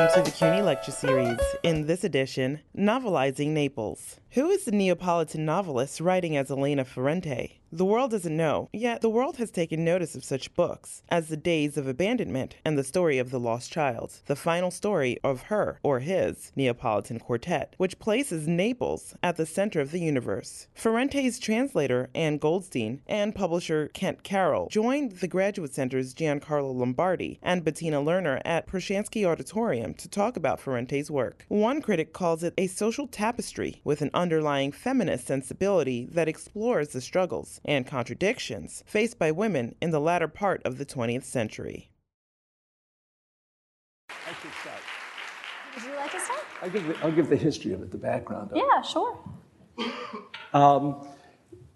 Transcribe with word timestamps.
Welcome 0.00 0.24
to 0.24 0.30
the 0.30 0.36
CUNY 0.38 0.62
Lecture 0.62 0.92
Series. 0.92 1.38
In 1.62 1.86
this 1.86 2.04
edition, 2.04 2.60
Novelizing 2.74 3.48
Naples. 3.48 4.18
Who 4.30 4.48
is 4.48 4.64
the 4.64 4.70
Neapolitan 4.70 5.44
novelist 5.44 6.00
writing 6.00 6.38
as 6.38 6.50
Elena 6.50 6.86
Ferrante? 6.86 7.59
The 7.72 7.84
world 7.84 8.10
doesn't 8.10 8.36
know, 8.36 8.68
yet 8.72 9.00
the 9.00 9.08
world 9.08 9.36
has 9.36 9.52
taken 9.52 9.84
notice 9.84 10.16
of 10.16 10.24
such 10.24 10.52
books 10.54 11.04
as 11.08 11.28
The 11.28 11.36
Days 11.36 11.76
of 11.76 11.86
Abandonment 11.86 12.56
and 12.64 12.76
The 12.76 12.82
Story 12.82 13.16
of 13.18 13.30
the 13.30 13.38
Lost 13.38 13.70
Child, 13.70 14.22
the 14.26 14.34
final 14.34 14.72
story 14.72 15.18
of 15.22 15.42
her, 15.42 15.78
or 15.84 16.00
his, 16.00 16.50
Neapolitan 16.56 17.20
quartet, 17.20 17.74
which 17.78 18.00
places 18.00 18.48
Naples 18.48 19.14
at 19.22 19.36
the 19.36 19.46
center 19.46 19.80
of 19.80 19.92
the 19.92 20.00
universe. 20.00 20.66
Ferrante's 20.74 21.38
translator, 21.38 22.10
Ann 22.12 22.38
Goldstein, 22.38 23.02
and 23.06 23.36
publisher 23.36 23.86
Kent 23.94 24.24
Carroll 24.24 24.66
joined 24.68 25.12
the 25.12 25.28
Graduate 25.28 25.72
Center's 25.72 26.12
Giancarlo 26.12 26.74
Lombardi 26.74 27.38
and 27.40 27.62
Bettina 27.62 27.98
Lerner 27.98 28.42
at 28.44 28.66
Proshansky 28.66 29.24
Auditorium 29.24 29.94
to 29.94 30.08
talk 30.08 30.36
about 30.36 30.58
Ferrante's 30.58 31.08
work. 31.08 31.44
One 31.46 31.80
critic 31.82 32.12
calls 32.12 32.42
it 32.42 32.52
a 32.58 32.66
social 32.66 33.06
tapestry 33.06 33.80
with 33.84 34.02
an 34.02 34.10
underlying 34.12 34.72
feminist 34.72 35.28
sensibility 35.28 36.08
that 36.10 36.26
explores 36.26 36.88
the 36.88 37.00
struggles 37.00 37.59
and 37.64 37.86
contradictions 37.86 38.82
faced 38.86 39.18
by 39.18 39.30
women 39.30 39.74
in 39.80 39.90
the 39.90 40.00
latter 40.00 40.28
part 40.28 40.62
of 40.64 40.78
the 40.78 40.86
20th 40.86 41.24
century. 41.24 41.90
I 44.10 44.14
should 44.40 44.52
start. 44.60 44.82
Would 45.74 45.84
you 45.84 45.96
like 45.96 46.12
to 46.12 46.20
start? 46.20 46.40
I'll 46.62 46.70
give 46.70 46.86
the, 46.86 46.98
I'll 47.02 47.12
give 47.12 47.28
the 47.30 47.36
history 47.36 47.72
of 47.72 47.82
it, 47.82 47.90
the 47.90 47.98
background 47.98 48.50
of 48.50 48.56
it. 48.56 48.64
Yeah, 48.66 48.82
sure. 48.82 49.18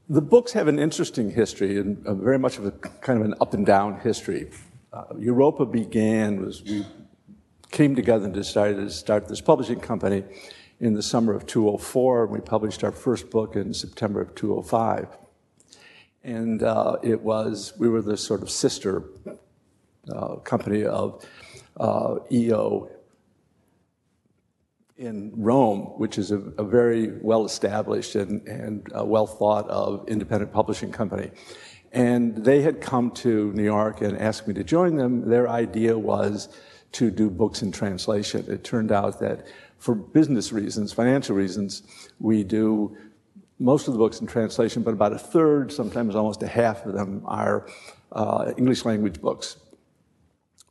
The 0.08 0.20
books 0.20 0.52
have 0.52 0.68
an 0.68 0.78
interesting 0.78 1.30
history 1.30 1.78
and 1.78 2.06
a 2.06 2.14
very 2.14 2.38
much 2.38 2.58
of 2.58 2.66
a 2.66 2.72
kind 2.72 3.18
of 3.20 3.24
an 3.24 3.34
up 3.40 3.54
and 3.54 3.64
down 3.64 4.00
history. 4.00 4.50
Uh, 4.92 5.04
Europa 5.18 5.64
began 5.64 6.44
was 6.44 6.62
we 6.62 6.84
came 7.70 7.96
together 7.96 8.26
and 8.26 8.34
decided 8.34 8.76
to 8.76 8.90
start 8.90 9.28
this 9.28 9.40
publishing 9.40 9.80
company 9.80 10.24
in 10.80 10.94
the 10.94 11.02
summer 11.02 11.32
of 11.32 11.46
204, 11.46 12.24
and 12.24 12.32
we 12.32 12.40
published 12.40 12.84
our 12.84 12.92
first 12.92 13.30
book 13.30 13.56
in 13.56 13.72
September 13.72 14.20
of 14.20 14.34
205. 14.34 15.08
And 16.24 16.62
uh, 16.62 16.96
it 17.02 17.20
was 17.20 17.74
we 17.78 17.88
were 17.88 18.02
the 18.02 18.16
sort 18.16 18.42
of 18.42 18.50
sister 18.50 19.04
uh, 20.10 20.36
company 20.36 20.84
of 20.84 21.24
uh, 21.76 22.16
EO 22.32 22.90
in 24.96 25.32
Rome, 25.36 25.80
which 25.98 26.18
is 26.18 26.30
a, 26.30 26.38
a 26.56 26.64
very 26.64 27.18
well 27.20 27.44
established 27.44 28.14
and, 28.14 28.46
and 28.48 28.90
uh, 28.96 29.04
well 29.04 29.26
thought 29.26 29.68
of 29.68 30.08
independent 30.08 30.52
publishing 30.52 30.90
company. 30.90 31.30
And 31.92 32.36
they 32.36 32.62
had 32.62 32.80
come 32.80 33.10
to 33.12 33.52
New 33.52 33.62
York 33.64 34.00
and 34.00 34.18
asked 34.18 34.48
me 34.48 34.54
to 34.54 34.64
join 34.64 34.96
them. 34.96 35.28
Their 35.28 35.48
idea 35.48 35.96
was 35.98 36.48
to 36.92 37.10
do 37.10 37.28
books 37.28 37.62
in 37.62 37.70
translation. 37.70 38.44
It 38.48 38.64
turned 38.64 38.92
out 38.92 39.20
that 39.20 39.46
for 39.78 39.94
business 39.94 40.52
reasons, 40.52 40.92
financial 40.92 41.36
reasons, 41.36 41.82
we 42.18 42.44
do 42.44 42.96
most 43.58 43.86
of 43.86 43.94
the 43.94 43.98
books 43.98 44.20
in 44.20 44.26
translation, 44.26 44.82
but 44.82 44.94
about 44.94 45.12
a 45.12 45.18
third, 45.18 45.72
sometimes 45.72 46.14
almost 46.14 46.42
a 46.42 46.48
half 46.48 46.84
of 46.86 46.94
them, 46.94 47.22
are 47.24 47.66
uh, 48.12 48.52
English 48.56 48.84
language 48.84 49.20
books. 49.20 49.56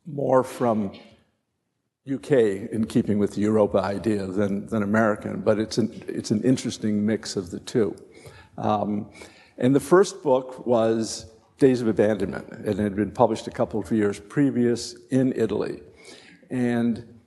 More 0.06 0.44
from 0.44 0.92
UK 2.12 2.32
in 2.72 2.86
keeping 2.88 3.18
with 3.18 3.36
the 3.36 3.42
Europa 3.42 3.78
idea 3.78 4.26
than, 4.26 4.68
than 4.68 4.84
American, 4.84 5.42
but 5.42 5.60
it's 5.60 5.78
an, 5.78 6.04
it's 6.08 6.32
an 6.32 6.42
interesting 6.44 7.06
mix 7.06 7.38
of 7.38 7.52
the 7.52 7.60
two. 7.62 7.96
Um, 8.58 9.10
and 9.58 9.74
the 9.74 9.80
first 9.80 10.22
book 10.22 10.66
was 10.68 11.28
Days 11.60 11.82
of 11.82 11.88
Abandonment, 11.88 12.50
and 12.50 12.68
it 12.68 12.78
had 12.78 12.96
been 12.96 13.12
published 13.12 13.48
a 13.48 13.52
couple 13.52 13.80
of 13.80 13.90
years 13.92 14.20
previous 14.20 14.96
in 15.12 15.32
Italy. 15.34 15.82
And 16.50 17.22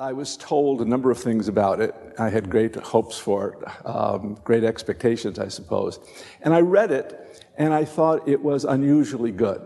I 0.00 0.14
was 0.14 0.38
told 0.38 0.80
a 0.80 0.86
number 0.86 1.10
of 1.10 1.18
things 1.18 1.46
about 1.46 1.78
it. 1.82 1.94
I 2.18 2.30
had 2.30 2.48
great 2.48 2.74
hopes 2.74 3.18
for 3.18 3.50
it, 3.50 3.86
um, 3.86 4.38
great 4.42 4.64
expectations, 4.64 5.38
I 5.38 5.48
suppose. 5.48 6.00
And 6.40 6.54
I 6.54 6.60
read 6.60 6.90
it, 6.90 7.44
and 7.58 7.74
I 7.74 7.84
thought 7.84 8.26
it 8.26 8.40
was 8.40 8.64
unusually 8.64 9.30
good. 9.30 9.60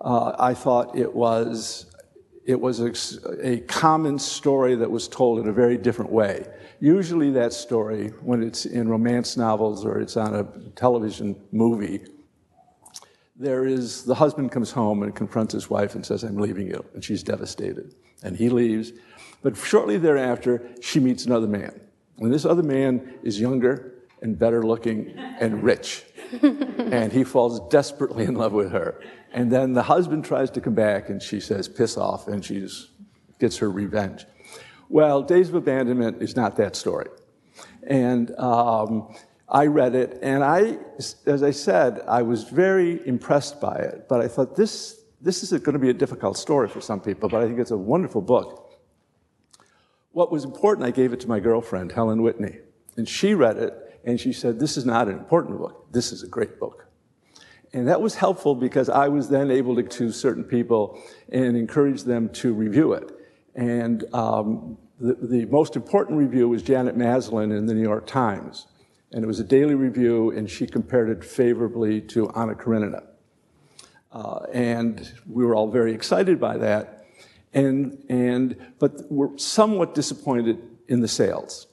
Uh, 0.00 0.34
I 0.38 0.54
thought 0.54 0.96
it 0.96 1.14
was 1.14 1.92
it 2.46 2.58
was 2.58 2.80
a, 2.80 2.92
a, 3.46 3.60
common 3.60 4.20
story 4.20 4.76
that 4.76 4.88
was 4.88 5.08
told 5.08 5.40
in 5.40 5.48
a 5.48 5.52
very 5.52 5.76
different 5.76 6.12
way. 6.12 6.46
Usually, 6.80 7.30
that 7.32 7.52
story, 7.52 8.08
when 8.22 8.42
it's 8.42 8.64
in 8.64 8.88
romance 8.88 9.36
novels 9.36 9.84
or 9.84 9.98
it's 10.00 10.16
on 10.16 10.34
a 10.34 10.44
television 10.76 11.36
movie, 11.52 12.04
there 13.34 13.66
is 13.66 14.04
the 14.04 14.14
husband 14.14 14.50
comes 14.50 14.70
home 14.70 15.02
and 15.02 15.14
confronts 15.14 15.52
his 15.52 15.68
wife 15.68 15.94
and 15.94 16.06
says, 16.06 16.22
I'm 16.22 16.38
leaving 16.38 16.68
you. 16.68 16.84
And 16.94 17.04
she's 17.04 17.22
devastated. 17.22 17.94
And 18.22 18.36
he 18.36 18.48
leaves. 18.48 18.92
But 19.42 19.56
shortly 19.56 19.98
thereafter, 19.98 20.68
she 20.80 21.00
meets 21.00 21.26
another 21.26 21.46
man. 21.46 21.80
And 22.18 22.32
this 22.32 22.44
other 22.44 22.62
man 22.62 23.18
is 23.22 23.40
younger 23.40 23.94
and 24.22 24.38
better 24.38 24.62
looking 24.62 25.12
and 25.16 25.62
rich. 25.62 26.04
and 26.42 27.12
he 27.12 27.24
falls 27.24 27.60
desperately 27.68 28.24
in 28.24 28.34
love 28.34 28.52
with 28.52 28.72
her. 28.72 29.00
And 29.32 29.52
then 29.52 29.74
the 29.74 29.82
husband 29.82 30.24
tries 30.24 30.50
to 30.52 30.60
come 30.60 30.74
back, 30.74 31.10
and 31.10 31.22
she 31.22 31.40
says, 31.40 31.68
piss 31.68 31.96
off, 31.96 32.26
and 32.26 32.44
she 32.44 32.66
gets 33.38 33.58
her 33.58 33.70
revenge. 33.70 34.26
Well, 34.88 35.22
Days 35.22 35.48
of 35.48 35.54
Abandonment 35.56 36.22
is 36.22 36.36
not 36.36 36.56
that 36.56 36.74
story. 36.74 37.08
And 37.86 38.34
um, 38.38 39.14
I 39.48 39.66
read 39.66 39.94
it, 39.94 40.18
and 40.22 40.42
I, 40.42 40.78
as 41.26 41.42
I 41.42 41.50
said, 41.50 42.00
I 42.08 42.22
was 42.22 42.44
very 42.44 43.06
impressed 43.06 43.60
by 43.60 43.76
it, 43.76 44.06
but 44.08 44.20
I 44.20 44.28
thought 44.28 44.56
this, 44.56 45.02
this 45.20 45.42
is 45.42 45.50
going 45.60 45.74
to 45.74 45.78
be 45.78 45.90
a 45.90 45.94
difficult 45.94 46.36
story 46.36 46.68
for 46.68 46.80
some 46.80 47.00
people, 47.00 47.28
but 47.28 47.42
I 47.42 47.46
think 47.46 47.58
it's 47.58 47.70
a 47.70 47.76
wonderful 47.76 48.22
book. 48.22 48.65
What 50.16 50.32
was 50.32 50.44
important, 50.44 50.86
I 50.86 50.92
gave 50.92 51.12
it 51.12 51.20
to 51.20 51.28
my 51.28 51.40
girlfriend, 51.40 51.92
Helen 51.92 52.22
Whitney, 52.22 52.56
and 52.96 53.06
she 53.06 53.34
read 53.34 53.58
it, 53.58 54.00
and 54.02 54.18
she 54.18 54.32
said, 54.32 54.58
This 54.58 54.78
is 54.78 54.86
not 54.86 55.08
an 55.08 55.18
important 55.18 55.58
book, 55.58 55.92
this 55.92 56.10
is 56.10 56.22
a 56.22 56.26
great 56.26 56.58
book. 56.58 56.86
And 57.74 57.86
that 57.86 58.00
was 58.00 58.14
helpful 58.14 58.54
because 58.54 58.88
I 58.88 59.08
was 59.08 59.28
then 59.28 59.50
able 59.50 59.76
to 59.76 59.82
to 59.82 60.10
certain 60.10 60.42
people 60.42 60.98
and 61.30 61.54
encourage 61.54 62.04
them 62.04 62.30
to 62.30 62.54
review 62.54 62.94
it. 62.94 63.12
And 63.56 64.06
um, 64.14 64.78
the, 64.98 65.18
the, 65.20 65.44
most 65.44 65.76
important 65.76 66.16
review 66.16 66.48
was 66.48 66.62
Janet 66.62 66.96
Maslin 66.96 67.54
in 67.54 67.66
the 67.66 67.74
New 67.74 67.82
York 67.82 68.06
Times. 68.06 68.68
And 69.12 69.22
it 69.22 69.26
was 69.26 69.40
a 69.40 69.44
daily 69.44 69.74
review, 69.74 70.30
and 70.30 70.48
she 70.50 70.66
compared 70.66 71.10
it 71.10 71.22
favorably 71.22 72.00
to 72.00 72.30
Anna 72.30 72.54
Karenina. 72.54 73.02
Uh, 74.10 74.46
and 74.50 75.12
we 75.26 75.44
were 75.44 75.54
all 75.54 75.70
very 75.70 75.92
excited 75.92 76.40
by 76.40 76.56
that. 76.56 76.95
And, 77.56 78.04
and, 78.08 78.56
but 78.78 79.10
we're 79.10 79.36
somewhat 79.38 79.94
disappointed 79.94 80.62
in 80.86 81.00
the 81.00 81.08
sales. 81.08 81.66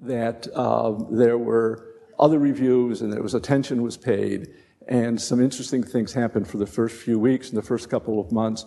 That 0.00 0.48
uh, 0.54 0.92
there 1.10 1.36
were 1.36 1.86
other 2.18 2.38
reviews 2.38 3.02
and 3.02 3.12
there 3.12 3.22
was 3.22 3.34
attention 3.34 3.82
was 3.82 3.96
paid 3.96 4.48
and 4.88 5.20
some 5.20 5.40
interesting 5.40 5.82
things 5.82 6.12
happened 6.12 6.48
for 6.48 6.58
the 6.58 6.66
first 6.66 6.96
few 6.96 7.18
weeks 7.18 7.48
and 7.48 7.58
the 7.58 7.62
first 7.62 7.88
couple 7.88 8.20
of 8.20 8.32
months. 8.32 8.66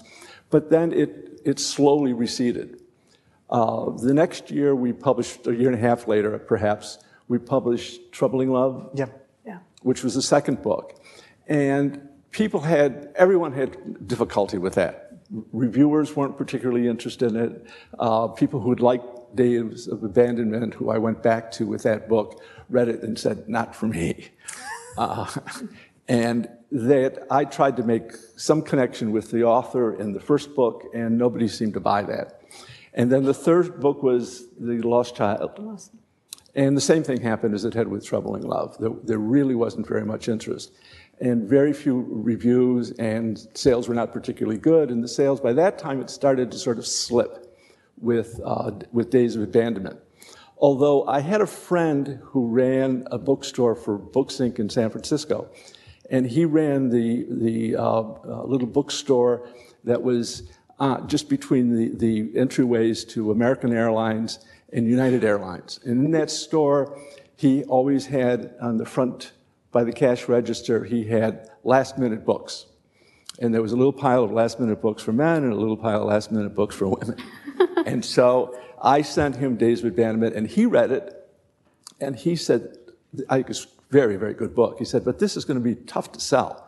But 0.49 0.69
then 0.69 0.91
it, 0.93 1.41
it 1.45 1.59
slowly 1.59 2.13
receded. 2.13 2.81
Uh, 3.49 3.91
the 3.91 4.13
next 4.13 4.51
year, 4.51 4.75
we 4.75 4.93
published, 4.93 5.47
a 5.47 5.55
year 5.55 5.67
and 5.69 5.77
a 5.77 5.81
half 5.81 6.07
later, 6.07 6.37
perhaps, 6.39 6.97
we 7.27 7.37
published 7.37 8.11
Troubling 8.11 8.51
Love. 8.51 8.89
Yeah. 8.93 9.07
Yeah. 9.45 9.59
Which 9.83 10.03
was 10.03 10.16
the 10.16 10.21
second 10.21 10.61
book. 10.61 11.01
And 11.47 12.09
people 12.31 12.61
had, 12.61 13.11
everyone 13.16 13.53
had 13.53 14.07
difficulty 14.07 14.57
with 14.57 14.75
that. 14.75 15.06
Reviewers 15.29 16.15
weren't 16.15 16.38
particularly 16.38 16.88
interested 16.88 17.31
in 17.31 17.38
it. 17.38 17.67
Uh, 17.99 18.27
people 18.27 18.59
who'd 18.59 18.79
liked 18.79 19.35
Days 19.35 19.88
of 19.88 20.03
Abandonment, 20.03 20.73
who 20.73 20.89
I 20.89 20.97
went 20.97 21.21
back 21.21 21.51
to 21.53 21.67
with 21.67 21.83
that 21.83 22.07
book, 22.07 22.41
read 22.69 22.88
it 22.88 23.03
and 23.03 23.17
said, 23.17 23.47
not 23.49 23.75
for 23.75 23.87
me. 23.87 24.29
Uh, 24.97 25.27
and 26.07 26.49
that 26.71 27.27
I 27.29 27.45
tried 27.45 27.77
to 27.77 27.83
make 27.83 28.13
some 28.35 28.63
connection 28.63 29.11
with 29.11 29.29
the 29.29 29.43
author 29.43 29.93
in 29.93 30.13
the 30.13 30.19
first 30.19 30.55
book, 30.55 30.85
and 30.91 31.19
nobody 31.19 31.47
seemed 31.47 31.75
to 31.75 31.79
buy 31.79 32.02
that. 32.02 32.41
And 32.93 33.11
then 33.11 33.23
the 33.23 33.34
third 33.34 33.79
book 33.79 34.02
was 34.02 34.46
The 34.59 34.81
Lost 34.81 35.16
Child. 35.16 35.81
And 36.55 36.75
the 36.75 36.81
same 36.81 37.03
thing 37.03 37.22
happened 37.22 37.53
as 37.53 37.63
it 37.63 37.75
had 37.75 37.87
with 37.87 38.03
Troubling 38.03 38.41
Love. 38.41 38.75
There, 38.79 38.90
there, 39.03 39.19
really 39.19 39.53
wasn't 39.53 39.87
very 39.87 40.03
much 40.03 40.28
interest. 40.28 40.72
And 41.19 41.49
very 41.49 41.73
few 41.73 42.05
reviews, 42.09 42.91
and 42.91 43.47
sales 43.55 43.87
were 43.87 43.96
not 43.96 44.14
particularly 44.14 44.59
good. 44.59 44.91
And 44.91 45.03
the 45.03 45.08
sales, 45.08 45.41
by 45.41 45.53
that 45.53 45.79
time, 45.79 45.99
it 45.99 46.09
started 46.09 46.52
to 46.52 46.59
sort 46.59 46.78
of 46.78 46.85
slip 46.85 47.58
with, 47.99 48.40
uh, 48.46 48.72
with 48.91 49.09
Days 49.09 49.35
of 49.35 49.41
Abandonment. 49.41 49.99
Although 50.59 51.08
I 51.08 51.19
had 51.19 51.41
a 51.41 51.47
friend 51.47 52.19
who 52.23 52.47
ran 52.47 53.08
a 53.11 53.17
bookstore 53.17 53.75
for 53.75 53.97
Books 53.97 54.35
Inc. 54.35 54.59
in 54.59 54.69
San 54.69 54.90
Francisco, 54.90 55.49
and 56.09 56.25
he 56.25 56.46
ran 56.46 56.90
the, 56.90 57.25
the 57.29 57.75
uh, 57.75 57.81
uh, 57.81 58.43
little 58.43 58.67
bookstore 58.67 59.47
that 59.84 60.02
was 60.02 60.49
uh, 60.79 61.02
just 61.02 61.29
between 61.29 61.75
the, 61.75 61.90
the 61.96 62.29
entryways 62.40 63.08
to 63.09 63.31
American 63.31 63.73
Airlines 63.73 64.40
and 64.73 64.87
United 64.87 65.23
Airlines. 65.23 65.79
And 65.84 66.05
in 66.05 66.11
that 66.11 66.29
store, 66.29 66.97
he 67.35 67.64
always 67.66 68.05
had 68.05 68.53
on 68.61 68.78
the 68.78 68.85
front 68.85 69.34
by 69.72 69.84
the 69.84 69.91
cash 69.91 70.28
register, 70.28 70.84
he 70.84 71.05
had 71.05 71.49
last 71.64 71.97
minute 71.97 72.25
books. 72.25 72.67
And 73.40 73.53
there 73.53 73.61
was 73.61 73.72
a 73.72 73.75
little 73.75 73.93
pile 73.93 74.23
of 74.23 74.31
last 74.31 74.59
minute 74.59 74.81
books 74.81 75.03
for 75.03 75.14
men 75.14 75.43
and 75.43 75.53
a 75.53 75.55
little 75.55 75.78
pile 75.78 76.02
of 76.02 76.08
last 76.08 76.31
minute 76.31 76.55
books 76.55 76.75
for 76.75 76.87
women. 76.87 77.17
and 77.85 78.03
so 78.03 78.58
I 78.81 79.02
sent 79.02 79.35
him 79.35 79.55
Days 79.55 79.84
of 79.84 79.91
Abandonment, 79.91 80.35
and 80.35 80.47
he 80.47 80.66
read 80.66 80.91
it, 80.91 81.14
and 81.99 82.16
he 82.16 82.35
said, 82.35 82.78
I 83.29 83.35
think 83.35 83.49
it's 83.49 83.66
a 83.66 83.67
very, 83.91 84.17
very 84.17 84.34
good 84.34 84.55
book. 84.55 84.78
He 84.79 84.85
said, 84.85 85.05
but 85.05 85.19
this 85.19 85.37
is 85.37 85.46
going 85.46 85.58
to 85.58 85.64
be 85.64 85.75
tough 85.75 86.11
to 86.14 86.19
sell. 86.19 86.67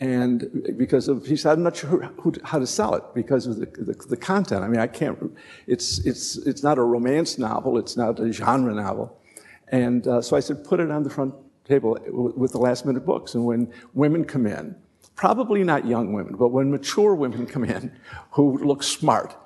And 0.00 0.74
because 0.76 1.06
of, 1.06 1.24
he 1.24 1.36
said, 1.36 1.52
I'm 1.52 1.62
not 1.62 1.76
sure 1.76 2.10
who, 2.20 2.34
how 2.42 2.58
to 2.58 2.66
sell 2.66 2.94
it 2.94 3.04
because 3.14 3.46
of 3.46 3.56
the, 3.56 3.66
the, 3.66 3.94
the, 4.08 4.16
content. 4.16 4.64
I 4.64 4.68
mean, 4.68 4.80
I 4.80 4.88
can't, 4.88 5.36
it's, 5.68 6.04
it's, 6.04 6.36
it's 6.38 6.64
not 6.64 6.78
a 6.78 6.82
romance 6.82 7.38
novel, 7.38 7.78
it's 7.78 7.96
not 7.96 8.18
a 8.18 8.32
genre 8.32 8.74
novel. 8.74 9.20
And 9.68 10.06
uh, 10.06 10.20
so 10.20 10.36
I 10.36 10.40
said, 10.40 10.64
put 10.64 10.80
it 10.80 10.90
on 10.90 11.04
the 11.04 11.10
front 11.10 11.34
table 11.64 11.98
with 12.08 12.52
the 12.52 12.58
last 12.58 12.84
minute 12.84 13.04
books. 13.04 13.34
And 13.34 13.44
when 13.44 13.72
women 13.94 14.24
come 14.24 14.46
in, 14.46 14.76
probably 15.16 15.64
not 15.64 15.86
young 15.86 16.12
women, 16.12 16.36
but 16.36 16.48
when 16.48 16.70
mature 16.70 17.14
women 17.14 17.46
come 17.46 17.64
in 17.64 17.92
who 18.32 18.58
look 18.58 18.82
smart, 18.82 19.36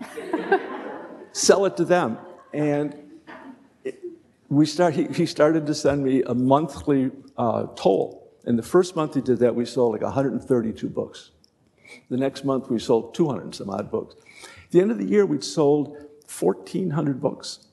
sell 1.32 1.64
it 1.66 1.76
to 1.76 1.84
them. 1.84 2.18
And 2.52 2.96
we 4.48 4.66
start, 4.66 4.94
he, 4.94 5.06
he, 5.06 5.24
started 5.24 5.66
to 5.66 5.74
send 5.74 6.04
me 6.04 6.22
a 6.24 6.34
monthly 6.34 7.10
uh, 7.38 7.66
toll. 7.74 8.30
And 8.44 8.58
the 8.58 8.62
first 8.62 8.96
month 8.96 9.14
he 9.14 9.20
did 9.20 9.38
that, 9.38 9.54
we 9.54 9.64
sold 9.64 9.92
like 9.92 10.02
132 10.02 10.88
books. 10.88 11.30
The 12.10 12.16
next 12.16 12.44
month, 12.44 12.70
we 12.70 12.78
sold 12.78 13.14
200 13.14 13.42
and 13.42 13.54
some 13.54 13.70
odd 13.70 13.90
books. 13.90 14.14
At 14.64 14.70
the 14.70 14.80
end 14.80 14.90
of 14.90 14.98
the 14.98 15.04
year, 15.04 15.26
we'd 15.26 15.44
sold 15.44 15.96
1,400 16.38 17.20
books. 17.20 17.66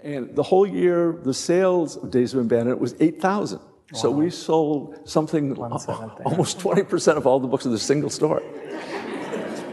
And 0.00 0.34
the 0.34 0.42
whole 0.42 0.66
year, 0.66 1.18
the 1.22 1.34
sales 1.34 1.96
of 1.96 2.10
Days 2.10 2.34
of 2.34 2.40
Abandonment 2.40 2.80
was 2.80 2.94
8,000. 3.00 3.58
Wow. 3.58 3.98
So 3.98 4.10
we 4.10 4.30
sold 4.30 5.08
something 5.08 5.52
uh, 5.60 6.08
almost 6.24 6.58
20% 6.58 7.16
of 7.16 7.26
all 7.26 7.40
the 7.40 7.48
books 7.48 7.64
in 7.64 7.72
the 7.72 7.78
single 7.78 8.10
store. 8.10 8.42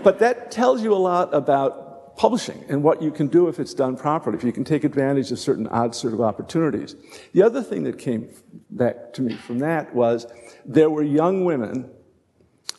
but 0.03 0.19
that 0.19 0.51
tells 0.51 0.81
you 0.81 0.93
a 0.93 0.95
lot 0.95 1.33
about 1.33 2.15
publishing 2.15 2.63
and 2.69 2.81
what 2.81 3.01
you 3.01 3.11
can 3.11 3.27
do 3.27 3.49
if 3.49 3.59
it's 3.59 3.73
done 3.73 3.97
properly, 3.97 4.37
if 4.37 4.43
you 4.43 4.53
can 4.53 4.63
take 4.63 4.83
advantage 4.83 5.31
of 5.31 5.39
certain 5.39 5.67
odd 5.67 5.93
sort 5.93 6.13
of 6.13 6.21
opportunities. 6.21 6.95
The 7.33 7.43
other 7.43 7.61
thing 7.61 7.83
that 7.83 7.99
came 7.99 8.29
back 8.69 9.13
to 9.13 9.21
me 9.21 9.35
from 9.35 9.59
that 9.59 9.93
was 9.93 10.25
there 10.65 10.89
were 10.89 11.03
young 11.03 11.43
women 11.43 11.91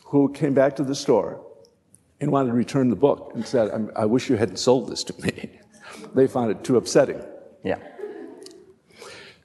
who 0.07 0.33
came 0.33 0.55
back 0.55 0.77
to 0.77 0.85
the 0.85 0.95
store 0.95 1.45
and 2.21 2.33
wanted 2.33 2.49
to 2.49 2.55
return 2.55 2.89
the 2.89 2.97
book 2.97 3.33
and 3.35 3.47
said, 3.47 3.91
I 3.95 4.07
wish 4.07 4.31
you 4.31 4.37
hadn't 4.37 4.57
sold 4.57 4.89
this 4.89 5.05
to 5.05 5.23
me. 5.23 5.61
they 6.15 6.27
found 6.27 6.51
it 6.51 6.65
too 6.65 6.79
upsetting. 6.79 7.23
Yeah. 7.67 7.79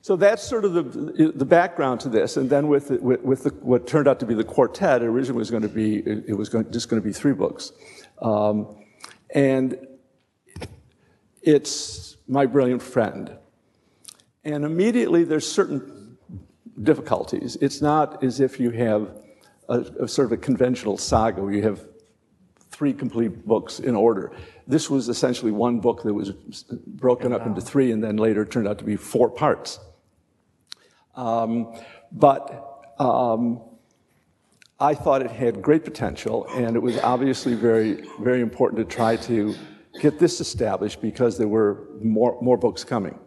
So 0.03 0.15
that's 0.15 0.43
sort 0.43 0.65
of 0.65 0.73
the, 0.73 1.31
the 1.35 1.45
background 1.45 2.01
to 2.01 2.09
this. 2.09 2.37
And 2.37 2.49
then 2.49 2.67
with, 2.67 2.89
with, 2.89 3.21
with 3.21 3.43
the, 3.43 3.49
what 3.61 3.87
turned 3.87 4.07
out 4.07 4.19
to 4.19 4.25
be 4.25 4.33
the 4.33 4.43
quartet, 4.43 5.01
originally 5.01 5.39
was 5.39 5.49
going 5.49 5.63
to 5.63 5.69
be, 5.69 5.97
it 5.97 6.37
was 6.37 6.49
going, 6.49 6.71
just 6.71 6.87
going 6.89 7.01
to 7.01 7.07
be 7.07 7.13
three 7.13 7.33
books. 7.33 7.71
Um, 8.21 8.83
and 9.33 9.87
it's 11.41 12.17
My 12.27 12.45
Brilliant 12.45 12.81
Friend. 12.81 13.37
And 14.43 14.65
immediately 14.65 15.23
there's 15.23 15.51
certain 15.51 16.17
difficulties. 16.81 17.57
It's 17.61 17.81
not 17.81 18.23
as 18.23 18.39
if 18.39 18.59
you 18.59 18.71
have 18.71 19.21
a, 19.69 19.79
a 20.01 20.07
sort 20.07 20.27
of 20.27 20.31
a 20.31 20.37
conventional 20.37 20.97
saga 20.97 21.41
where 21.41 21.53
you 21.53 21.63
have 21.63 21.87
three 22.71 22.93
complete 22.93 23.45
books 23.45 23.79
in 23.79 23.95
order. 23.95 24.31
This 24.71 24.89
was 24.89 25.09
essentially 25.09 25.51
one 25.51 25.81
book 25.81 26.03
that 26.03 26.13
was 26.13 26.31
broken 26.87 27.33
up 27.33 27.45
into 27.45 27.59
three 27.59 27.91
and 27.91 28.01
then 28.01 28.15
later 28.15 28.45
turned 28.45 28.69
out 28.69 28.77
to 28.77 28.85
be 28.85 28.95
four 28.95 29.29
parts. 29.29 29.81
Um, 31.13 31.77
but 32.09 32.95
um, 32.97 33.61
I 34.79 34.93
thought 34.93 35.23
it 35.23 35.29
had 35.29 35.61
great 35.61 35.83
potential, 35.83 36.47
and 36.55 36.77
it 36.77 36.79
was 36.79 36.97
obviously 36.99 37.53
very, 37.53 38.05
very 38.21 38.39
important 38.39 38.79
to 38.79 38.95
try 38.95 39.17
to 39.17 39.53
get 39.99 40.19
this 40.19 40.39
established 40.39 41.01
because 41.01 41.37
there 41.37 41.49
were 41.49 41.89
more, 42.01 42.41
more 42.41 42.55
books 42.55 42.85
coming. 42.85 43.19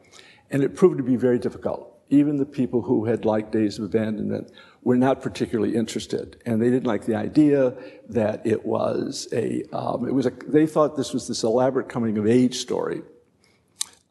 And 0.50 0.62
it 0.62 0.74
proved 0.74 0.96
to 0.96 1.04
be 1.04 1.16
very 1.16 1.38
difficult. 1.38 2.00
Even 2.08 2.38
the 2.38 2.46
people 2.46 2.80
who 2.80 3.04
had 3.04 3.26
liked 3.26 3.52
Days 3.52 3.78
of 3.78 3.84
Abandonment 3.84 4.50
were 4.84 4.96
not 4.96 5.22
particularly 5.22 5.74
interested, 5.74 6.36
and 6.44 6.60
they 6.60 6.68
didn't 6.68 6.86
like 6.86 7.06
the 7.06 7.14
idea 7.14 7.74
that 8.10 8.46
it 8.46 8.64
was 8.64 9.26
a. 9.32 9.64
Um, 9.72 10.06
it 10.06 10.12
was 10.12 10.26
a. 10.26 10.30
They 10.46 10.66
thought 10.66 10.96
this 10.96 11.12
was 11.12 11.26
this 11.26 11.42
elaborate 11.42 11.88
coming 11.88 12.18
of 12.18 12.26
age 12.26 12.56
story, 12.56 13.02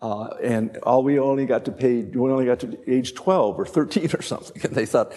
uh, 0.02 0.30
and 0.42 0.78
all 0.78 1.04
we 1.04 1.20
only 1.20 1.46
got 1.46 1.66
to 1.66 1.72
pay. 1.72 2.02
We 2.02 2.32
only 2.32 2.46
got 2.46 2.60
to 2.62 2.78
age 2.92 3.14
12 3.14 3.60
or 3.60 3.66
13 3.66 4.10
or 4.18 4.24
something, 4.24 4.62
and 4.64 4.74
they 4.74 4.88
thought 4.88 5.14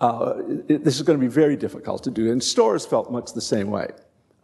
uh, 0.00 0.34
it, 0.68 0.84
this 0.84 0.96
is 0.96 1.02
going 1.02 1.18
to 1.18 1.24
be 1.24 1.32
very 1.32 1.56
difficult 1.56 2.04
to 2.04 2.10
do. 2.10 2.30
And 2.30 2.42
stores 2.42 2.86
felt 2.86 3.10
much 3.10 3.32
the 3.32 3.40
same 3.40 3.70
way. 3.70 3.88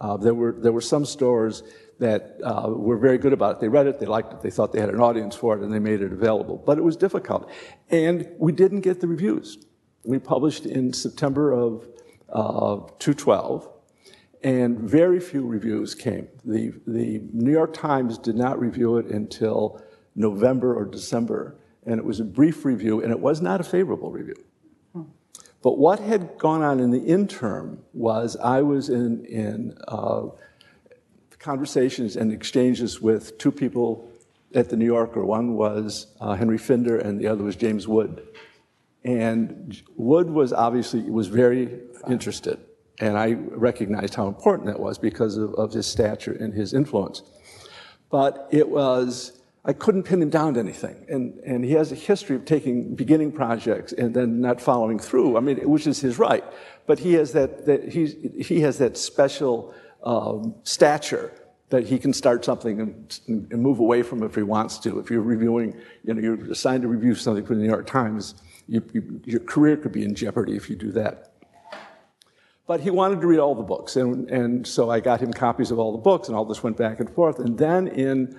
Uh, 0.01 0.17
there 0.17 0.35
were 0.35 0.57
there 0.59 0.73
were 0.73 0.81
some 0.81 1.05
stores 1.05 1.63
that 2.01 2.41
uh, 2.43 2.71
were 2.71 2.97
very 2.97 3.19
good 3.19 3.33
about 3.33 3.57
it. 3.57 3.61
They 3.61 3.69
read 3.69 3.87
it, 3.87 4.01
they 4.01 4.07
liked 4.07 4.33
it, 4.33 4.41
they 4.41 4.51
thought 4.51 4.73
they 4.73 4.81
had 4.81 4.89
an 4.89 5.01
audience 5.01 5.37
for 5.37 5.57
it, 5.57 5.63
and 5.63 5.73
they 5.73 5.79
made 5.79 6.01
it 6.01 6.13
available. 6.13 6.57
But 6.57 6.79
it 6.79 6.83
was 6.83 6.97
difficult, 6.97 7.49
and 7.89 8.29
we 8.39 8.51
didn't 8.51 8.81
get 8.81 9.01
the 9.01 9.07
reviews. 9.07 9.59
We 10.05 10.19
published 10.19 10.67
in 10.67 10.93
September 10.93 11.53
of 11.53 11.87
uh, 12.33 12.87
2012, 12.99 13.69
and 14.43 14.79
very 14.79 15.21
few 15.21 15.47
reviews 15.47 15.95
came. 15.95 16.29
The, 16.45 16.73
the 16.87 17.21
New 17.33 17.53
York 17.53 17.75
Times 17.75 18.17
did 18.17 18.37
not 18.37 18.59
review 18.59 18.97
it 18.97 19.07
until 19.07 19.83
November 20.15 20.75
or 20.75 20.85
December, 20.85 21.57
and 21.85 21.99
it 21.99 22.05
was 22.05 22.21
a 22.21 22.25
brief 22.25 22.65
review, 22.65 23.03
and 23.03 23.11
it 23.11 23.21
was 23.21 23.41
not 23.41 23.61
a 23.61 23.65
favorable 23.65 24.11
review. 24.11 24.37
But 25.63 25.79
what 25.79 26.01
had 26.01 26.39
gone 26.39 26.63
on 26.63 26.81
in 26.81 26.91
the 26.91 27.01
interim 27.01 27.81
was 27.93 28.37
I 28.37 28.63
was 28.63 28.89
in, 28.89 29.25
in 29.27 29.77
uh, 29.89 30.29
conversations 31.39 32.17
and 32.17 32.33
exchanges 32.33 33.01
with 33.01 33.37
two 33.37 33.53
people 33.53 34.11
at 34.55 34.71
the 34.71 34.77
New 34.77 34.87
Yorker. 34.87 35.25
One 35.25 35.55
was 35.55 36.07
uh, 36.21 36.35
Henry 36.35 36.57
Finder, 36.59 36.99
and 36.99 37.21
the 37.21 37.27
other 37.27 37.45
was 37.45 37.57
James 37.57 37.87
Wood. 37.87 38.27
And 39.05 39.81
Wood 39.97 40.31
was 40.31 40.53
obviously 40.53 41.03
was 41.03 41.29
very 41.29 41.81
interested, 42.09 42.59
and 43.01 43.17
I 43.17 43.33
recognized 43.33 44.15
how 44.15 44.29
important 44.29 44.67
that 44.67 44.79
was 44.79 44.99
because 44.99 45.37
of, 45.39 45.55
of 45.55 45.73
his 45.73 45.87
stature 45.87 46.33
and 46.33 46.53
his 46.53 46.75
influence. 46.75 47.23
But 48.11 48.49
it 48.51 48.69
was 48.69 49.41
I 49.65 49.73
couldn't 49.73 50.03
pin 50.03 50.21
him 50.21 50.31
down 50.31 50.55
to 50.55 50.61
anything, 50.61 51.07
and 51.09 51.39
and 51.41 51.65
he 51.65 51.73
has 51.73 51.93
a 51.93 51.95
history 51.95 52.37
of 52.37 52.45
taking 52.45 52.95
beginning 52.95 53.33
projects 53.33 53.93
and 53.93 54.15
then 54.15 54.41
not 54.41 54.61
following 54.61 54.99
through. 54.99 55.39
I 55.39 55.41
mean, 55.41 55.57
which 55.69 55.87
is 55.87 56.01
his 56.01 56.19
right, 56.19 56.45
but 56.87 56.99
he 56.99 57.15
has 57.15 57.33
that 57.33 57.65
that 57.67 57.89
he 57.89 58.07
he 58.43 58.61
has 58.61 58.79
that 58.79 58.99
special 58.99 59.75
um, 60.03 60.55
stature 60.65 61.33
that 61.71 61.87
he 61.87 61.99
can 61.99 62.13
start 62.13 62.45
something 62.45 62.81
and, 62.81 63.21
and, 63.29 63.63
move 63.63 63.79
away 63.79 64.03
from 64.03 64.25
if 64.25 64.35
he 64.35 64.43
wants 64.43 64.77
to. 64.79 64.99
If 64.99 65.09
you're 65.09 65.23
reviewing, 65.23 65.81
you 66.05 66.15
know, 66.15 66.21
you're 66.21 66.51
assigned 66.51 66.83
to 66.83 66.89
review 66.89 67.15
something 67.15 67.47
for 67.47 67.55
the 67.55 67.61
New 67.61 67.69
York 67.69 67.87
Times, 67.87 68.35
you, 68.71 68.83
you, 68.93 69.21
your 69.25 69.41
career 69.41 69.77
could 69.77 69.91
be 69.91 70.05
in 70.05 70.15
jeopardy 70.15 70.55
if 70.55 70.71
you 70.71 70.77
do 70.77 70.93
that. 70.93 71.33
But 72.69 72.81
he 72.81 72.91
wanted 72.91 73.21
to 73.21 73.27
read 73.27 73.41
all 73.41 73.57
the 73.57 73.65
books, 73.65 73.97
and, 73.97 74.31
and 74.31 74.65
so 74.65 74.91
I 74.91 75.01
got 75.01 75.21
him 75.21 75.33
copies 75.33 75.73
of 75.73 75.81
all 75.81 75.91
the 75.91 75.99
books, 75.99 76.29
and 76.29 76.37
all 76.37 76.45
this 76.45 76.63
went 76.63 76.77
back 76.77 77.01
and 77.01 77.11
forth. 77.11 77.41
And 77.41 77.59
then 77.59 77.89
in, 77.89 78.39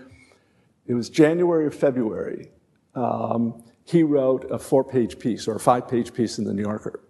it 0.88 0.94
was 0.94 1.10
January 1.10 1.66
or 1.66 1.72
February, 1.72 2.50
um, 2.96 3.62
he 3.84 4.04
wrote 4.04 4.50
a 4.50 4.58
four 4.58 4.86
page 4.86 5.20
piece 5.20 5.50
or 5.50 5.56
a 5.56 5.60
five 5.60 5.90
page 5.90 6.14
piece 6.14 6.38
in 6.38 6.46
the 6.46 6.54
New 6.54 6.64
Yorker. 6.64 7.02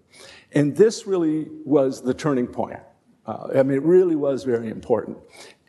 And 0.54 0.76
this 0.76 1.06
really 1.06 1.48
was 1.64 2.02
the 2.02 2.16
turning 2.16 2.48
point. 2.48 2.80
Uh, 3.28 3.50
I 3.56 3.62
mean, 3.62 3.78
it 3.78 3.84
really 3.84 4.16
was 4.16 4.44
very 4.44 4.70
important. 4.70 5.20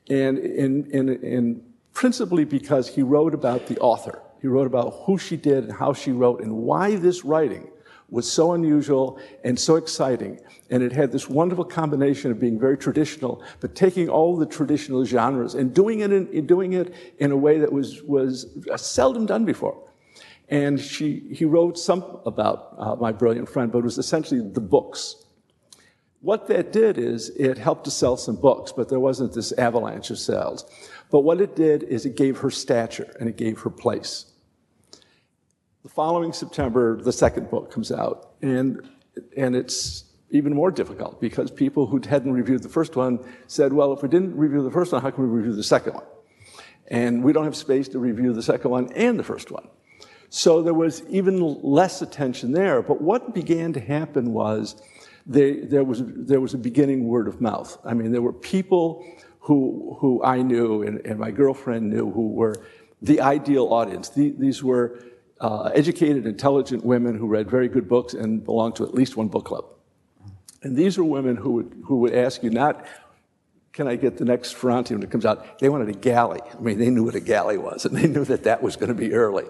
And 0.09 0.39
in, 0.39 0.91
in, 0.91 1.09
in 1.23 1.63
principally 1.93 2.45
because 2.45 2.89
he 2.89 3.03
wrote 3.03 3.35
about 3.35 3.67
the 3.67 3.79
author. 3.79 4.23
He 4.43 4.49
wrote 4.49 4.67
about 4.67 5.03
who 5.05 5.17
she 5.17 5.37
did 5.37 5.65
and 5.65 5.73
how 5.73 5.93
she 5.93 6.11
wrote 6.11 6.41
and 6.41 6.53
why 6.53 6.97
this 6.97 7.25
writing 7.25 7.71
was 8.11 8.31
so 8.31 8.53
unusual 8.53 9.21
and 9.45 9.59
so 9.59 9.77
exciting. 9.77 10.41
And 10.69 10.83
it 10.83 10.93
had 10.93 11.13
this 11.13 11.29
wonderful 11.29 11.65
combination 11.65 12.33
of 12.33 12.41
being 12.41 12.59
very 12.59 12.77
traditional, 12.77 13.43
but 13.61 13.77
taking 13.77 14.09
all 14.09 14.37
the 14.37 14.45
traditional 14.45 15.05
genres 15.05 15.55
and 15.55 15.73
doing 15.73 16.01
it 16.01 16.13
in, 16.13 16.45
doing 16.45 16.73
it 16.73 16.93
in 17.19 17.31
a 17.31 17.37
way 17.37 17.59
that 17.61 17.73
was, 17.73 18.03
was 18.03 18.47
seldom 18.77 19.27
done 19.27 19.45
before. 19.45 19.89
And 20.49 20.79
she, 20.79 21.21
he 21.33 21.45
wrote 21.45 21.79
some 21.79 22.21
about 22.27 22.75
uh, 22.77 22.97
My 22.97 23.13
Brilliant 23.13 23.49
Friend, 23.49 23.71
but 23.71 23.79
it 23.79 23.85
was 23.85 23.97
essentially 23.97 24.41
the 24.41 24.61
books. 24.61 25.25
What 26.21 26.49
that 26.49 26.73
did 26.73 26.99
is 26.99 27.31
it 27.31 27.59
helped 27.59 27.85
to 27.85 27.91
sell 27.93 28.17
some 28.17 28.37
books, 28.37 28.73
but 28.73 28.89
there 28.89 29.01
wasn't 29.01 29.33
this 29.35 29.53
avalanche 29.53 30.11
of 30.11 30.19
sales. 30.19 30.69
But 31.11 31.21
what 31.21 31.41
it 31.41 31.55
did 31.55 31.85
is 31.85 32.07
it 32.07 32.17
gave 32.17 32.39
her 32.39 32.51
stature 32.51 33.15
and 33.21 33.29
it 33.29 33.37
gave 33.37 33.61
her 33.61 33.71
place. 33.71 34.32
The 35.83 35.89
following 35.89 36.33
September, 36.33 37.03
the 37.03 37.13
second 37.13 37.51
book 37.51 37.73
comes 37.73 37.91
out, 37.91 38.35
and, 38.41 38.89
and 39.37 39.57
it's 39.57 40.05
even 40.31 40.55
more 40.55 40.71
difficult 40.71 41.21
because 41.21 41.51
people 41.51 41.89
who 41.89 42.01
hadn't 42.09 42.33
reviewed 42.33 42.63
the 42.63 42.69
first 42.69 42.95
one 42.95 43.19
said, 43.49 43.73
well, 43.73 43.93
if 43.93 44.01
we 44.01 44.09
didn't 44.09 44.37
review 44.37 44.63
the 44.63 44.71
first 44.71 44.93
one, 44.93 45.03
how 45.03 45.11
can 45.11 45.25
we 45.25 45.37
review 45.37 45.57
the 45.57 45.65
second 45.65 45.95
one? 45.95 46.05
And 46.87 47.25
we 47.25 47.33
don't 47.33 47.43
have 47.43 47.57
space 47.57 47.89
to 47.89 47.99
review 47.99 48.33
the 48.33 48.45
second 48.45 48.71
one 48.71 48.93
and 48.93 49.19
the 49.19 49.25
first 49.25 49.51
one. 49.51 49.67
So 50.31 50.63
there 50.63 50.73
was 50.73 51.03
even 51.09 51.41
less 51.41 52.01
attention 52.01 52.53
there. 52.53 52.81
But 52.81 53.03
what 53.03 53.35
began 53.35 53.73
to 53.73 53.81
happen 53.81 54.33
was 54.33 54.81
they, 55.27 55.63
there, 55.63 55.83
was, 55.83 56.03
there 56.05 56.41
was 56.41 56.55
a 56.55 56.59
beginning 56.59 57.09
word 57.09 57.27
of 57.27 57.41
mouth. 57.41 57.77
I 57.85 57.95
mean, 57.95 58.13
there 58.13 58.23
were 58.23 58.33
people 58.33 59.05
who, 59.41 59.97
who 59.99 60.23
I 60.23 60.43
knew 60.43 60.85
and, 60.85 61.05
and 61.05 61.19
my 61.19 61.33
girlfriend 61.33 61.91
knew 61.91 62.13
who 62.13 62.29
were 62.29 62.55
the 63.03 63.21
ideal 63.21 63.73
audience. 63.73 64.11
The, 64.11 64.33
these 64.39 64.63
were 64.63 65.01
uh, 65.43 65.65
educated, 65.75 66.25
intelligent 66.25 66.85
women 66.85 67.19
who 67.19 67.27
read 67.27 67.51
very 67.51 67.69
good 67.69 67.89
books 67.89 68.15
and 68.15 68.45
belonged 68.45 68.77
to 68.77 68.85
at 68.85 68.95
least 68.95 69.17
one 69.17 69.27
book 69.27 69.45
club. 69.45 69.65
And 70.63 70.77
these 70.77 70.97
were 70.97 71.05
women 71.05 71.37
who 71.37 71.51
would, 71.51 71.83
who 71.85 71.97
would 71.99 72.15
ask 72.15 72.45
you 72.45 72.51
not, 72.51 72.87
can 73.73 73.89
I 73.89 73.97
get 73.97 74.19
the 74.19 74.25
next 74.25 74.53
Ferrante 74.53 74.95
when 74.95 75.03
it 75.03 75.11
comes 75.11 75.27
out? 75.27 75.59
They 75.59 75.69
wanted 75.69 75.89
a 75.89 75.99
galley. 75.99 76.41
I 76.57 76.61
mean, 76.61 76.79
they 76.79 76.91
knew 76.91 77.03
what 77.03 77.17
a 77.17 77.21
galley 77.21 77.59
was, 77.59 77.85
and 77.85 77.97
they 77.97 78.07
knew 78.07 78.25
that 78.27 78.45
that 78.45 78.63
was 78.63 78.77
going 78.77 78.89
to 78.89 78.95
be 78.95 79.13
early. 79.15 79.47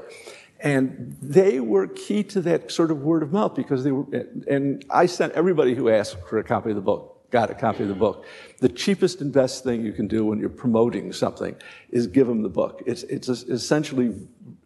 And 0.60 1.16
they 1.20 1.60
were 1.60 1.88
key 1.88 2.22
to 2.24 2.40
that 2.42 2.70
sort 2.70 2.90
of 2.90 3.02
word 3.02 3.22
of 3.22 3.32
mouth 3.32 3.54
because 3.54 3.84
they 3.84 3.92
were, 3.92 4.06
and 4.48 4.82
I 4.88 5.06
sent 5.06 5.34
everybody 5.34 5.74
who 5.74 5.90
asked 5.90 6.16
for 6.26 6.38
a 6.38 6.44
copy 6.44 6.70
of 6.70 6.76
the 6.76 6.82
book, 6.82 7.30
got 7.30 7.50
a 7.50 7.54
copy 7.54 7.82
of 7.82 7.88
the 7.88 7.94
book. 7.94 8.24
The 8.60 8.68
cheapest 8.68 9.20
and 9.20 9.32
best 9.32 9.64
thing 9.64 9.84
you 9.84 9.92
can 9.92 10.06
do 10.06 10.24
when 10.24 10.38
you're 10.38 10.48
promoting 10.48 11.12
something 11.12 11.56
is 11.90 12.06
give 12.06 12.28
them 12.28 12.42
the 12.42 12.48
book. 12.48 12.82
It's, 12.86 13.02
it's 13.02 13.28
essentially 13.28 14.14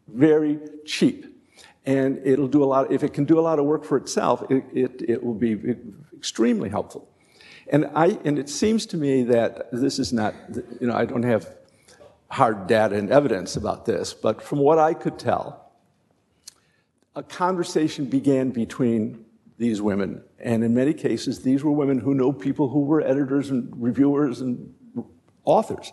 very 0.08 0.58
cheap. 0.84 1.26
And 1.84 2.20
it'll 2.24 2.48
do 2.48 2.64
a 2.64 2.66
lot, 2.66 2.90
if 2.90 3.02
it 3.02 3.12
can 3.12 3.24
do 3.24 3.38
a 3.38 3.42
lot 3.42 3.58
of 3.58 3.64
work 3.64 3.84
for 3.84 3.96
itself, 3.96 4.42
it, 4.50 4.64
it, 4.72 5.02
it 5.08 5.22
will 5.22 5.34
be 5.34 5.76
extremely 6.16 6.68
helpful. 6.68 7.08
And, 7.68 7.90
I, 7.94 8.18
and 8.24 8.38
it 8.38 8.48
seems 8.48 8.86
to 8.86 8.96
me 8.96 9.22
that 9.24 9.68
this 9.72 9.98
is 9.98 10.12
not, 10.12 10.34
you 10.80 10.86
know, 10.86 10.94
I 10.94 11.04
don't 11.04 11.22
have 11.22 11.48
hard 12.28 12.66
data 12.66 12.96
and 12.96 13.10
evidence 13.10 13.56
about 13.56 13.86
this, 13.86 14.14
but 14.14 14.42
from 14.42 14.58
what 14.58 14.78
I 14.78 14.94
could 14.94 15.18
tell, 15.18 15.72
a 17.14 17.22
conversation 17.22 18.06
began 18.06 18.50
between 18.50 19.24
these 19.58 19.80
women. 19.80 20.22
And 20.38 20.62
in 20.62 20.74
many 20.74 20.92
cases, 20.92 21.42
these 21.42 21.64
were 21.64 21.72
women 21.72 21.98
who 21.98 22.14
know 22.14 22.32
people 22.32 22.68
who 22.68 22.80
were 22.80 23.00
editors 23.00 23.50
and 23.50 23.72
reviewers 23.80 24.40
and 24.40 24.74
authors. 25.44 25.92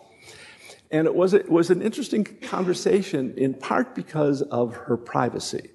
And 0.94 1.08
it 1.08 1.14
was, 1.16 1.34
it 1.34 1.50
was 1.50 1.70
an 1.70 1.82
interesting 1.82 2.22
conversation 2.22 3.34
in 3.36 3.52
part 3.52 3.96
because 3.96 4.42
of 4.42 4.76
her 4.76 4.96
privacy, 4.96 5.70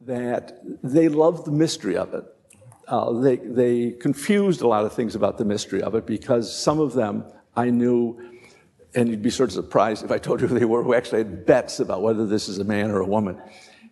that 0.00 0.58
they 0.82 1.08
loved 1.08 1.44
the 1.44 1.52
mystery 1.52 1.96
of 1.96 2.12
it. 2.12 2.24
Uh, 2.88 3.12
they, 3.12 3.36
they 3.36 3.92
confused 3.92 4.60
a 4.62 4.66
lot 4.66 4.84
of 4.84 4.92
things 4.92 5.14
about 5.14 5.38
the 5.38 5.44
mystery 5.44 5.82
of 5.82 5.94
it 5.94 6.04
because 6.04 6.52
some 6.52 6.80
of 6.80 6.94
them 6.94 7.26
I 7.54 7.70
knew, 7.70 8.20
and 8.96 9.08
you'd 9.08 9.22
be 9.22 9.30
sort 9.30 9.50
of 9.50 9.54
surprised 9.54 10.04
if 10.04 10.10
I 10.10 10.18
told 10.18 10.40
you 10.40 10.48
who 10.48 10.58
they 10.58 10.64
were, 10.64 10.82
who 10.82 10.92
actually 10.92 11.18
had 11.18 11.46
bets 11.46 11.78
about 11.78 12.02
whether 12.02 12.26
this 12.26 12.48
is 12.48 12.58
a 12.58 12.64
man 12.64 12.90
or 12.90 12.98
a 12.98 13.06
woman. 13.06 13.40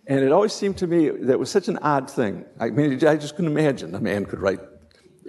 And 0.08 0.24
it 0.24 0.32
always 0.32 0.52
seemed 0.52 0.76
to 0.78 0.88
me 0.88 1.08
that 1.08 1.38
was 1.38 1.52
such 1.52 1.68
an 1.68 1.78
odd 1.82 2.10
thing. 2.10 2.44
I 2.58 2.70
mean, 2.70 2.94
I 3.06 3.14
just 3.14 3.36
couldn't 3.36 3.56
imagine 3.56 3.94
a 3.94 4.00
man 4.00 4.26
could 4.26 4.40
write 4.40 4.58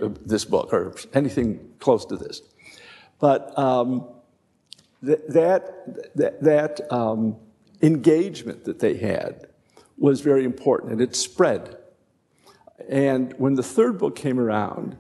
uh, 0.02 0.10
this 0.26 0.44
book 0.44 0.74
or 0.74 0.96
anything 1.14 1.74
close 1.78 2.04
to 2.06 2.18
this. 2.18 2.42
But 3.20 3.58
um, 3.60 4.10
that, 5.06 6.16
that, 6.16 6.42
that 6.42 6.92
um, 6.92 7.38
engagement 7.82 8.66
that 8.66 8.80
they 8.80 8.96
had 8.96 9.48
was 9.98 10.22
very 10.22 10.44
important, 10.44 10.92
and 10.92 11.02
it 11.02 11.16
spread. 11.16 11.78
And 12.90 13.34
when 13.38 13.56
the 13.56 13.64
third 13.64 13.98
book 13.98 14.16
came 14.16 14.40
around, 14.40 14.98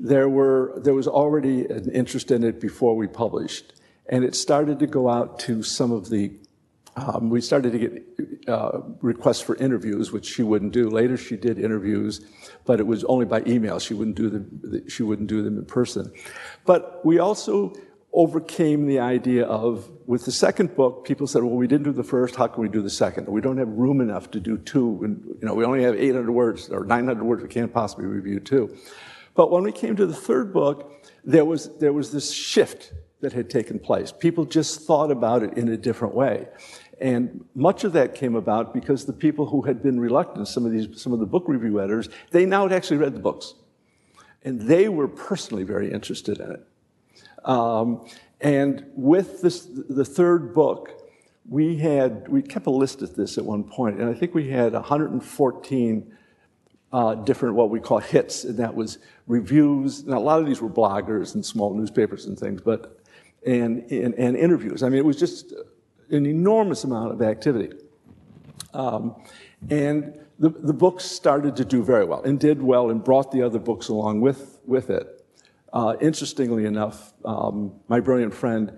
there, 0.00 0.28
were, 0.28 0.80
there 0.82 0.94
was 0.94 1.06
already 1.06 1.66
an 1.66 1.90
interest 1.92 2.30
in 2.30 2.44
it 2.44 2.60
before 2.60 2.96
we 2.96 3.06
published, 3.06 3.74
and 4.08 4.24
it 4.24 4.34
started 4.34 4.78
to 4.78 4.86
go 4.86 5.08
out 5.08 5.38
to 5.40 5.62
some 5.62 5.92
of 5.92 6.08
the 6.08 6.32
um, 6.98 7.30
we 7.30 7.40
started 7.40 7.72
to 7.72 7.78
get 7.78 8.48
uh, 8.48 8.80
requests 9.02 9.40
for 9.40 9.54
interviews, 9.56 10.10
which 10.10 10.26
she 10.26 10.42
wouldn't 10.42 10.72
do. 10.72 10.88
Later, 10.88 11.16
she 11.16 11.36
did 11.36 11.58
interviews, 11.58 12.20
but 12.64 12.80
it 12.80 12.86
was 12.86 13.04
only 13.04 13.24
by 13.24 13.42
email. 13.46 13.78
She 13.78 13.94
wouldn't 13.94 14.16
do 14.16 14.28
them. 14.28 14.88
She 14.88 15.04
wouldn't 15.04 15.28
do 15.28 15.42
them 15.42 15.58
in 15.58 15.64
person. 15.64 16.12
But 16.64 17.04
we 17.04 17.20
also 17.20 17.72
overcame 18.12 18.86
the 18.86 18.98
idea 18.98 19.44
of 19.44 19.90
with 20.06 20.24
the 20.24 20.32
second 20.32 20.74
book, 20.74 21.04
people 21.04 21.26
said, 21.26 21.42
"Well, 21.42 21.54
we 21.54 21.66
didn't 21.66 21.84
do 21.84 21.92
the 21.92 22.02
first. 22.02 22.36
How 22.36 22.46
can 22.46 22.62
we 22.62 22.68
do 22.68 22.82
the 22.82 22.90
second? 22.90 23.28
We 23.28 23.40
don't 23.40 23.58
have 23.58 23.68
room 23.68 24.00
enough 24.00 24.30
to 24.32 24.40
do 24.40 24.58
two, 24.58 25.00
and 25.02 25.36
you 25.40 25.46
know, 25.46 25.54
we 25.54 25.64
only 25.64 25.82
have 25.82 25.94
800 25.94 26.30
words 26.30 26.70
or 26.70 26.84
900 26.84 27.22
words. 27.22 27.42
We 27.42 27.48
can't 27.48 27.72
possibly 27.72 28.06
review 28.06 28.40
two." 28.40 28.74
But 29.34 29.50
when 29.50 29.62
we 29.62 29.72
came 29.72 29.94
to 29.96 30.06
the 30.06 30.14
third 30.14 30.52
book, 30.52 30.92
there 31.24 31.44
was 31.44 31.68
there 31.78 31.92
was 31.92 32.10
this 32.12 32.30
shift 32.32 32.92
that 33.20 33.32
had 33.32 33.50
taken 33.50 33.78
place. 33.78 34.12
People 34.12 34.44
just 34.44 34.80
thought 34.82 35.10
about 35.10 35.42
it 35.42 35.56
in 35.58 35.68
a 35.68 35.76
different 35.76 36.14
way. 36.14 36.48
And 37.00 37.44
much 37.54 37.84
of 37.84 37.92
that 37.92 38.14
came 38.14 38.34
about 38.34 38.74
because 38.74 39.06
the 39.06 39.12
people 39.12 39.46
who 39.46 39.62
had 39.62 39.82
been 39.82 40.00
reluctant, 40.00 40.48
some 40.48 40.66
of 40.66 40.72
these, 40.72 41.00
some 41.00 41.12
of 41.12 41.20
the 41.20 41.26
book 41.26 41.44
review 41.46 41.80
editors, 41.80 42.08
they 42.30 42.44
now 42.44 42.62
had 42.64 42.72
actually 42.72 42.96
read 42.96 43.14
the 43.14 43.20
books. 43.20 43.54
And 44.42 44.62
they 44.62 44.88
were 44.88 45.08
personally 45.08 45.64
very 45.64 45.92
interested 45.92 46.40
in 46.40 46.50
it. 46.52 46.67
Um, 47.44 48.06
and 48.40 48.84
with 48.94 49.42
this, 49.42 49.66
the 49.88 50.04
third 50.04 50.54
book, 50.54 50.90
we 51.48 51.76
had, 51.76 52.28
we 52.28 52.42
kept 52.42 52.66
a 52.66 52.70
list 52.70 53.02
of 53.02 53.14
this 53.14 53.38
at 53.38 53.44
one 53.44 53.64
point, 53.64 54.00
and 54.00 54.08
I 54.08 54.14
think 54.14 54.34
we 54.34 54.48
had 54.48 54.74
114 54.74 56.14
uh, 56.90 57.14
different 57.16 57.54
what 57.54 57.70
we 57.70 57.80
call 57.80 57.98
hits, 57.98 58.44
and 58.44 58.56
that 58.58 58.74
was 58.74 58.98
reviews. 59.26 60.04
Now, 60.04 60.18
a 60.18 60.20
lot 60.20 60.40
of 60.40 60.46
these 60.46 60.60
were 60.60 60.70
bloggers 60.70 61.34
and 61.34 61.44
small 61.44 61.74
newspapers 61.74 62.26
and 62.26 62.38
things, 62.38 62.60
but 62.60 62.98
and, 63.46 63.90
and, 63.90 64.14
and 64.14 64.36
interviews. 64.36 64.82
I 64.82 64.88
mean, 64.88 64.98
it 64.98 65.04
was 65.04 65.18
just 65.18 65.52
an 66.10 66.26
enormous 66.26 66.84
amount 66.84 67.12
of 67.12 67.22
activity. 67.22 67.76
Um, 68.74 69.16
and 69.70 70.18
the, 70.38 70.50
the 70.50 70.72
book 70.72 71.00
started 71.00 71.56
to 71.56 71.64
do 71.64 71.82
very 71.82 72.04
well 72.04 72.22
and 72.22 72.38
did 72.38 72.62
well 72.62 72.90
and 72.90 73.02
brought 73.02 73.32
the 73.32 73.42
other 73.42 73.58
books 73.58 73.88
along 73.88 74.20
with, 74.20 74.58
with 74.66 74.90
it. 74.90 75.17
Uh, 75.72 75.96
interestingly 76.00 76.64
enough, 76.64 77.12
um, 77.24 77.72
my 77.88 78.00
brilliant 78.00 78.34
friend 78.34 78.72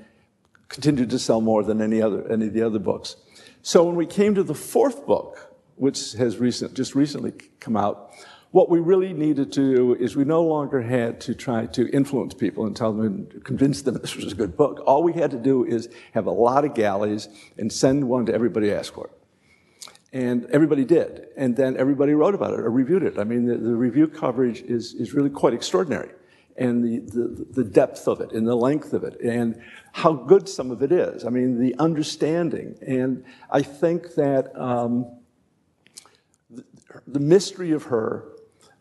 continued 0.69 1.11
to 1.11 1.19
sell 1.19 1.41
more 1.41 1.63
than 1.63 1.81
any 1.81 2.01
other 2.01 2.31
any 2.31 2.47
of 2.47 2.53
the 2.53 2.63
other 2.63 2.79
books. 2.79 3.17
So 3.63 3.85
when 3.85 3.95
we 3.95 4.07
came 4.07 4.35
to 4.35 4.43
the 4.43 4.55
fourth 4.55 5.07
book, 5.07 5.55
which 5.77 6.13
has 6.15 6.39
recent, 6.39 6.75
just 6.75 6.95
recently 6.95 7.33
come 7.61 7.77
out, 7.77 8.13
what 8.53 8.69
we 8.69 8.81
really 8.81 9.13
needed 9.13 9.53
to 9.53 9.75
do 9.75 9.95
is 9.95 10.17
we 10.17 10.25
no 10.25 10.43
longer 10.43 10.81
had 10.81 11.21
to 11.23 11.35
try 11.35 11.67
to 11.67 11.89
influence 11.91 12.35
people 12.35 12.67
and 12.67 12.75
tell 12.75 12.93
them 12.93 13.07
and 13.07 13.45
convince 13.45 13.83
them 13.83 13.95
this 14.01 14.17
was 14.17 14.33
a 14.33 14.35
good 14.35 14.57
book. 14.57 14.83
All 14.87 15.03
we 15.03 15.13
had 15.13 15.31
to 15.31 15.39
do 15.39 15.65
is 15.65 15.89
have 16.13 16.27
a 16.27 16.33
lot 16.33 16.65
of 16.65 16.75
galleys 16.75 17.29
and 17.59 17.73
send 17.73 18.09
one 18.09 18.27
to 18.27 18.35
everybody 18.35 18.73
asked 18.73 18.95
for 18.95 19.07
it. 19.07 19.13
And 20.13 20.47
everybody 20.47 20.85
did. 20.85 21.29
And 21.37 21.57
then 21.57 21.77
everybody 21.77 22.15
wrote 22.15 22.35
about 22.35 22.55
it 22.55 22.61
or 22.61 22.71
reviewed 22.71 23.05
it. 23.05 23.17
I 23.17 23.23
mean, 23.23 23.47
the, 23.47 23.57
the 23.57 23.77
review 23.77 24.09
coverage 24.09 24.63
is, 24.63 24.95
is 24.95 25.15
really 25.15 25.31
quite 25.31 25.55
extraordinary. 25.55 26.11
And 26.61 26.85
the, 26.85 26.99
the, 26.99 27.47
the 27.63 27.65
depth 27.65 28.07
of 28.07 28.21
it 28.21 28.33
and 28.33 28.47
the 28.47 28.55
length 28.55 28.93
of 28.93 29.03
it 29.03 29.19
and 29.21 29.61
how 29.93 30.13
good 30.13 30.49
some 30.49 30.71
of 30.71 30.83
it 30.83 30.93
is. 30.93 31.25
I 31.25 31.31
mean, 31.31 31.59
the 31.59 31.75
understanding. 31.79 32.77
And 32.87 33.25
I 33.51 33.63
think 33.63 34.15
that 34.15 34.55
um, 34.55 35.07
the, 36.51 36.63
the 37.09 37.19
mystery 37.19 37.73
of 37.73 37.85
her 37.85 38.27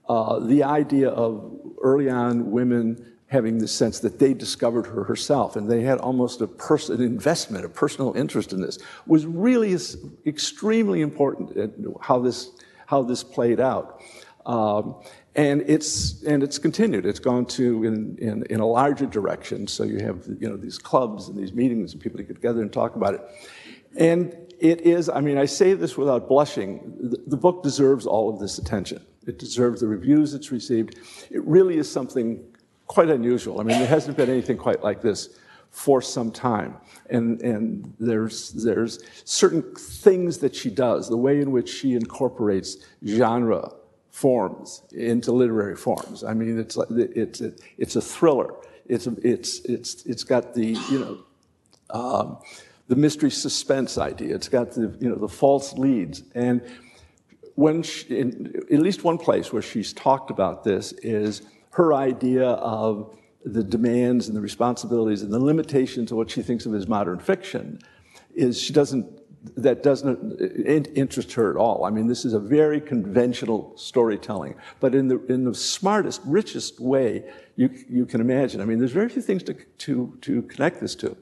uh, 0.09 0.39
the 0.39 0.63
idea 0.63 1.07
of 1.09 1.55
early 1.81 2.09
on 2.09 2.49
women 2.49 3.05
having 3.27 3.59
the 3.59 3.67
sense 3.67 3.99
that 3.99 4.17
they 4.17 4.33
discovered 4.33 4.87
her 4.87 5.03
herself 5.03 5.55
and 5.55 5.69
they 5.69 5.81
had 5.81 5.99
almost 5.99 6.41
a 6.41 6.47
person 6.47 6.95
an 6.95 7.03
investment 7.03 7.63
a 7.63 7.69
personal 7.69 8.13
interest 8.15 8.51
in 8.51 8.59
this 8.59 8.79
was 9.05 9.27
really 9.27 9.77
extremely 10.25 11.01
important 11.01 11.71
how 12.01 12.17
this 12.19 12.49
how 12.87 13.03
this 13.03 13.23
played 13.23 13.59
out 13.59 14.01
um, 14.47 14.95
and 15.39 15.61
it's 15.67 16.23
and 16.23 16.43
it's 16.43 16.57
continued 16.57 17.05
it's 17.05 17.19
gone 17.19 17.45
to 17.45 17.83
in, 17.83 18.17
in, 18.19 18.43
in 18.49 18.59
a 18.59 18.65
larger 18.65 19.05
direction 19.05 19.67
so 19.67 19.83
you 19.83 19.99
have 19.99 20.25
you 20.39 20.49
know 20.49 20.57
these 20.57 20.77
clubs 20.77 21.27
and 21.27 21.37
these 21.37 21.53
meetings 21.53 21.93
and 21.93 22.01
people 22.01 22.17
to 22.17 22.23
get 22.23 22.35
together 22.35 22.61
and 22.61 22.73
talk 22.73 22.95
about 22.95 23.13
it 23.13 23.21
and 23.97 24.35
it 24.59 24.81
is 24.81 25.09
i 25.09 25.19
mean 25.21 25.37
i 25.37 25.45
say 25.45 25.73
this 25.73 25.97
without 25.97 26.27
blushing 26.27 26.81
the, 26.99 27.17
the 27.27 27.37
book 27.37 27.63
deserves 27.63 28.05
all 28.05 28.29
of 28.29 28.39
this 28.39 28.57
attention 28.57 29.01
it 29.29 29.37
deserves 29.37 29.81
the 29.81 29.87
reviews 29.87 30.33
it's 30.33 30.51
received. 30.51 30.97
It 31.29 31.45
really 31.45 31.77
is 31.77 31.89
something 31.89 32.43
quite 32.87 33.09
unusual. 33.09 33.61
I 33.61 33.63
mean, 33.63 33.77
there 33.77 33.87
hasn't 33.87 34.17
been 34.17 34.29
anything 34.29 34.57
quite 34.57 34.83
like 34.83 35.01
this 35.03 35.37
for 35.69 36.01
some 36.01 36.31
time. 36.31 36.75
And, 37.11 37.39
and 37.41 37.93
there's, 37.99 38.51
there's 38.53 39.03
certain 39.25 39.61
things 39.75 40.39
that 40.39 40.55
she 40.55 40.71
does, 40.71 41.07
the 41.07 41.17
way 41.17 41.41
in 41.41 41.51
which 41.51 41.69
she 41.69 41.93
incorporates 41.93 42.77
genre 43.05 43.71
forms 44.19 44.83
into 44.91 45.31
literary 45.31 45.77
forms. 45.77 46.25
I 46.25 46.33
mean, 46.33 46.59
it's, 46.59 46.77
it's, 46.89 47.41
it's 47.77 47.95
a 47.95 48.01
thriller. 48.01 48.53
It's, 48.85 49.07
it's, 49.07 49.59
it's, 49.61 50.05
it's 50.05 50.25
got 50.25 50.53
the, 50.53 50.77
you 50.91 50.99
know, 50.99 51.17
um, 51.91 52.37
the 52.89 52.97
mystery 52.97 53.31
suspense 53.31 53.97
idea. 53.97 54.35
It's 54.35 54.49
got 54.49 54.71
the, 54.71 54.93
you 54.99 55.09
know, 55.09 55.15
the 55.15 55.29
false 55.29 55.71
leads. 55.73 56.23
And 56.35 56.61
when 57.55 57.81
she, 57.81 58.07
in 58.17 58.61
at 58.69 58.79
least 58.79 59.05
one 59.05 59.17
place 59.17 59.53
where 59.53 59.61
she's 59.61 59.93
talked 59.93 60.31
about 60.31 60.65
this 60.65 60.91
is 61.01 61.43
her 61.71 61.93
idea 61.93 62.49
of 62.49 63.17
the 63.45 63.63
demands 63.63 64.27
and 64.27 64.35
the 64.35 64.41
responsibilities 64.41 65.21
and 65.21 65.31
the 65.31 65.39
limitations 65.39 66.11
of 66.11 66.17
what 66.17 66.29
she 66.29 66.41
thinks 66.41 66.65
of 66.65 66.75
as 66.75 66.87
modern 66.87 67.19
fiction 67.19 67.79
is 68.35 68.61
she 68.61 68.73
doesn't 68.73 69.18
that 69.55 69.83
doesn't 69.83 70.39
interest 70.95 71.33
her 71.33 71.49
at 71.49 71.55
all. 71.55 71.85
I 71.85 71.89
mean, 71.89 72.07
this 72.07 72.25
is 72.25 72.33
a 72.33 72.39
very 72.39 72.81
conventional 72.81 73.71
storytelling, 73.77 74.55
but 74.79 74.93
in 74.93 75.07
the, 75.07 75.25
in 75.27 75.45
the 75.45 75.55
smartest, 75.55 76.21
richest 76.25 76.79
way 76.79 77.23
you, 77.55 77.69
you 77.89 78.05
can 78.05 78.19
imagine. 78.19 78.59
I 78.59 78.65
mean, 78.65 78.79
there's 78.79 78.91
very 78.91 79.09
few 79.09 79.21
things 79.21 79.43
to, 79.43 79.53
to, 79.53 80.17
to 80.21 80.41
connect 80.43 80.81
this 80.81 80.95
to. 80.95 81.15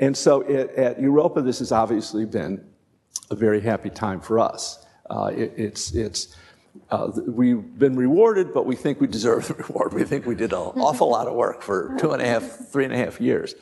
And 0.00 0.16
so 0.16 0.42
at, 0.42 0.70
at 0.74 1.00
Europa, 1.00 1.40
this 1.40 1.60
has 1.60 1.72
obviously 1.72 2.26
been 2.26 2.64
a 3.30 3.34
very 3.34 3.60
happy 3.60 3.90
time 3.90 4.20
for 4.20 4.40
us. 4.40 4.84
Uh, 5.08 5.30
it, 5.34 5.52
it's, 5.56 5.92
it's, 5.94 6.36
uh, 6.90 7.10
we've 7.26 7.78
been 7.78 7.96
rewarded, 7.96 8.52
but 8.52 8.66
we 8.66 8.76
think 8.76 9.00
we 9.00 9.06
deserve 9.06 9.48
the 9.48 9.54
reward. 9.68 9.94
We 9.94 10.04
think 10.04 10.26
we 10.26 10.34
did 10.34 10.52
an 10.52 10.58
awful 10.58 11.10
lot 11.10 11.28
of 11.28 11.34
work 11.34 11.62
for 11.62 11.96
two 11.98 12.12
and 12.12 12.20
a 12.20 12.26
half, 12.26 12.42
three 12.42 12.84
and 12.84 12.92
a 12.92 12.96
half 12.96 13.20
years. 13.20 13.54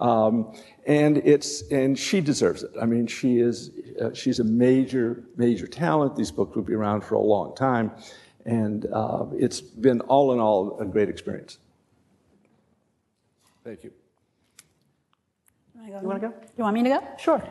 Um, 0.00 0.54
and 0.86 1.18
it's 1.18 1.62
and 1.70 1.98
she 1.98 2.20
deserves 2.20 2.62
it. 2.62 2.72
I 2.80 2.86
mean, 2.86 3.06
she 3.06 3.38
is 3.38 3.70
uh, 4.00 4.12
she's 4.12 4.40
a 4.40 4.44
major 4.44 5.24
major 5.36 5.66
talent. 5.66 6.16
These 6.16 6.30
books 6.30 6.56
will 6.56 6.62
be 6.62 6.74
around 6.74 7.02
for 7.04 7.14
a 7.14 7.20
long 7.20 7.54
time, 7.54 7.92
and 8.44 8.86
uh, 8.92 9.26
it's 9.32 9.60
been 9.60 10.00
all 10.02 10.32
in 10.32 10.40
all 10.40 10.78
a 10.80 10.84
great 10.84 11.08
experience. 11.08 11.58
Thank 13.64 13.84
you. 13.84 13.92
You 15.86 15.92
want 16.02 16.20
to 16.20 16.28
go? 16.28 16.34
You 16.56 16.64
want 16.64 16.74
me 16.74 16.82
to 16.84 16.88
go? 16.88 17.08
Sure. 17.18 17.42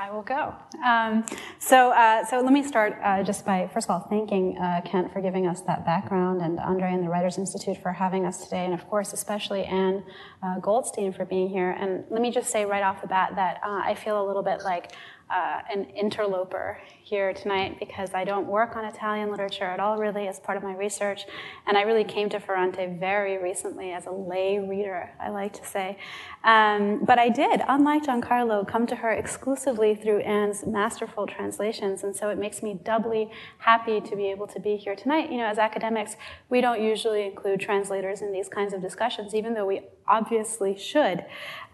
I 0.00 0.10
will 0.10 0.22
go. 0.22 0.54
Um, 0.82 1.26
so, 1.58 1.90
uh, 1.90 2.24
so 2.24 2.40
let 2.40 2.54
me 2.54 2.62
start 2.62 2.96
uh, 3.04 3.22
just 3.22 3.44
by 3.44 3.68
first 3.74 3.86
of 3.86 3.90
all 3.90 4.08
thanking 4.08 4.56
uh, 4.56 4.80
Kent 4.82 5.12
for 5.12 5.20
giving 5.20 5.46
us 5.46 5.60
that 5.62 5.84
background, 5.84 6.40
and 6.40 6.58
Andre 6.58 6.94
and 6.94 7.04
the 7.04 7.10
Writers 7.10 7.36
Institute 7.36 7.76
for 7.82 7.92
having 7.92 8.24
us 8.24 8.44
today, 8.44 8.64
and 8.64 8.72
of 8.72 8.88
course, 8.88 9.12
especially 9.12 9.64
Ann 9.64 10.02
uh, 10.42 10.58
Goldstein 10.58 11.12
for 11.12 11.26
being 11.26 11.50
here. 11.50 11.72
And 11.72 12.04
let 12.08 12.22
me 12.22 12.30
just 12.30 12.48
say 12.48 12.64
right 12.64 12.82
off 12.82 13.02
the 13.02 13.08
bat 13.08 13.32
that 13.34 13.60
uh, 13.62 13.82
I 13.84 13.94
feel 13.94 14.24
a 14.24 14.26
little 14.26 14.42
bit 14.42 14.62
like 14.64 14.92
uh, 15.28 15.60
an 15.70 15.84
interloper 15.90 16.80
here 17.10 17.32
tonight 17.32 17.76
because 17.80 18.14
I 18.14 18.22
don't 18.22 18.46
work 18.46 18.76
on 18.76 18.84
Italian 18.84 19.32
literature 19.32 19.64
at 19.64 19.80
all, 19.80 19.98
really, 19.98 20.28
as 20.28 20.38
part 20.38 20.56
of 20.56 20.62
my 20.62 20.76
research. 20.76 21.26
And 21.66 21.76
I 21.76 21.82
really 21.82 22.04
came 22.04 22.28
to 22.28 22.38
Ferrante 22.38 22.86
very 23.00 23.36
recently 23.36 23.90
as 23.90 24.06
a 24.06 24.12
lay 24.12 24.60
reader, 24.60 25.10
I 25.20 25.30
like 25.30 25.52
to 25.54 25.66
say. 25.66 25.98
Um, 26.44 27.04
but 27.04 27.18
I 27.18 27.28
did, 27.28 27.62
unlike 27.66 28.04
Giancarlo, 28.04 28.66
come 28.66 28.86
to 28.86 28.94
her 28.94 29.10
exclusively 29.10 29.96
through 29.96 30.20
Ann's 30.20 30.64
masterful 30.64 31.26
translations. 31.26 32.04
And 32.04 32.14
so 32.14 32.30
it 32.30 32.38
makes 32.38 32.62
me 32.62 32.78
doubly 32.84 33.28
happy 33.58 34.00
to 34.00 34.14
be 34.14 34.30
able 34.30 34.46
to 34.46 34.60
be 34.60 34.76
here 34.76 34.94
tonight. 34.94 35.32
You 35.32 35.38
know, 35.38 35.46
as 35.46 35.58
academics, 35.58 36.14
we 36.48 36.60
don't 36.60 36.80
usually 36.80 37.26
include 37.26 37.58
translators 37.58 38.22
in 38.22 38.30
these 38.30 38.48
kinds 38.48 38.72
of 38.72 38.80
discussions, 38.80 39.34
even 39.34 39.54
though 39.54 39.66
we 39.66 39.80
obviously 40.06 40.78
should. 40.78 41.24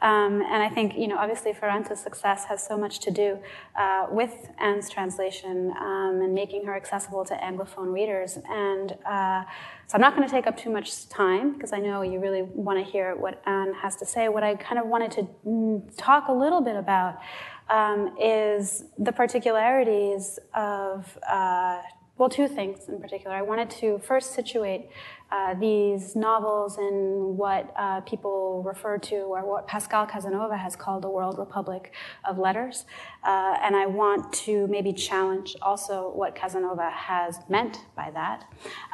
Um, 0.03 0.43
and 0.43 0.63
I 0.63 0.69
think, 0.69 0.97
you 0.97 1.09
know, 1.09 1.17
obviously 1.17 1.53
Ferrante's 1.55 2.01
success 2.01 2.45
has 2.47 2.67
so 2.67 2.77
much 2.77 3.01
to 3.01 3.11
do 3.11 3.39
uh, 3.79 4.07
with 4.11 4.51
Ann's 4.59 4.91
translation 4.91 5.26
um, 5.73 6.21
and 6.23 6.35
making 6.35 6.65
her 6.67 6.75
accessible 6.77 7.25
to 7.25 7.35
Anglophone 7.35 7.93
readers. 7.93 8.39
And 8.49 8.93
uh, 9.05 9.45
so 9.87 9.95
I'm 9.95 10.01
not 10.01 10.17
going 10.17 10.27
to 10.27 10.33
take 10.33 10.47
up 10.47 10.57
too 10.57 10.71
much 10.71 11.09
time 11.09 11.53
because 11.53 11.73
I 11.73 11.79
know 11.79 12.03
you 12.03 12.21
really 12.21 12.43
want 12.43 12.85
to 12.85 12.91
hear 12.91 13.15
what 13.17 13.43
Ann 13.47 13.75
has 13.75 13.97
to 13.97 14.07
say. 14.07 14.29
What 14.29 14.43
I 14.43 14.55
kind 14.55 14.79
of 14.79 14.87
wanted 14.87 15.11
to 15.13 15.29
mm, 15.47 15.97
talk 15.97 16.29
a 16.29 16.33
little 16.33 16.61
bit 16.61 16.77
about 16.77 17.19
um, 17.69 18.17
is 18.21 18.85
the 18.99 19.13
particularities 19.13 20.39
of, 20.55 21.19
uh, 21.29 21.83
well, 22.17 22.29
two 22.29 22.49
things 22.49 22.89
in 22.89 23.01
particular. 23.01 23.35
I 23.35 23.43
wanted 23.43 23.71
to 23.71 23.99
first 23.99 24.35
situate 24.35 24.89
uh, 25.31 25.55
these 25.55 26.15
novels 26.15 26.79
in 26.79 27.37
what 27.37 27.73
uh, 27.77 28.01
people 28.03 28.63
refer 28.63 28.97
to, 28.99 29.17
or 29.17 29.45
what 29.45 29.67
Pascale 29.67 30.07
Casanova 30.07 30.57
has 30.57 30.77
called 30.77 31.03
the 31.03 31.11
World 31.11 31.39
Republic 31.39 31.93
of 32.25 32.39
Letters. 32.39 32.85
Uh, 33.25 33.57
and 33.63 33.75
I 33.75 33.87
want 33.87 34.33
to 34.45 34.67
maybe 34.69 34.93
challenge 34.93 35.57
also 35.61 36.13
what 36.15 36.35
Casanova 36.35 36.91
has 36.91 37.41
meant 37.49 37.81
by 37.97 38.11
that. 38.13 38.45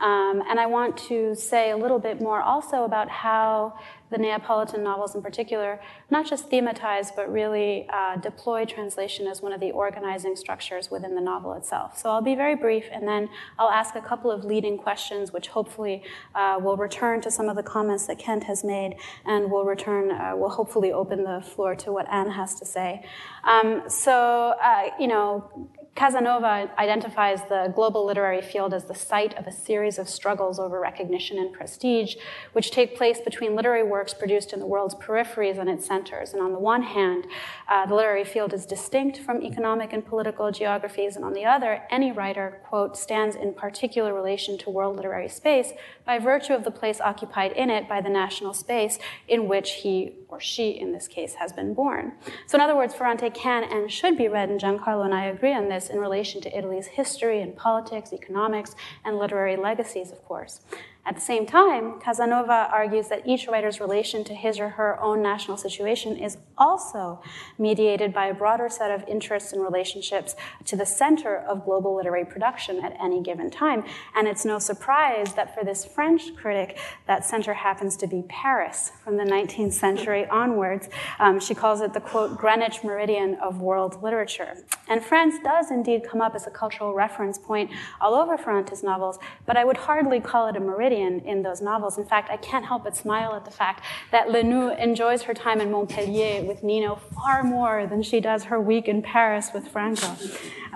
Um, 0.01 0.43
and 0.49 0.59
I 0.59 0.67
want 0.67 0.97
to 1.09 1.35
say 1.35 1.71
a 1.71 1.77
little 1.77 1.99
bit 1.99 2.21
more 2.21 2.41
also 2.41 2.85
about 2.85 3.09
how 3.11 3.75
the 4.13 4.19
Neapolitan 4.19 4.85
novels 4.85 5.15
in 5.15 5.23
particular, 5.23 5.81
not 6.11 6.27
just 6.27 6.51
thematize, 6.51 7.15
but 7.17 7.33
really 7.33 7.89
uh, 7.91 8.17
deploy 8.17 8.65
translation 8.65 9.27
as 9.27 9.41
one 9.41 9.53
of 9.53 9.61
the 9.61 9.71
organizing 9.71 10.37
structures 10.37 10.91
within 10.91 11.15
the 11.15 11.21
novel 11.21 11.55
itself. 11.55 11.99
So 11.99 12.11
I'll 12.11 12.21
be 12.21 12.35
very 12.35 12.55
brief, 12.55 12.85
and 12.93 13.09
then 13.09 13.31
I'll 13.59 13.71
ask 13.71 13.95
a 13.95 14.03
couple 14.03 14.31
of 14.31 14.45
leading 14.45 14.77
questions, 14.77 15.33
which 15.33 15.49
hopefully 15.49 16.03
uh, 16.35 16.59
will 16.61 16.77
return 16.77 17.21
to 17.23 17.31
some 17.31 17.49
of 17.49 17.57
the 17.57 17.63
comments 17.63 18.07
that 18.07 18.19
Kent 18.19 18.45
has 18.45 18.65
made, 18.65 18.97
and 19.25 19.51
we'll 19.51 19.65
return, 19.65 20.11
uh, 20.11 20.37
will 20.37 20.51
hopefully 20.51 20.93
open 20.93 21.25
the 21.25 21.41
floor 21.41 21.75
to 21.77 21.93
what 21.93 22.07
Ann 22.11 22.31
has 22.31 22.55
to 22.57 22.65
say. 22.65 23.05
Um, 23.45 23.83
so, 23.89 24.55
uh, 24.63 24.91
you 24.99 25.09
know, 25.09 25.69
Casanova 25.95 26.71
identifies 26.79 27.43
the 27.51 27.71
global 27.75 28.07
literary 28.07 28.41
field 28.41 28.73
as 28.73 28.85
the 28.87 28.95
site 28.95 29.37
of 29.37 29.47
a 29.47 29.53
series 29.53 29.99
of 29.99 30.09
struggles 30.09 30.59
over 30.59 30.81
recognition 30.81 31.39
and 31.39 31.53
prestige, 31.53 32.17
which 32.55 32.71
take 32.71 32.97
place 32.97 33.21
between 33.21 33.55
literary 33.55 33.83
works 33.83 34.15
produced 34.15 34.55
in 34.55 34.59
the 34.59 34.67
world's 34.67 34.95
peripheries 34.95 35.59
and 35.59 35.69
its 35.69 35.87
centers. 35.87 36.33
And 36.33 36.43
on 36.43 36.53
the 36.53 36.59
one 36.59 36.83
hand, 36.83 37.27
uh, 37.69 37.85
the 37.85 37.95
literary 37.95 38.25
field 38.25 38.55
is 38.55 38.65
distinct 38.65 39.19
from 39.19 39.43
economic 39.43 39.93
and 39.93 40.05
political 40.05 40.51
geographies, 40.51 41.15
and 41.15 41.27
on 41.27 41.35
the 41.35 41.45
other, 41.45 41.83
any 41.91 42.11
writer, 42.11 42.63
quote, 42.65 42.97
stands 42.97 43.37
in 43.37 43.53
particular 43.53 44.15
relation 44.15 44.57
to 44.59 44.71
world 44.71 44.97
literary 44.97 45.29
space 45.29 45.73
by 46.07 46.19
virtue 46.19 46.55
of 46.55 46.65
the 46.65 46.71
place 46.71 47.03
occupied 47.03 47.53
in 47.53 47.69
it 47.69 47.87
by 47.87 48.01
the 48.01 48.09
national 48.09 48.55
space 48.55 48.99
in 49.29 49.47
which 49.47 49.73
he 49.83 50.15
or 50.29 50.41
she, 50.41 50.71
in 50.71 50.93
this 50.93 51.07
case, 51.07 51.35
has 51.35 51.53
been 51.53 51.75
born. 51.75 52.13
So, 52.47 52.57
in 52.57 52.63
other 52.63 52.75
words, 52.75 52.95
Ferrante 52.95 53.29
can 53.29 53.65
and 53.65 53.93
should 53.93 54.17
be 54.17 54.29
read, 54.29 54.49
and 54.49 54.59
Giancarlo 54.59 55.05
and 55.05 55.15
I 55.15 55.27
agree 55.27 55.53
on 55.53 55.69
this, 55.69 55.82
in 55.89 55.99
relation 55.99 56.41
to 56.43 56.57
Italy's 56.57 56.87
history 56.87 57.41
and 57.41 57.57
politics, 57.57 58.13
economics, 58.13 58.75
and 59.05 59.19
literary 59.19 59.57
legacies, 59.57 60.11
of 60.11 60.25
course. 60.25 60.61
At 61.05 61.17
the 61.17 61.21
same 61.21 61.47
time, 61.47 61.99
Casanova 61.99 62.69
argues 62.73 63.09
that 63.09 63.27
each 63.27 63.49
writer's 63.49 63.81
relation 63.81 64.23
to 64.23 64.35
his 64.35 64.61
or 64.61 64.69
her 64.69 65.03
own 65.03 65.21
national 65.21 65.57
situation 65.57 66.17
is 66.17 66.39
also 66.57 67.21
mediated 67.59 68.15
by 68.15 68.27
a 68.27 68.35
broader 68.35 68.69
set 68.69 68.93
of 68.93 69.03
interests 69.09 69.53
and 69.53 69.61
relationships 69.61 70.37
to 70.65 70.77
the 70.77 70.87
center 70.87 71.37
of 71.37 71.65
global 71.65 71.97
literary 71.97 72.25
production 72.25 72.85
at 72.85 72.97
any 73.03 73.21
given 73.21 73.51
time. 73.51 73.83
And 74.15 74.29
it's 74.29 74.45
no 74.45 74.61
surprise 74.61 75.35
that 75.35 75.53
for 75.57 75.65
this 75.65 75.85
French 75.85 76.37
critic, 76.37 76.79
that 77.09 77.25
center 77.25 77.53
happens 77.53 77.97
to 77.97 78.07
be 78.07 78.23
Paris 78.29 78.93
from 79.03 79.17
the 79.17 79.25
19th 79.25 79.73
century 79.73 80.25
onwards. 80.31 80.89
Um, 81.19 81.41
she 81.41 81.57
calls 81.57 81.81
it 81.81 81.95
the 81.95 82.01
quote, 82.01 82.39
Greenwich 82.39 82.85
Meridian 82.85 83.35
of 83.43 83.61
world 83.61 84.01
literature. 84.05 84.55
And 84.87 85.03
France 85.03 85.35
does 85.43 85.73
indeed 85.73 86.05
come 86.09 86.21
up 86.21 86.37
as 86.37 86.47
a 86.47 86.51
cultural 86.51 86.95
reference 86.95 87.39
point 87.39 87.73
all 88.01 88.15
over 88.15 88.39
Ferrante's 88.39 88.85
novels, 88.85 89.19
but 89.47 89.57
I 89.57 89.65
would 89.65 89.79
hardly 89.79 90.21
call 90.21 90.47
it 90.47 90.57
a 90.57 90.61
meridian 90.61 90.92
In 90.93 91.43
those 91.43 91.63
novels. 91.63 91.97
In 91.97 92.05
fact, 92.05 92.31
I 92.31 92.37
can't 92.37 92.67
help 92.67 92.85
but 92.85 92.97
smile 92.97 93.35
at 93.35 93.45
the 93.45 93.51
fact 93.51 93.83
that 94.11 94.29
Lenù 94.29 94.79
enjoys 94.79 95.23
her 95.23 95.33
time 95.33 95.61
in 95.61 95.71
Montpellier 95.71 96.43
with 96.45 96.63
Nino 96.63 96.97
far 97.15 97.43
more 97.43 97.87
than 97.87 98.03
she 98.03 98.21
does 98.21 98.45
her 98.45 98.61
week 98.61 98.89
in 98.89 99.01
Paris 99.01 99.51
with 99.55 99.69
Franco. 99.69 100.17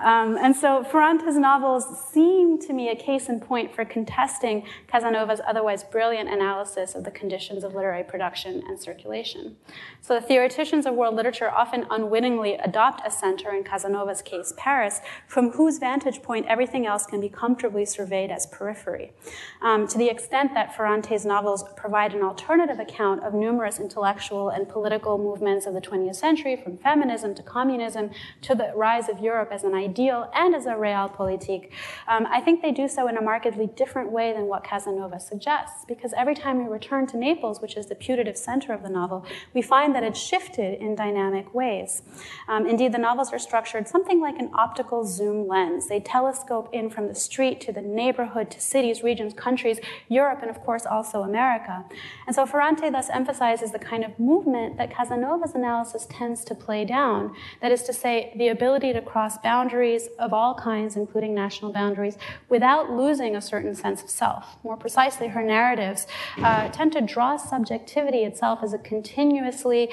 Um, 0.03 0.37
and 0.37 0.55
so 0.55 0.83
Ferrante's 0.83 1.37
novels 1.37 1.85
seem 2.11 2.59
to 2.59 2.73
me 2.73 2.89
a 2.89 2.95
case 2.95 3.29
in 3.29 3.39
point 3.39 3.73
for 3.73 3.83
contesting 3.83 4.63
Casanova's 4.87 5.41
otherwise 5.45 5.83
brilliant 5.83 6.29
analysis 6.29 6.93
of 6.93 7.03
the 7.03 7.11
conditions 7.11 7.63
of 7.63 7.73
literary 7.73 8.03
production 8.03 8.63
and 8.67 8.79
circulation. 8.79 9.57
So 10.01 10.13
the 10.13 10.21
theoreticians 10.21 10.85
of 10.85 10.93
world 10.93 11.15
literature 11.15 11.49
often 11.49 11.87
unwittingly 11.89 12.55
adopt 12.55 13.05
a 13.07 13.11
center, 13.11 13.53
in 13.53 13.63
Casanova's 13.63 14.21
case, 14.21 14.53
Paris, 14.55 14.99
from 15.27 15.51
whose 15.51 15.79
vantage 15.79 16.21
point 16.21 16.45
everything 16.47 16.85
else 16.85 17.05
can 17.05 17.19
be 17.19 17.29
comfortably 17.29 17.85
surveyed 17.85 18.29
as 18.29 18.45
periphery. 18.45 19.11
Um, 19.61 19.87
to 19.87 19.97
the 19.97 20.06
extent 20.09 20.53
that 20.53 20.75
Ferrante's 20.75 21.25
novels 21.25 21.63
provide 21.75 22.13
an 22.13 22.21
alternative 22.21 22.79
account 22.79 23.23
of 23.23 23.33
numerous 23.33 23.79
intellectual 23.79 24.49
and 24.49 24.67
political 24.69 25.17
movements 25.17 25.65
of 25.65 25.73
the 25.73 25.81
20th 25.81 26.15
century, 26.15 26.55
from 26.55 26.77
feminism 26.77 27.33
to 27.35 27.43
communism 27.43 28.11
to 28.41 28.55
the 28.55 28.71
rise 28.75 29.09
of 29.09 29.19
Europe 29.19 29.49
as 29.51 29.63
an 29.63 29.73
ideal 29.73 30.29
and 30.33 30.55
as 30.55 30.65
a 30.65 30.73
realpolitik, 30.73 31.69
um, 32.07 32.27
I 32.29 32.41
think 32.41 32.61
they 32.61 32.71
do 32.71 32.87
so 32.87 33.07
in 33.07 33.17
a 33.17 33.21
markedly 33.21 33.67
different 33.67 34.11
way 34.11 34.33
than 34.33 34.45
what 34.45 34.63
Casanova 34.63 35.19
suggests, 35.19 35.85
because 35.85 36.13
every 36.15 36.35
time 36.35 36.63
we 36.63 36.69
return 36.71 37.07
to 37.07 37.17
Naples, 37.17 37.61
which 37.61 37.75
is 37.75 37.87
the 37.87 37.95
putative 37.95 38.37
center 38.37 38.73
of 38.73 38.83
the 38.83 38.89
novel, 38.89 39.25
we 39.53 39.61
find 39.61 39.95
that 39.95 40.03
it's 40.03 40.19
shifted 40.19 40.79
in 40.79 40.95
dynamic 40.95 41.53
ways. 41.53 42.03
Um, 42.47 42.67
indeed, 42.67 42.93
the 42.93 42.97
novels 42.97 43.33
are 43.33 43.39
structured 43.39 43.87
something 43.87 44.21
like 44.21 44.37
an 44.39 44.49
optical 44.53 45.05
zoom 45.05 45.47
lens. 45.47 45.87
They 45.87 45.99
telescope 45.99 46.69
in 46.71 46.89
from 46.89 47.07
the 47.07 47.15
street 47.15 47.59
to 47.61 47.71
the 47.71 47.81
neighborhood 47.81 48.51
to 48.51 48.61
cities, 48.61 49.03
regions, 49.03 49.33
countries, 49.33 49.79
Europe, 50.09 50.39
and 50.41 50.49
of 50.49 50.61
course 50.61 50.85
also 50.85 51.23
America. 51.23 51.85
And 52.25 52.35
so 52.35 52.45
Ferrante 52.45 52.89
thus 52.89 53.09
emphasizes 53.09 53.71
the 53.71 53.79
kind 53.79 54.03
of 54.03 54.17
movement 54.19 54.77
that 54.77 54.91
Casanova's 54.91 55.55
analysis 55.55 56.07
tends 56.09 56.43
to 56.45 56.55
play 56.55 56.85
down. 56.85 57.35
That 57.61 57.71
is 57.71 57.83
to 57.83 57.93
say, 57.93 58.33
the 58.35 58.49
ability 58.49 58.93
to 58.93 59.01
cross 59.01 59.37
boundaries 59.37 60.09
of 60.19 60.33
all 60.33 60.55
kinds, 60.55 60.95
including 60.95 61.33
national 61.33 61.71
boundaries, 61.71 62.17
without 62.49 62.91
losing 62.91 63.35
a 63.35 63.41
certain 63.41 63.75
sense 63.75 64.03
of 64.03 64.09
self. 64.09 64.57
More 64.63 64.77
precisely, 64.77 65.27
her 65.27 65.43
narratives 65.43 66.07
uh, 66.37 66.69
tend 66.69 66.93
to 66.93 67.01
draw 67.01 67.37
subjectivity 67.37 68.23
itself 68.23 68.59
as 68.63 68.73
a 68.73 68.77
continuously 68.77 69.89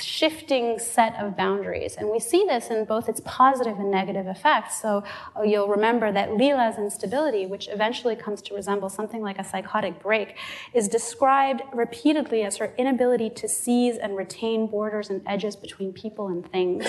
shifting 0.00 0.78
set 0.78 1.14
of 1.16 1.36
boundaries. 1.36 1.96
And 1.96 2.10
we 2.10 2.18
see 2.18 2.44
this 2.46 2.68
in 2.68 2.84
both 2.84 3.08
its 3.08 3.20
positive 3.24 3.78
and 3.78 3.90
negative 3.90 4.26
effects. 4.26 4.80
So 4.80 5.04
uh, 5.36 5.42
you'll 5.42 5.68
remember 5.68 6.12
that 6.12 6.34
Lila's 6.34 6.76
instability, 6.78 7.46
which 7.46 7.68
eventually 7.68 8.16
comes 8.16 8.42
to 8.42 8.54
resemble 8.54 8.88
something 8.88 9.22
like 9.22 9.38
a 9.38 9.44
psychotic 9.44 10.00
break, 10.00 10.36
is 10.72 10.88
described 10.88 11.62
repeatedly 11.72 12.42
as 12.42 12.56
her 12.56 12.74
inability 12.78 13.30
to 13.30 13.48
seize 13.48 13.96
and 13.96 14.16
retain 14.16 14.66
borders 14.66 15.10
and 15.10 15.22
edges 15.26 15.56
between 15.56 15.92
people 15.92 16.28
and 16.28 16.50
things. 16.50 16.86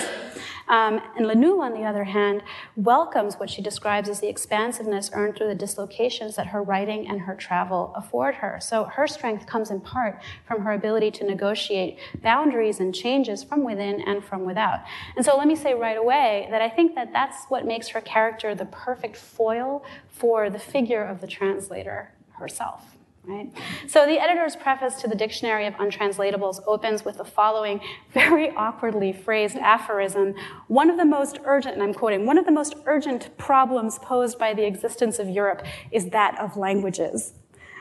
Um, 0.68 1.00
and 1.16 1.26
Lenù, 1.26 1.60
on 1.60 1.72
the 1.72 1.84
other 1.84 2.04
hand, 2.04 2.42
welcomes 2.76 3.36
what 3.36 3.48
she 3.48 3.62
describes 3.62 4.08
as 4.08 4.20
the 4.20 4.28
expansiveness 4.28 5.10
earned 5.14 5.36
through 5.36 5.48
the 5.48 5.54
dislocations 5.54 6.36
that 6.36 6.48
her 6.48 6.62
writing 6.62 7.08
and 7.08 7.22
her 7.22 7.34
travel 7.34 7.92
afford 7.96 8.36
her. 8.36 8.58
So 8.60 8.84
her 8.84 9.06
strength 9.06 9.46
comes 9.46 9.70
in 9.70 9.80
part 9.80 10.20
from 10.46 10.62
her 10.62 10.72
ability 10.72 11.10
to 11.12 11.24
negotiate 11.24 11.98
boundaries 12.22 12.80
and 12.80 12.87
changes 12.92 13.42
from 13.44 13.64
within 13.64 14.00
and 14.02 14.24
from 14.24 14.44
without. 14.44 14.80
And 15.16 15.24
so 15.24 15.36
let 15.36 15.46
me 15.46 15.56
say 15.56 15.74
right 15.74 15.96
away 15.96 16.48
that 16.50 16.62
I 16.62 16.68
think 16.68 16.94
that 16.94 17.12
that's 17.12 17.46
what 17.48 17.66
makes 17.66 17.88
her 17.88 18.00
character 18.00 18.54
the 18.54 18.66
perfect 18.66 19.16
foil 19.16 19.84
for 20.08 20.50
the 20.50 20.58
figure 20.58 21.04
of 21.04 21.20
the 21.20 21.26
translator 21.26 22.12
herself. 22.32 22.96
Right? 23.24 23.50
So 23.86 24.06
the 24.06 24.18
editor's 24.18 24.56
preface 24.56 24.94
to 25.02 25.08
the 25.08 25.14
Dictionary 25.14 25.66
of 25.66 25.74
Untranslatables 25.74 26.62
opens 26.66 27.04
with 27.04 27.18
the 27.18 27.26
following 27.26 27.78
very 28.14 28.50
awkwardly 28.56 29.12
phrased 29.12 29.56
aphorism. 29.56 30.34
One 30.68 30.88
of 30.88 30.96
the 30.96 31.04
most 31.04 31.38
urgent, 31.44 31.74
and 31.74 31.82
I'm 31.82 31.92
quoting, 31.92 32.24
one 32.24 32.38
of 32.38 32.46
the 32.46 32.52
most 32.52 32.76
urgent 32.86 33.36
problems 33.36 33.98
posed 33.98 34.38
by 34.38 34.54
the 34.54 34.64
existence 34.64 35.18
of 35.18 35.28
Europe 35.28 35.62
is 35.92 36.06
that 36.06 36.38
of 36.38 36.56
languages. 36.56 37.34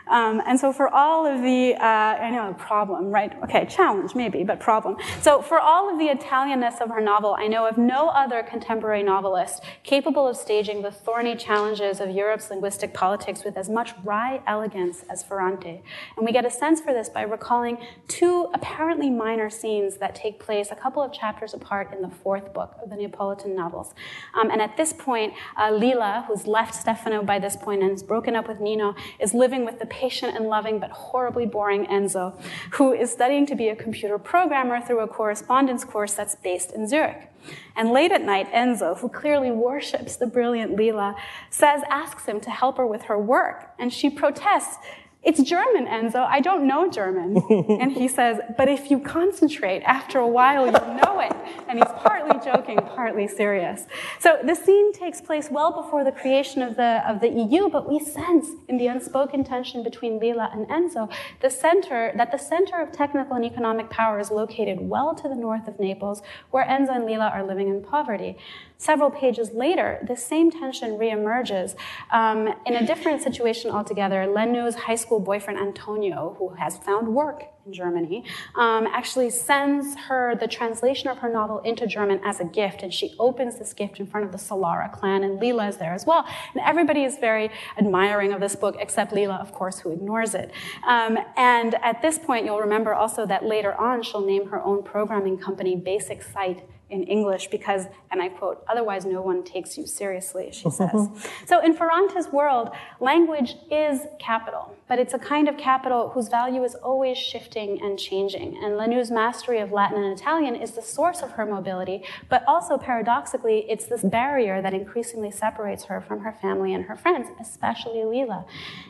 Um, 0.10 0.42
and 0.46 0.60
so 0.60 0.72
for 0.72 0.88
all 0.88 1.26
of 1.26 1.42
the, 1.42 1.76
uh, 1.76 1.84
I 1.84 2.30
know, 2.30 2.54
problem, 2.58 3.12
right? 3.12 3.32
Okay, 3.44 3.66
challenge 3.66 4.16
maybe, 4.16 4.44
but 4.44 4.60
problem. 4.60 4.98
So 5.22 5.42
for 5.42 5.60
all 5.60 5.92
of 5.92 6.00
the 6.00 6.08
Italianness 6.08 6.82
of 6.82 6.90
her 6.90 7.02
novel, 7.02 7.36
I 7.38 7.48
know 7.48 7.68
of 7.68 7.78
no 7.78 8.10
other 8.10 8.44
contemporary 8.44 9.04
novelist 9.04 9.64
capable 9.84 10.28
of 10.28 10.38
staging 10.38 10.82
the 10.82 10.92
thorny 10.92 11.36
challenges 11.36 12.00
of 12.00 12.10
Europe's 12.10 12.50
linguistic 12.50 12.94
politics 12.94 13.44
with 13.44 13.58
as 13.58 13.70
much 13.70 13.94
wry 14.04 14.42
elegance 14.48 15.04
as 15.10 15.24
Ferrante. 15.24 15.82
And 16.16 16.26
we 16.26 16.32
get 16.32 16.46
a 16.46 16.52
sense 16.52 16.80
for 16.82 16.94
this 16.94 17.10
by 17.10 17.22
recalling 17.24 17.78
two 18.08 18.50
apparently 18.54 19.10
minor 19.10 19.50
scenes 19.50 19.98
that 19.98 20.16
take 20.16 20.40
place 20.40 20.70
a 20.72 20.76
couple 20.76 21.02
of 21.02 21.12
chapters 21.12 21.54
apart 21.54 21.94
in 21.94 22.02
the 22.02 22.10
fourth 22.10 22.54
book 22.54 22.76
of 22.82 22.90
the 22.90 22.96
Neapolitan 22.96 23.56
novels. 23.56 23.94
Um, 24.40 24.50
and 24.52 24.62
at 24.62 24.78
this 24.78 24.94
point, 24.94 25.34
uh, 25.58 25.72
Lila, 25.72 26.26
who's 26.28 26.48
left 26.48 26.74
Stefano 26.74 27.24
by 27.24 27.40
this 27.40 27.56
point 27.56 27.84
and 27.84 27.92
is 27.92 28.04
broken 28.04 28.36
up 28.36 28.48
with 28.48 28.60
Nino, 28.60 28.96
is 29.20 29.34
living 29.34 29.66
with 29.66 29.80
the 29.80 29.86
patient 29.98 30.36
and 30.36 30.46
loving 30.46 30.80
but 30.80 30.92
horribly 30.92 31.46
boring 31.46 31.86
Enzo, 31.88 32.40
who 32.74 32.94
is 32.94 33.12
studying 33.12 33.46
to 33.48 33.56
be 33.56 33.70
a 33.70 33.76
computer 33.76 34.20
programmer 34.20 34.80
through 34.80 35.00
a 35.00 35.08
correspondence 35.08 35.84
course 35.84 36.14
that's 36.14 36.36
based 36.36 36.72
in 36.72 36.88
Zurich. 36.88 37.30
And 37.76 37.92
late 37.92 38.12
at 38.12 38.22
night, 38.22 38.52
Enzo, 38.52 38.98
who 38.98 39.10
clearly 39.10 39.52
worships 39.52 40.16
the 40.16 40.28
brilliant 40.28 40.76
Lila, 40.76 41.16
says, 41.50 41.82
asks 41.90 42.26
him 42.26 42.40
to 42.42 42.50
help 42.50 42.78
her 42.78 42.86
with 42.86 43.04
her 43.04 43.18
work. 43.18 43.72
And 43.80 43.92
she 43.92 44.10
protests 44.10 44.78
it's 45.24 45.42
German, 45.42 45.88
Enzo. 45.88 46.26
I 46.26 46.40
don't 46.40 46.66
know 46.68 46.90
German. 46.90 47.42
and 47.82 47.92
he 47.92 48.08
says, 48.08 48.40
But 48.58 48.70
if 48.70 48.90
you 48.90 49.00
concentrate, 49.00 49.82
after 49.82 50.20
a 50.20 50.28
while 50.28 50.66
you'll 50.66 50.96
know 51.04 51.20
it. 51.20 51.34
And 51.68 51.80
he's 51.80 51.92
partly 51.98 52.40
joking, 52.46 52.78
partly 52.78 53.28
serious. 53.28 53.88
So 54.20 54.40
the 54.44 54.56
scene 54.56 54.94
takes 54.94 55.20
place 55.20 55.50
well 55.52 55.72
before 55.72 56.04
the 56.04 56.12
creation 56.12 56.62
of 56.62 56.78
the, 56.78 57.04
of 57.10 57.20
the 57.20 57.30
EU, 57.30 57.70
but 57.70 57.90
we 57.90 58.00
sense 58.00 58.48
in 58.70 58.78
the 58.78 58.88
unspoken 58.88 59.44
tension 59.44 59.84
between 59.84 60.20
Lila 60.20 60.50
and 60.54 60.68
Enzo 60.68 61.12
the 61.42 61.50
center, 61.50 62.14
that 62.16 62.32
the 62.32 62.38
center 62.38 62.82
of 62.82 62.92
technical 62.92 63.36
and 63.36 63.44
economic 63.44 63.90
power 63.90 64.20
is 64.20 64.32
located 64.32 64.78
well 64.80 65.14
to 65.16 65.28
the 65.28 65.36
north 65.36 65.68
of 65.68 65.80
Naples, 65.80 66.22
where 66.52 66.66
Enzo 66.66 66.96
and 66.96 67.06
Lila 67.06 67.28
are 67.28 67.46
living 67.46 67.68
in 67.68 67.82
poverty. 67.82 68.38
Several 68.80 69.10
pages 69.10 69.52
later, 69.54 70.00
the 70.08 70.16
same 70.16 70.52
tension 70.52 70.92
reemerges 70.92 71.76
um, 72.12 72.54
in 72.66 72.76
a 72.76 72.86
different 72.86 73.24
situation 73.24 73.72
altogether. 73.72 74.26
Lenù's 74.28 74.76
high 74.76 74.96
school 74.96 75.07
boyfriend 75.20 75.60
Antonio, 75.60 76.36
who 76.38 76.50
has 76.56 76.78
found 76.78 77.08
work 77.08 77.44
in 77.66 77.74
Germany, 77.74 78.24
um, 78.56 78.88
actually 78.88 79.30
sends 79.30 79.96
her 79.96 80.36
the 80.36 80.48
translation 80.48 81.10
of 81.10 81.18
her 81.20 81.30
novel 81.30 81.60
into 81.60 81.88
German 81.88 82.20
as 82.24 82.40
a 82.40 82.46
gift, 82.46 82.84
and 82.84 82.94
she 82.94 83.16
opens 83.20 83.58
this 83.58 83.74
gift 83.74 84.00
in 84.00 84.08
front 84.08 84.26
of 84.26 84.32
the 84.32 84.38
Solara 84.38 84.92
clan, 84.92 85.24
and 85.24 85.40
Lila 85.40 85.68
is 85.68 85.78
there 85.78 85.94
as 85.94 86.06
well. 86.06 86.26
And 86.54 86.64
everybody 86.66 87.04
is 87.04 87.18
very 87.18 87.50
admiring 87.78 88.34
of 88.34 88.40
this 88.40 88.56
book, 88.56 88.76
except 88.80 89.14
Lila, 89.14 89.36
of 89.36 89.54
course, 89.54 89.80
who 89.80 89.92
ignores 89.92 90.34
it. 90.34 90.52
Um, 90.86 91.18
and 91.36 91.76
at 91.76 92.02
this 92.02 92.20
point, 92.20 92.46
you'll 92.46 92.60
remember 92.60 92.94
also 92.94 93.26
that 93.26 93.46
later 93.46 93.74
on, 93.80 94.04
she'll 94.04 94.26
name 94.26 94.50
her 94.50 94.62
own 94.62 94.84
programming 94.84 95.38
company, 95.38 95.76
Basic 95.76 96.22
Sight 96.24 96.64
in 96.90 97.04
English 97.04 97.48
because, 97.48 97.86
and 98.12 98.22
I 98.22 98.30
quote, 98.30 98.64
otherwise 98.68 99.06
no 99.06 99.22
one 99.22 99.44
takes 99.44 99.78
you 99.78 99.86
seriously, 99.86 100.50
she 100.52 100.70
says. 100.70 101.10
so 101.46 101.60
in 101.60 101.74
Ferrante's 101.74 102.30
world, 102.30 102.70
language 103.00 103.56
is 103.70 104.02
capital, 104.20 104.76
but 104.88 105.00
it's 105.00 105.14
a 105.14 105.20
kind 105.20 105.50
of 105.50 105.58
capital 105.58 106.10
whose 106.10 106.30
value 106.30 106.64
is 106.64 106.76
always 106.76 107.18
shifting 107.18 107.82
and 107.82 108.00
changing. 108.00 108.58
And 108.64 108.74
Lenù's 108.74 109.12
mastery 109.12 109.60
of 109.60 109.72
Latin 109.72 110.02
and 110.02 110.18
Italian 110.18 110.56
is 110.56 110.72
the 110.72 110.82
source 110.82 111.22
of 111.22 111.32
her 111.32 111.46
mobility, 111.46 112.04
but 112.30 112.44
also 112.48 112.78
paradoxically, 112.78 113.66
it's 113.70 113.86
this 113.86 114.04
barrier 114.04 114.62
that 114.62 114.74
increasingly 114.74 115.32
separates 115.32 115.86
her 115.86 116.00
from 116.00 116.22
her 116.22 116.32
family 116.32 116.74
and 116.74 116.86
her 116.86 116.96
friends, 116.96 117.28
especially 117.40 118.04
Lila. 118.06 118.46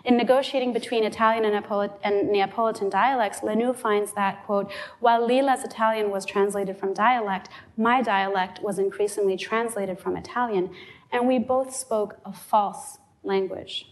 In 0.05 0.17
negotiating 0.17 0.73
between 0.73 1.03
Italian 1.03 1.45
and, 1.45 1.89
and 2.03 2.29
Neapolitan 2.29 2.89
dialects, 2.89 3.39
Lenù 3.39 3.75
finds 3.75 4.13
that, 4.13 4.45
quote, 4.45 4.71
while 4.99 5.25
Lila's 5.25 5.63
Italian 5.63 6.11
was 6.11 6.25
translated 6.25 6.77
from 6.77 6.93
dialect, 6.93 7.49
my 7.75 8.01
dialect 8.01 8.61
was 8.61 8.77
increasingly 8.79 9.37
translated 9.37 9.99
from 9.99 10.15
Italian, 10.15 10.69
and 11.11 11.27
we 11.27 11.39
both 11.39 11.75
spoke 11.75 12.19
a 12.25 12.33
false 12.33 12.97
language. 13.23 13.87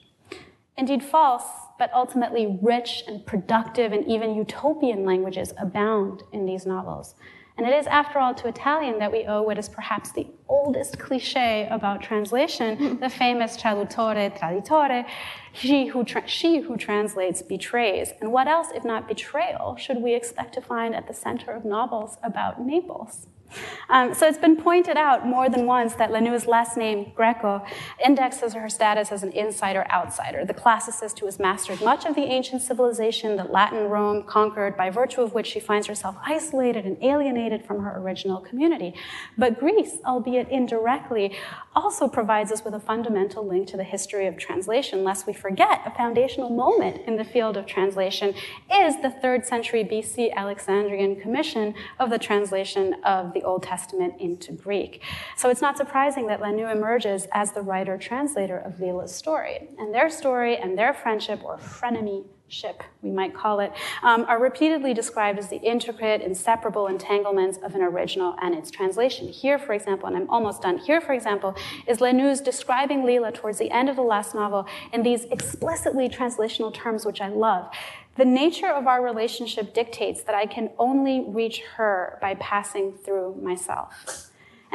Indeed, 0.77 1.03
false, 1.03 1.64
but 1.77 1.91
ultimately 1.93 2.57
rich 2.61 3.03
and 3.07 3.25
productive 3.25 3.91
and 3.91 4.05
even 4.07 4.35
utopian 4.35 5.05
languages 5.05 5.53
abound 5.57 6.23
in 6.31 6.45
these 6.45 6.65
novels. 6.65 7.15
And 7.57 7.65
it 7.65 7.73
is, 7.73 7.87
after 7.87 8.19
all, 8.19 8.33
to 8.35 8.49
Italian 8.49 8.99
that 8.99 9.11
we 9.11 9.23
owe 9.25 9.41
what 9.41 9.57
is 9.57 9.69
perhaps 9.69 10.11
the 10.11 10.27
oldest 10.49 10.99
cliche 10.99 11.67
about 11.71 12.01
translation, 12.01 12.75
hmm. 12.75 12.99
the 12.99 13.09
famous 13.09 13.55
traduttore 13.55 14.37
traditore, 14.37 15.05
she 15.53 15.87
who, 15.87 16.03
tra- 16.03 16.27
she 16.27 16.59
who 16.59 16.75
translates 16.75 17.41
betrays. 17.41 18.11
And 18.19 18.33
what 18.33 18.49
else, 18.49 18.67
if 18.75 18.83
not 18.83 19.07
betrayal, 19.07 19.77
should 19.77 20.01
we 20.01 20.13
expect 20.13 20.53
to 20.55 20.61
find 20.61 20.93
at 20.93 21.07
the 21.07 21.13
center 21.13 21.51
of 21.51 21.63
novels 21.63 22.17
about 22.23 22.59
Naples? 22.59 23.27
Um, 23.89 24.13
so 24.13 24.27
it's 24.27 24.37
been 24.37 24.55
pointed 24.55 24.97
out 24.97 25.25
more 25.25 25.49
than 25.49 25.65
once 25.65 25.95
that 25.95 26.11
Lenù's 26.11 26.47
last 26.47 26.77
name, 26.77 27.11
Greco, 27.15 27.65
indexes 28.03 28.53
her 28.53 28.69
status 28.69 29.11
as 29.11 29.23
an 29.23 29.31
insider 29.31 29.85
outsider, 29.91 30.45
the 30.45 30.53
classicist 30.53 31.19
who 31.19 31.25
has 31.25 31.39
mastered 31.39 31.81
much 31.81 32.05
of 32.05 32.15
the 32.15 32.23
ancient 32.23 32.61
civilization 32.61 33.35
that 33.37 33.51
Latin 33.51 33.89
Rome 33.89 34.23
conquered, 34.23 34.75
by 34.75 34.89
virtue 34.89 35.21
of 35.21 35.33
which 35.33 35.47
she 35.47 35.59
finds 35.59 35.87
herself 35.87 36.15
isolated 36.23 36.85
and 36.85 36.97
alienated 37.03 37.65
from 37.65 37.83
her 37.83 37.99
original 37.99 38.39
community. 38.39 38.93
But 39.37 39.59
Greece, 39.59 39.97
albeit 40.05 40.49
indirectly, 40.49 41.35
also 41.75 42.07
provides 42.07 42.51
us 42.51 42.63
with 42.63 42.73
a 42.73 42.79
fundamental 42.79 43.45
link 43.45 43.67
to 43.67 43.77
the 43.77 43.83
history 43.83 44.27
of 44.27 44.37
translation, 44.37 45.03
lest 45.03 45.27
we 45.27 45.33
forget 45.33 45.81
a 45.85 45.91
foundational 45.91 46.49
moment 46.49 47.01
in 47.05 47.17
the 47.17 47.23
field 47.23 47.57
of 47.57 47.65
translation 47.65 48.33
is 48.71 49.01
the 49.01 49.09
third 49.21 49.45
century 49.45 49.83
BC 49.83 50.33
Alexandrian 50.33 51.19
Commission 51.19 51.73
of 51.99 52.09
the 52.09 52.19
translation 52.19 52.95
of 53.03 53.33
the 53.33 53.43
Old 53.43 53.63
Testament 53.63 54.13
into 54.19 54.53
Greek. 54.53 55.01
So 55.35 55.49
it's 55.49 55.61
not 55.61 55.77
surprising 55.77 56.27
that 56.27 56.41
Lenù 56.41 56.71
emerges 56.71 57.27
as 57.33 57.51
the 57.51 57.61
writer 57.61 57.97
translator 57.97 58.57
of 58.57 58.79
Lila's 58.79 59.13
story. 59.13 59.69
And 59.77 59.93
their 59.93 60.09
story 60.09 60.57
and 60.57 60.77
their 60.77 60.93
friendship, 60.93 61.41
or 61.43 61.57
frenemy, 61.57 62.25
ship, 62.47 62.83
we 63.01 63.11
might 63.11 63.33
call 63.33 63.59
it, 63.59 63.71
um, 64.03 64.25
are 64.27 64.39
repeatedly 64.39 64.93
described 64.93 65.39
as 65.39 65.49
the 65.49 65.57
intricate, 65.57 66.21
inseparable 66.21 66.87
entanglements 66.87 67.57
of 67.63 67.75
an 67.75 67.81
original 67.81 68.35
and 68.41 68.53
its 68.53 68.69
translation. 68.69 69.27
Here, 69.27 69.57
for 69.57 69.73
example, 69.73 70.07
and 70.07 70.15
I'm 70.15 70.29
almost 70.29 70.61
done, 70.61 70.77
here, 70.77 71.01
for 71.01 71.13
example, 71.13 71.55
is 71.87 71.99
Lenù's 71.99 72.41
describing 72.41 73.03
Lila 73.03 73.31
towards 73.31 73.57
the 73.57 73.71
end 73.71 73.89
of 73.89 73.95
the 73.95 74.03
last 74.03 74.35
novel 74.35 74.67
in 74.93 75.03
these 75.03 75.25
explicitly 75.25 76.07
translational 76.07 76.73
terms, 76.73 77.05
which 77.05 77.21
I 77.21 77.29
love. 77.29 77.69
The 78.15 78.25
nature 78.25 78.71
of 78.71 78.87
our 78.87 79.03
relationship 79.03 79.73
dictates 79.73 80.23
that 80.23 80.35
I 80.35 80.45
can 80.45 80.69
only 80.79 81.25
reach 81.27 81.61
her 81.75 82.17
by 82.21 82.35
passing 82.35 82.93
through 82.93 83.35
myself. 83.41 84.24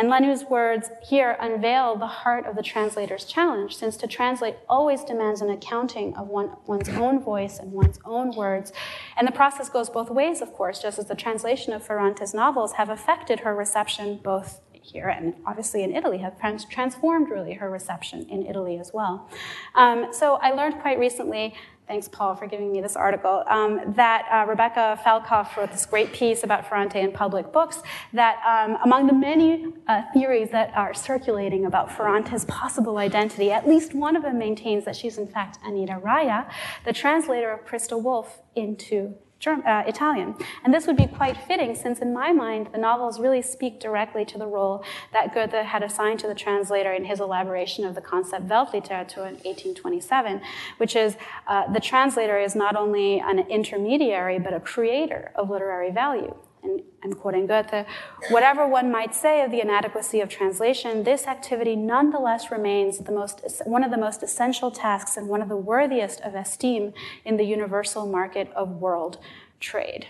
And 0.01 0.11
Lenù's 0.11 0.45
words 0.45 0.89
here 1.03 1.37
unveil 1.41 1.95
the 1.95 2.07
heart 2.07 2.47
of 2.47 2.57
the 2.57 2.63
translator's 2.63 3.27
challenge, 3.27 3.77
since 3.77 3.99
to 3.99 4.07
translate 4.07 4.57
always 4.67 5.05
demands 5.05 5.43
an 5.43 5.51
accounting 5.51 6.17
of 6.17 6.27
one, 6.27 6.53
one's 6.65 6.89
own 6.89 7.23
voice 7.23 7.59
and 7.59 7.71
one's 7.71 7.99
own 8.07 8.35
words. 8.35 8.73
And 9.19 9.29
the 9.29 9.33
process 9.33 9.69
goes 9.69 9.91
both 9.91 10.09
ways, 10.09 10.41
of 10.41 10.55
course, 10.55 10.81
just 10.81 10.99
as 10.99 11.05
the 11.05 11.15
translation 11.15 11.75
of 11.75 11.87
Ferrante's 11.87 12.33
novels 12.33 12.73
have 12.73 12.89
affected 12.89 13.41
her 13.41 13.55
reception 13.55 14.19
both 14.25 14.63
here 14.83 15.11
and 15.11 15.35
obviously 15.47 15.83
in 15.83 15.95
Italy 15.95 16.17
have 16.17 16.41
trans- 16.41 16.65
transformed 16.65 17.29
really 17.29 17.53
her 17.53 17.69
reception 17.69 18.27
in 18.31 18.47
Italy 18.47 18.79
as 18.79 18.93
well. 18.95 19.29
Um, 19.75 20.15
so 20.15 20.37
I 20.37 20.53
learned 20.53 20.81
quite 20.81 20.99
recently 20.99 21.55
thanks 21.91 22.07
Paul 22.07 22.37
for 22.37 22.47
giving 22.47 22.71
me 22.71 22.81
this 22.81 22.95
article, 22.95 23.43
um, 23.49 23.81
that 23.97 24.25
uh, 24.31 24.49
Rebecca 24.49 24.97
Falkoff 25.05 25.57
wrote 25.57 25.73
this 25.73 25.85
great 25.87 26.13
piece 26.13 26.45
about 26.45 26.69
Ferrante 26.69 27.01
in 27.01 27.11
public 27.11 27.53
books, 27.53 27.83
that 28.13 28.37
um, 28.47 28.79
among 28.85 29.09
the 29.09 29.13
many 29.13 29.67
uh, 29.89 30.03
theories 30.15 30.51
that 30.51 30.73
are 30.77 30.95
circulating 30.95 31.67
about 31.67 31.91
Ferrante's 31.91 32.45
possible 32.45 32.99
identity, 32.99 33.51
at 33.51 33.67
least 33.67 33.93
one 33.93 34.15
of 34.15 34.23
them 34.23 34.39
maintains 34.39 34.85
that 34.85 34.95
she's 34.95 35.19
in 35.19 35.27
fact 35.27 35.59
Anita 35.65 35.99
Raja, 36.01 36.49
the 36.85 36.93
translator 36.93 37.51
of 37.51 37.67
Christa 37.67 38.01
Wolf 38.01 38.41
into 38.55 39.17
German, 39.41 39.67
uh, 39.67 39.83
Italian. 39.87 40.37
And 40.63 40.73
this 40.73 40.87
would 40.87 40.97
be 40.97 41.07
quite 41.07 41.37
fitting 41.37 41.75
since, 41.75 41.99
in 41.99 42.13
my 42.13 42.31
mind, 42.31 42.69
the 42.73 42.79
novels 42.79 43.19
really 43.19 43.41
speak 43.41 43.81
directly 43.81 44.25
to 44.27 44.39
the 44.39 44.47
role 44.47 44.85
that 45.13 45.35
Goethe 45.35 45.53
had 45.53 45.83
assigned 45.83 46.21
to 46.21 46.29
the 46.29 46.35
translator 46.35 46.93
in 46.93 47.07
his 47.07 47.21
elaboration 47.21 47.85
of 47.85 47.95
the 47.95 48.03
concept 48.03 48.47
Weltliteratur 48.47 49.17
in 49.17 49.35
1827, 49.41 50.43
which 50.77 50.95
is 50.95 51.17
uh, 51.49 51.73
the 51.73 51.81
translator 51.81 52.39
is 52.39 52.55
not 52.55 52.77
only 52.77 53.19
an 53.21 53.41
intermediary 53.49 54.39
but 54.39 54.53
a 54.53 54.61
creator 54.61 55.33
of 55.35 55.49
literary 55.49 55.91
value 55.91 56.35
and 56.63 56.83
I'm 57.03 57.15
quoting 57.15 57.47
Goethe, 57.47 57.87
whatever 58.29 58.67
one 58.67 58.91
might 58.91 59.15
say 59.15 59.43
of 59.43 59.51
the 59.51 59.61
inadequacy 59.61 60.21
of 60.21 60.29
translation, 60.29 61.05
this 61.05 61.27
activity 61.27 61.77
nonetheless 61.77 62.51
remains 62.51 62.99
the 62.99 63.13
most, 63.13 63.43
one 63.65 63.83
of 63.83 63.91
the 63.91 63.97
most 63.97 64.23
essential 64.23 64.71
tasks 64.71 65.17
and 65.17 65.29
one 65.29 65.41
of 65.41 65.49
the 65.49 65.57
worthiest 65.57 66.21
of 66.21 66.35
esteem 66.35 66.93
in 67.25 67.37
the 67.37 67.45
universal 67.45 68.07
market 68.07 68.51
of 68.55 68.81
world 68.81 69.19
trade. 69.61 70.09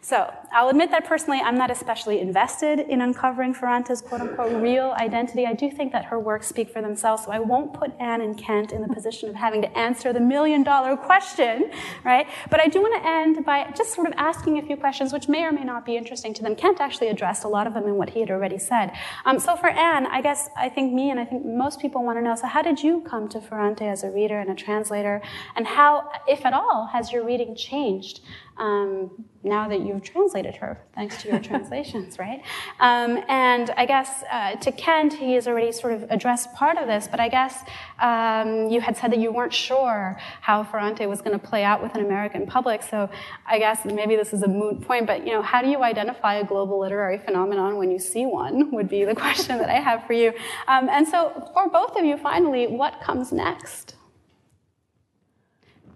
So 0.00 0.32
I'll 0.52 0.68
admit 0.68 0.90
that 0.90 1.06
personally, 1.06 1.40
I'm 1.40 1.56
not 1.56 1.70
especially 1.70 2.20
invested 2.20 2.80
in 2.80 3.00
uncovering 3.00 3.54
Ferrante's 3.54 4.02
quote 4.02 4.20
unquote 4.20 4.62
real 4.62 4.94
identity. 4.98 5.46
I 5.46 5.54
do 5.54 5.70
think 5.70 5.92
that 5.92 6.04
her 6.06 6.18
works 6.18 6.46
speak 6.46 6.70
for 6.70 6.82
themselves, 6.82 7.24
so 7.24 7.30
I 7.30 7.38
won't 7.38 7.72
put 7.72 7.92
Ann 8.00 8.20
and 8.20 8.36
Kent 8.36 8.72
in 8.72 8.82
the 8.82 8.92
position 8.92 9.28
of 9.28 9.34
having 9.34 9.62
to 9.62 9.78
answer 9.78 10.12
the 10.12 10.20
million 10.20 10.62
dollar 10.62 10.96
question, 10.96 11.70
right? 12.04 12.26
But 12.50 12.60
I 12.60 12.68
do 12.68 12.82
want 12.82 13.02
to 13.02 13.08
end 13.08 13.44
by 13.44 13.70
just 13.76 13.94
sort 13.94 14.06
of 14.06 14.14
asking 14.16 14.58
a 14.58 14.62
few 14.62 14.76
questions, 14.76 15.12
which 15.12 15.28
may 15.28 15.44
or 15.44 15.52
may 15.52 15.64
not 15.64 15.86
be 15.86 15.96
interesting 15.96 16.34
to 16.34 16.42
them. 16.42 16.54
Kent 16.56 16.80
actually 16.80 17.08
addressed 17.08 17.44
a 17.44 17.48
lot 17.48 17.66
of 17.66 17.74
them 17.74 17.84
in 17.86 17.96
what 17.96 18.10
he 18.10 18.20
had 18.20 18.30
already 18.30 18.58
said. 18.58 18.92
Um, 19.24 19.38
so 19.38 19.56
for 19.56 19.70
Ann, 19.70 20.06
I 20.06 20.20
guess 20.20 20.48
I 20.56 20.68
think 20.68 20.92
me 20.92 21.10
and 21.10 21.18
I 21.18 21.24
think 21.24 21.44
most 21.44 21.80
people 21.80 22.04
want 22.04 22.18
to 22.18 22.22
know, 22.22 22.34
so 22.34 22.46
how 22.46 22.62
did 22.62 22.82
you 22.82 23.00
come 23.02 23.28
to 23.28 23.40
Ferrante 23.40 23.86
as 23.86 24.02
a 24.04 24.10
reader 24.10 24.38
and 24.38 24.50
a 24.50 24.54
translator? 24.54 25.22
And 25.56 25.66
how, 25.66 26.10
if 26.28 26.44
at 26.44 26.52
all, 26.52 26.88
has 26.92 27.12
your 27.12 27.24
reading 27.24 27.54
changed 27.54 28.20
um, 28.62 29.10
now 29.42 29.68
that 29.68 29.80
you've 29.80 30.04
translated 30.04 30.54
her, 30.54 30.80
thanks 30.94 31.20
to 31.20 31.28
your 31.28 31.40
translations, 31.50 32.16
right? 32.16 32.40
Um, 32.78 33.20
and 33.28 33.70
I 33.76 33.86
guess 33.86 34.22
uh, 34.30 34.54
to 34.54 34.70
Kent, 34.70 35.14
he 35.14 35.32
has 35.34 35.48
already 35.48 35.72
sort 35.72 35.94
of 35.94 36.06
addressed 36.10 36.54
part 36.54 36.78
of 36.78 36.86
this, 36.86 37.08
but 37.08 37.18
I 37.18 37.28
guess 37.28 37.64
um, 38.00 38.68
you 38.70 38.80
had 38.80 38.96
said 38.96 39.10
that 39.10 39.18
you 39.18 39.32
weren't 39.32 39.52
sure 39.52 40.16
how 40.42 40.62
Ferrante 40.62 41.04
was 41.06 41.20
going 41.20 41.38
to 41.38 41.44
play 41.44 41.64
out 41.64 41.82
with 41.82 41.96
an 41.96 42.04
American 42.04 42.46
public. 42.46 42.84
So 42.84 43.10
I 43.46 43.58
guess 43.58 43.84
maybe 43.84 44.14
this 44.14 44.32
is 44.32 44.42
a 44.42 44.48
moot 44.48 44.80
point, 44.82 45.08
but 45.08 45.26
you 45.26 45.32
know, 45.32 45.42
how 45.42 45.60
do 45.60 45.68
you 45.68 45.82
identify 45.82 46.34
a 46.36 46.44
global 46.44 46.78
literary 46.78 47.18
phenomenon 47.18 47.78
when 47.78 47.90
you 47.90 47.98
see 47.98 48.26
one? 48.26 48.70
Would 48.70 48.88
be 48.88 49.04
the 49.04 49.14
question 49.24 49.58
that 49.58 49.70
I 49.70 49.80
have 49.80 50.06
for 50.06 50.12
you. 50.12 50.32
Um, 50.68 50.88
and 50.88 51.06
so, 51.06 51.50
for 51.52 51.68
both 51.68 51.96
of 51.96 52.04
you, 52.04 52.16
finally, 52.16 52.68
what 52.68 53.00
comes 53.00 53.32
next? 53.32 53.96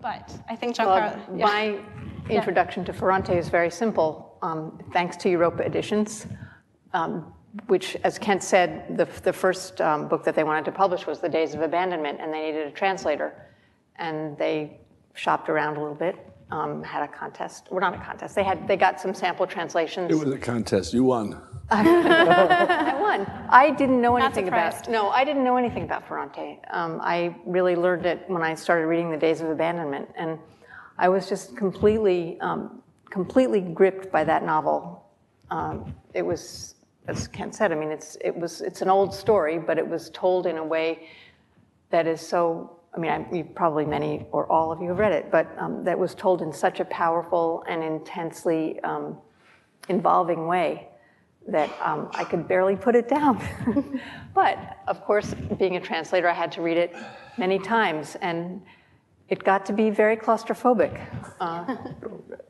But 0.01 0.33
I 0.49 0.57
think 0.57 0.77
John 0.77 0.87
well, 0.87 1.19
yeah. 1.35 1.45
my 1.45 1.81
introduction 2.29 2.85
to 2.85 2.93
Ferrante 2.93 3.37
is 3.37 3.49
very 3.49 3.71
simple. 3.71 4.39
Um, 4.43 4.79
thanks 4.93 5.17
to 5.19 5.31
Europa 5.31 5.65
Editions, 5.65 6.27
um, 6.93 7.33
which, 7.67 7.97
as 8.05 8.19
Kent 8.19 8.43
said, 8.43 8.97
the, 8.97 9.07
the 9.23 9.33
first 9.33 9.81
um, 9.81 10.09
book 10.09 10.25
that 10.25 10.35
they 10.35 10.45
wanted 10.45 10.65
to 10.67 10.73
publish 10.73 11.07
was 11.07 11.21
The 11.21 11.29
Days 11.29 11.55
of 11.55 11.63
Abandonment, 11.63 12.21
and 12.21 12.33
they 12.33 12.47
needed 12.47 12.67
a 12.67 12.71
translator. 12.71 13.35
And 13.97 14.37
they 14.37 14.81
shopped 15.15 15.49
around 15.49 15.77
a 15.77 15.81
little 15.81 15.95
bit, 15.95 16.17
um, 16.51 16.83
had 16.83 17.03
a 17.03 17.09
contest. 17.09 17.69
Well, 17.71 17.81
not 17.81 17.95
a 17.95 18.05
contest. 18.05 18.35
They 18.35 18.45
had 18.45 18.69
they 18.69 18.77
got 18.77 19.01
some 19.01 19.15
sample 19.15 19.47
translations. 19.47 20.11
It 20.11 20.15
was 20.15 20.33
a 20.33 20.39
contest. 20.39 20.93
You 20.93 21.05
won. 21.05 21.41
I 21.71 22.95
won. 23.01 23.27
I 23.49 23.71
didn't 23.71 24.01
know 24.01 24.17
anything 24.17 24.49
about. 24.49 24.89
No, 24.89 25.09
I 25.09 25.25
didn't 25.25 25.43
know 25.43 25.57
anything 25.57 25.83
about 25.83 26.07
Ferrante. 26.07 26.61
Um, 26.71 27.01
I 27.03 27.35
really 27.45 27.75
learned 27.75 28.07
it 28.07 28.23
when 28.29 28.43
I 28.43 28.55
started 28.55 28.87
reading 28.87 29.11
The 29.11 29.17
Days 29.17 29.41
of 29.41 29.49
Abandonment, 29.49 30.09
and 30.17 30.39
I 30.99 31.09
was 31.09 31.29
just 31.29 31.57
completely, 31.57 32.39
um, 32.41 32.83
completely 33.11 33.61
gripped 33.61 34.11
by 34.11 34.25
that 34.25 34.45
novel. 34.45 35.05
Um, 35.51 35.95
it 36.15 36.23
was, 36.23 36.75
as 37.07 37.29
Kent 37.29 37.55
said, 37.55 37.73
I 37.73 37.75
mean, 37.75 37.91
it's 37.91 38.17
it 38.21 38.35
was 38.35 38.61
it's 38.61 38.83
an 38.83 38.89
old 38.89 39.15
story, 39.15 39.59
but 39.59 39.79
it 39.79 39.87
was 39.87 40.11
told 40.11 40.47
in 40.47 40.57
a 40.57 40.65
way 40.65 41.09
that 41.91 42.07
is 42.07 42.21
so. 42.21 42.73
I 42.95 42.99
mean, 42.99 43.11
I, 43.11 43.27
you 43.31 43.45
probably 43.45 43.85
many 43.85 44.25
or 44.33 44.51
all 44.51 44.73
of 44.73 44.81
you 44.81 44.89
have 44.89 44.99
read 44.99 45.13
it, 45.13 45.31
but 45.31 45.55
um, 45.59 45.85
that 45.85 45.99
was 45.99 46.15
told 46.15 46.41
in 46.41 46.51
such 46.51 46.81
a 46.81 46.85
powerful 46.87 47.63
and 47.69 47.85
intensely 47.85 48.81
um, 48.81 49.19
involving 49.91 50.47
way 50.47 50.89
that 51.47 51.71
um, 51.83 52.09
I 52.15 52.25
could 52.25 52.49
barely 52.49 52.75
put 52.75 52.97
it 52.97 53.07
down. 53.07 53.41
but 54.35 54.79
of 54.89 55.03
course, 55.05 55.35
being 55.59 55.77
a 55.77 55.81
translator, 55.81 56.27
I 56.27 56.33
had 56.33 56.51
to 56.53 56.63
read 56.63 56.79
it 56.79 56.97
many 57.37 57.59
times, 57.59 58.17
and 58.23 58.63
it 59.29 59.43
got 59.43 59.67
to 59.67 59.73
be 59.73 59.91
very 59.91 60.17
claustrophobic. 60.17 61.01
Uh, 61.41 61.77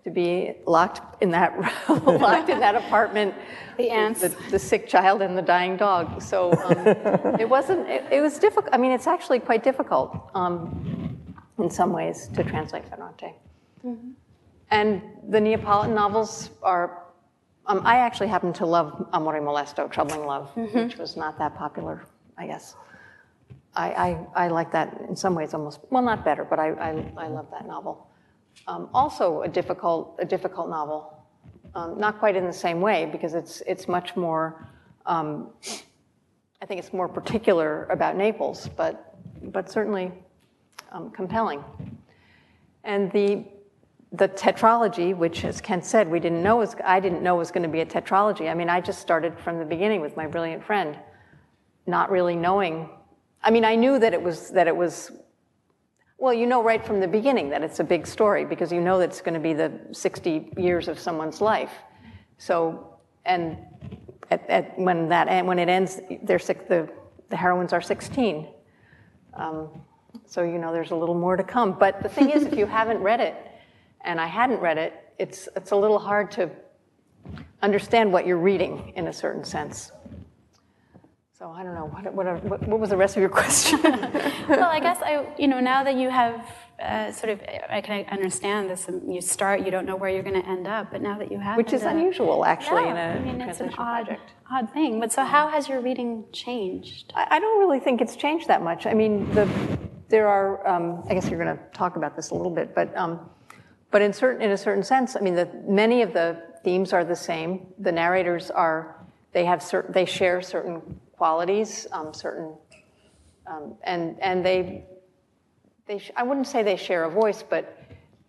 to 0.05 0.11
be 0.11 0.55
locked 0.67 1.23
in 1.23 1.31
that 1.31 1.59
locked 1.89 2.49
in 2.49 2.61
that 2.61 2.75
apartment, 2.77 3.35
the 3.77 3.91
ants, 3.91 4.21
the, 4.21 4.29
the, 4.51 4.59
sick 4.59 4.87
child, 4.87 5.23
and 5.23 5.37
the 5.37 5.43
dying 5.43 5.77
dog. 5.77 6.23
So 6.23 6.53
um, 6.53 6.87
it 7.41 7.49
wasn't. 7.49 7.89
It, 7.89 8.05
it, 8.13 8.21
was 8.21 8.39
difficult. 8.39 8.73
I 8.73 8.79
mean, 8.79 8.93
it's 8.93 9.07
actually 9.07 9.41
quite 9.41 9.65
difficult 9.65 10.31
um, 10.35 11.19
in 11.59 11.71
some 11.71 11.93
ways 11.93 12.29
to 12.35 12.45
translate 12.45 12.89
Ferrante. 12.89 13.35
Mm-hmm. 13.85 14.11
And 14.71 15.03
the 15.29 15.41
Neapolitan 15.41 15.95
novels 15.95 16.51
are 16.63 17.03
um, 17.67 17.83
I 17.85 17.97
actually 17.97 18.29
happen 18.29 18.53
to 18.55 18.67
love 18.67 19.09
Amore 19.13 19.41
Molesto, 19.41 19.91
Troubling 19.91 20.25
Love, 20.25 20.55
mm-hmm. 20.55 20.79
which 20.79 20.99
was 20.99 21.17
not 21.17 21.39
that 21.39 21.57
popular, 21.57 22.07
I 22.39 22.47
guess. 22.47 22.77
I, 23.77 23.91
I, 24.35 24.45
I, 24.45 24.49
like 24.49 24.73
that 24.73 25.03
in 25.09 25.15
some 25.15 25.35
ways 25.35 25.55
almost, 25.55 25.81
well, 25.91 26.03
not 26.03 26.25
better, 26.25 26.45
but 26.45 26.59
I, 26.59 26.71
I, 26.71 27.13
I 27.17 27.29
love 27.29 27.47
that 27.51 27.67
novel. 27.67 28.09
Um, 28.67 28.89
also 28.95 29.43
a 29.43 29.49
difficult, 29.49 30.17
a 30.19 30.25
difficult 30.25 30.69
novel. 30.71 31.25
Um, 31.75 32.01
not 32.01 32.19
quite 32.19 32.37
in 32.37 32.47
the 32.47 32.53
same 32.53 32.81
way 32.81 33.07
because 33.07 33.35
it's, 33.35 33.61
it's 33.67 33.87
much 33.87 34.17
more, 34.17 34.67
um, 35.05 35.51
I 36.63 36.67
think 36.67 36.81
it's 36.81 36.93
more 36.93 37.09
particular 37.09 37.85
about 37.85 38.17
Naples, 38.17 38.69
but, 38.77 39.15
but 39.53 39.71
certainly 39.71 40.11
um, 40.91 41.11
compelling. 41.11 41.63
And 42.83 43.13
the 43.13 43.45
the 44.13 44.29
tetralogy, 44.29 45.17
which, 45.17 45.45
as 45.45 45.61
Kent 45.61 45.85
said, 45.85 46.09
we 46.09 46.21
didn't 46.21 46.43
know 46.43 46.57
was, 46.57 46.75
I 46.85 47.01
didn't 47.01 47.23
know 47.23 47.37
was 47.37 47.51
going 47.51 47.65
to 47.65 47.69
be 47.69 47.81
a 47.81 47.87
tetralogy. 47.87 48.51
I 48.51 48.55
mean, 48.55 48.71
I 48.71 48.81
just 48.81 49.01
started 49.01 49.39
from 49.39 49.59
the 49.59 49.65
beginning 49.65 50.01
with 50.01 50.17
my 50.17 50.27
brilliant 50.27 50.65
friend, 50.65 50.97
not 51.87 52.11
really 52.11 52.37
knowing. 52.37 52.89
I 53.47 53.51
mean, 53.51 53.65
I 53.65 53.77
knew 53.77 53.99
that 54.01 54.13
it 54.13 54.21
was 54.21 54.51
that 54.51 54.67
it 54.67 54.77
was. 54.77 55.13
Well, 56.19 56.35
you 56.35 56.47
know 56.47 56.63
right 56.63 56.85
from 56.85 56.99
the 56.99 57.07
beginning 57.07 57.51
that 57.51 57.63
it's 57.63 57.79
a 57.79 57.85
big 57.85 58.07
story 58.07 58.45
because 58.45 58.73
you 58.73 58.81
know 58.81 58.99
that 58.99 59.11
it's 59.11 59.21
going 59.21 59.35
to 59.35 59.41
be 59.41 59.53
the 59.53 59.71
60 59.93 60.55
years 60.57 60.89
of 60.89 60.99
someone's 60.99 61.41
life. 61.43 61.73
So, 62.39 62.99
and 63.27 63.59
at, 64.31 64.49
at, 64.49 64.79
when 64.79 65.09
that 65.11 65.45
when 65.47 65.59
it 65.61 65.69
ends, 65.69 66.01
they're 66.25 66.39
the 66.39 66.91
the 67.29 67.37
heroines 67.37 67.73
are 67.73 67.81
16. 67.81 68.49
Um, 69.35 69.69
so 70.27 70.43
you 70.43 70.59
know 70.59 70.73
there's 70.73 70.91
a 70.91 70.97
little 70.97 71.15
more 71.15 71.37
to 71.37 71.45
come. 71.45 71.79
But 71.79 72.03
the 72.03 72.09
thing 72.09 72.31
is, 72.31 72.43
if 72.43 72.59
you 72.59 72.67
haven't 72.81 72.99
read 72.99 73.21
it 73.21 73.37
and 74.01 74.21
I 74.21 74.27
hadn't 74.27 74.59
read 74.59 74.79
it, 74.79 74.95
it's, 75.19 75.49
it's 75.55 75.71
a 75.71 75.77
little 75.77 76.01
hard 76.01 76.31
to 76.33 76.51
understand 77.63 78.13
what 78.13 78.27
you're 78.27 78.39
reading 78.39 78.93
in 78.97 79.07
a 79.07 79.13
certain 79.13 79.45
sense. 79.45 79.93
So 81.39 81.51
I 81.51 81.63
don't 81.63 81.75
know 81.75 81.85
what, 81.85 82.15
what, 82.15 82.45
what, 82.45 82.67
what 82.67 82.81
was 82.81 82.89
the 82.89 82.97
rest 82.97 83.15
of 83.17 83.21
your 83.21 83.29
question. 83.43 83.79
well, 83.83 84.71
I 84.71 84.81
guess 84.81 85.03
I, 85.03 85.27
you 85.39 85.49
know, 85.49 85.61
now 85.61 85.85
that 85.85 85.95
you 85.95 86.09
have 86.09 86.51
uh, 86.81 87.13
sort 87.13 87.29
of, 87.29 87.43
I 87.69 87.83
can 87.83 88.07
understand 88.07 88.71
this. 88.71 88.89
You 89.07 89.21
start, 89.21 89.63
you 89.63 89.71
don't 89.71 89.85
know 89.85 89.97
where 89.97 90.09
you're 90.09 90.23
going 90.23 90.41
to 90.41 90.49
end 90.49 90.67
up, 90.67 90.91
but 90.91 91.03
now 91.03 91.19
that 91.19 91.31
you 91.31 91.39
have, 91.39 91.59
which 91.59 91.75
is 91.75 91.83
unusual 91.83 92.47
actually 92.47 92.85
yeah, 92.85 92.91
in 92.91 92.97
a 92.97 93.21
I 93.21 93.33
mean, 93.33 93.41
it's 93.43 93.61
an 93.61 93.69
odd, 93.77 94.07
project. 94.07 94.31
odd 94.51 94.73
thing. 94.73 94.99
But 94.99 95.13
so, 95.13 95.25
how 95.25 95.49
has 95.49 95.69
your 95.69 95.83
reading 95.83 96.25
changed? 96.33 97.13
I, 97.15 97.27
I 97.33 97.39
don't 97.39 97.59
really 97.59 97.81
think 97.81 98.01
it's 98.01 98.17
changed 98.17 98.49
that 98.49 98.63
much. 98.63 98.87
I 98.87 98.95
mean, 98.95 99.31
the, 99.35 99.47
there 100.09 100.29
are. 100.29 100.67
Um, 100.67 101.05
I 101.11 101.13
guess 101.13 101.29
you're 101.29 101.43
going 101.43 101.55
to 101.55 101.63
talk 101.75 101.97
about 101.97 102.17
this 102.17 102.31
a 102.31 102.35
little 102.35 102.55
bit, 102.55 102.75
but. 102.75 102.97
Um, 102.97 103.29
but 103.93 104.03
in, 104.03 104.13
certain, 104.13 104.43
in 104.43 104.51
a 104.51 104.57
certain 104.57 104.83
sense, 104.83 105.17
I 105.17 105.21
mean, 105.21 105.37
the, 105.37 105.49
many 105.65 106.03
of 106.03 106.13
the 106.13 106.43
themes 106.65 106.93
are 106.93 107.05
the 107.05 107.15
same. 107.15 107.69
The 107.79 107.93
narrators 107.93 108.51
are, 108.51 109.07
they 109.33 109.45
have 109.45 109.63
certain, 109.63 109.93
they 109.93 110.05
share 110.05 110.43
certain 110.43 110.83
qualities, 111.17 111.87
um, 111.93 112.13
certain, 112.13 112.55
um, 113.47 113.75
and, 113.85 114.17
and 114.21 114.45
they, 114.45 114.85
they, 115.87 116.03
I 116.17 116.23
wouldn't 116.23 116.47
say 116.47 116.63
they 116.63 116.77
share 116.77 117.05
a 117.05 117.11
voice, 117.11 117.43
but 117.43 117.79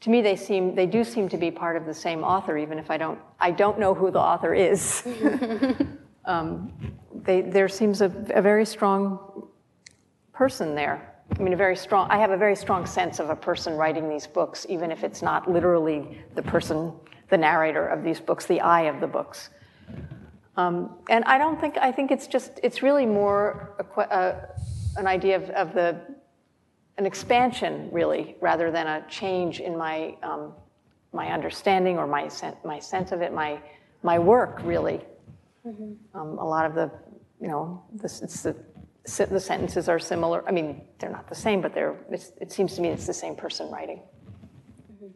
to 0.02 0.10
me 0.10 0.21
they 0.21 0.36
seem, 0.36 0.76
they 0.76 0.86
do 0.86 1.04
seem 1.04 1.28
to 1.30 1.38
be 1.38 1.52
part 1.52 1.76
of 1.76 1.86
the 1.86 1.93
same 1.93 2.23
author, 2.23 2.58
even 2.58 2.78
if 2.78 2.91
I 2.91 2.97
don't, 2.97 3.19
I 3.39 3.52
don't 3.52 3.80
know 3.80 3.93
who 3.93 4.12
the 4.12 4.19
author 4.19 4.54
is. 4.54 5.08
um, 6.26 6.71
they, 7.23 7.41
there 7.41 7.67
seems 7.67 8.02
a, 8.02 8.06
a 8.30 8.41
very 8.41 8.65
strong 8.65 9.47
person 10.34 10.76
there. 10.76 11.13
I 11.38 11.41
mean, 11.41 11.54
a 11.54 11.58
very 11.58 11.76
strong, 11.76 12.10
I 12.10 12.17
have 12.19 12.32
a 12.32 12.38
very 12.38 12.56
strong 12.56 12.86
sense 12.86 13.19
of 13.19 13.30
a 13.30 13.36
person 13.36 13.76
writing 13.76 14.08
these 14.08 14.28
books, 14.28 14.65
even 14.69 14.91
if 14.91 15.04
it's 15.04 15.21
not 15.21 15.52
literally 15.52 16.21
the 16.36 16.41
person, 16.41 16.93
the 17.30 17.38
narrator 17.38 17.86
of 17.88 18.04
these 18.04 18.19
books, 18.19 18.45
the 18.45 18.62
eye 18.62 18.84
of 18.84 19.02
the 19.02 19.08
books. 19.08 19.50
Um, 20.58 20.98
and 21.10 21.24
I 21.26 21.38
don't 21.38 21.60
think, 21.62 21.78
I 21.78 21.91
think 21.91 22.12
it's 22.12 22.28
just, 22.28 22.60
it's 22.63 22.82
really 22.82 23.06
more 23.06 23.76
a, 23.80 24.02
uh, 24.02 24.46
an 24.98 25.08
idea 25.08 25.36
of, 25.36 25.50
of, 25.52 25.74
the, 25.74 26.02
an 26.98 27.06
expansion, 27.06 27.89
really, 27.91 28.36
rather 28.41 28.72
than 28.72 28.88
a 28.88 29.06
change 29.08 29.60
in 29.60 29.78
my, 29.78 30.17
um, 30.24 30.54
my 31.13 31.32
understanding 31.32 32.00
or 32.00 32.08
my, 32.08 32.28
sen- 32.28 32.58
my 32.65 32.80
sense 32.80 33.12
of 33.12 33.22
it, 33.22 33.32
my, 33.32 33.62
my 34.02 34.17
work, 34.17 34.60
really. 34.63 35.02
Mm-hmm. 35.65 35.93
Um, 36.20 36.39
a 36.39 36.46
lot 36.46 36.65
of 36.65 36.74
the, 36.74 36.91
you 37.39 37.48
know, 37.48 37.84
this, 37.93 38.24
it's 38.24 38.41
the 38.41 38.56
the 39.08 39.39
sentences 39.39 39.88
are 39.88 40.00
similar. 40.00 40.43
I 40.48 40.52
mean, 40.52 40.82
they're 41.00 41.10
not 41.10 41.30
the 41.30 41.36
same, 41.36 41.62
but 41.62 41.74
they're, 41.74 41.96
it 42.12 42.52
seems 42.52 42.76
to 42.76 42.82
me 42.82 42.89
it's 42.89 43.08
the 43.08 43.13
same 43.13 43.36
person 43.36 43.72
writing. 43.72 44.02
Mm-hmm. 44.91 45.08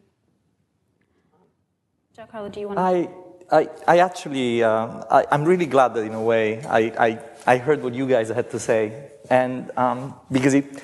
Giancarlo, 2.16 2.50
do 2.50 2.60
you 2.60 2.68
want 2.68 2.78
to? 2.78 2.82
I, 2.82 3.08
I, 3.52 3.68
I 3.86 3.98
actually, 3.98 4.62
uh, 4.62 5.04
I, 5.10 5.26
am 5.30 5.44
really 5.44 5.66
glad 5.66 5.92
that 5.92 6.04
in 6.04 6.14
a 6.14 6.22
way 6.22 6.64
I, 6.64 6.80
I, 6.98 7.18
I 7.46 7.56
heard 7.58 7.82
what 7.82 7.92
you 7.92 8.08
guys 8.08 8.30
had 8.30 8.50
to 8.50 8.58
say. 8.58 9.10
And 9.28 9.70
um, 9.76 10.14
because 10.30 10.54
it, 10.54 10.82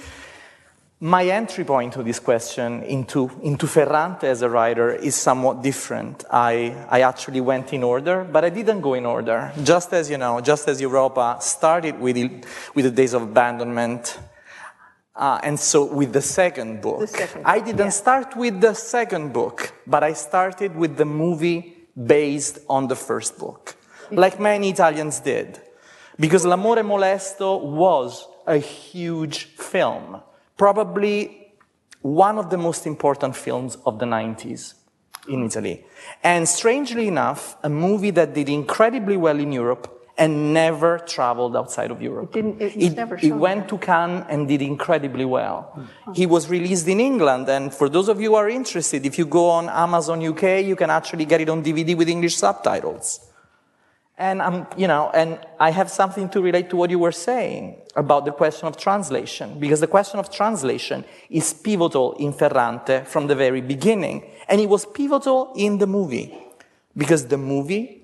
my 1.00 1.24
entry 1.24 1.64
point 1.64 1.94
to 1.94 2.02
this 2.02 2.18
question 2.18 2.82
into, 2.82 3.30
into 3.42 3.66
Ferrante 3.66 4.26
as 4.26 4.42
a 4.42 4.50
writer 4.50 4.92
is 4.92 5.14
somewhat 5.14 5.62
different. 5.62 6.24
I, 6.30 6.86
I 6.90 7.00
actually 7.00 7.40
went 7.40 7.72
in 7.72 7.82
order, 7.82 8.22
but 8.30 8.44
I 8.44 8.50
didn't 8.50 8.82
go 8.82 8.92
in 8.92 9.06
order. 9.06 9.50
Just 9.64 9.94
as, 9.94 10.10
you 10.10 10.18
know, 10.18 10.42
just 10.42 10.68
as 10.68 10.78
Europa 10.78 11.38
started 11.40 11.98
with, 11.98 12.16
the, 12.16 12.44
with 12.74 12.84
the 12.84 12.90
Days 12.90 13.14
of 13.14 13.22
Abandonment, 13.22 14.18
uh, 15.16 15.40
and 15.42 15.58
so 15.58 15.84
with 15.84 16.12
the 16.12 16.22
second 16.22 16.82
book. 16.82 17.00
The 17.00 17.06
second 17.06 17.44
I 17.46 17.60
didn't 17.60 17.78
yeah. 17.78 17.88
start 17.88 18.36
with 18.36 18.60
the 18.60 18.74
second 18.74 19.32
book, 19.32 19.72
but 19.86 20.04
I 20.04 20.12
started 20.12 20.76
with 20.76 20.96
the 20.98 21.06
movie 21.06 21.77
based 22.06 22.58
on 22.68 22.88
the 22.88 22.96
first 22.96 23.38
book, 23.38 23.76
like 24.10 24.38
many 24.38 24.70
Italians 24.70 25.20
did. 25.20 25.60
Because 26.18 26.44
L'amore 26.44 26.82
molesto 26.82 27.62
was 27.62 28.26
a 28.46 28.58
huge 28.58 29.44
film 29.56 30.20
probably 30.58 31.54
one 32.02 32.36
of 32.36 32.50
the 32.50 32.58
most 32.58 32.86
important 32.86 33.34
films 33.34 33.78
of 33.86 33.98
the 33.98 34.04
90s 34.04 34.74
in 35.28 35.44
Italy. 35.44 35.84
And 36.22 36.46
strangely 36.46 37.08
enough, 37.08 37.56
a 37.62 37.68
movie 37.68 38.10
that 38.10 38.34
did 38.34 38.48
incredibly 38.48 39.16
well 39.16 39.38
in 39.38 39.52
Europe 39.52 39.97
and 40.18 40.52
never 40.52 40.98
traveled 40.98 41.56
outside 41.56 41.92
of 41.92 42.02
Europe. 42.02 42.36
It, 42.36 42.42
didn't, 42.42 42.60
it, 42.60 42.76
it 42.76 42.96
never 42.96 43.16
He 43.16 43.30
went 43.30 43.68
to 43.68 43.78
Cannes 43.78 44.24
and 44.28 44.48
did 44.48 44.60
incredibly 44.60 45.24
well. 45.24 45.72
Mm-hmm. 45.76 46.12
He 46.12 46.26
was 46.26 46.50
released 46.50 46.88
in 46.88 46.98
England, 46.98 47.48
and 47.48 47.72
for 47.72 47.88
those 47.88 48.08
of 48.08 48.20
you 48.20 48.30
who 48.30 48.34
are 48.34 48.48
interested, 48.48 49.06
if 49.06 49.16
you 49.16 49.26
go 49.26 49.48
on 49.48 49.68
Amazon 49.68 50.26
UK, 50.26 50.64
you 50.64 50.74
can 50.74 50.90
actually 50.90 51.24
get 51.24 51.40
it 51.40 51.48
on 51.48 51.62
DVD 51.62 51.96
with 51.96 52.08
English 52.08 52.36
subtitles. 52.36 53.20
And 54.18 54.42
I'm, 54.42 54.66
you 54.76 54.88
know, 54.88 55.10
and 55.14 55.38
I 55.60 55.70
have 55.70 55.88
something 55.88 56.28
to 56.30 56.42
relate 56.42 56.68
to 56.70 56.76
what 56.76 56.90
you 56.90 56.98
were 56.98 57.12
saying 57.12 57.76
about 57.94 58.24
the 58.24 58.32
question 58.32 58.66
of 58.66 58.76
translation, 58.76 59.60
because 59.60 59.78
the 59.78 59.86
question 59.86 60.18
of 60.18 60.28
translation 60.28 61.04
is 61.30 61.54
pivotal 61.54 62.14
in 62.14 62.32
Ferrante 62.32 63.04
from 63.04 63.28
the 63.28 63.36
very 63.36 63.60
beginning. 63.60 64.28
And 64.48 64.60
it 64.60 64.68
was 64.68 64.84
pivotal 64.84 65.52
in 65.54 65.78
the 65.78 65.86
movie, 65.86 66.36
because 66.96 67.28
the 67.28 67.38
movie 67.38 67.97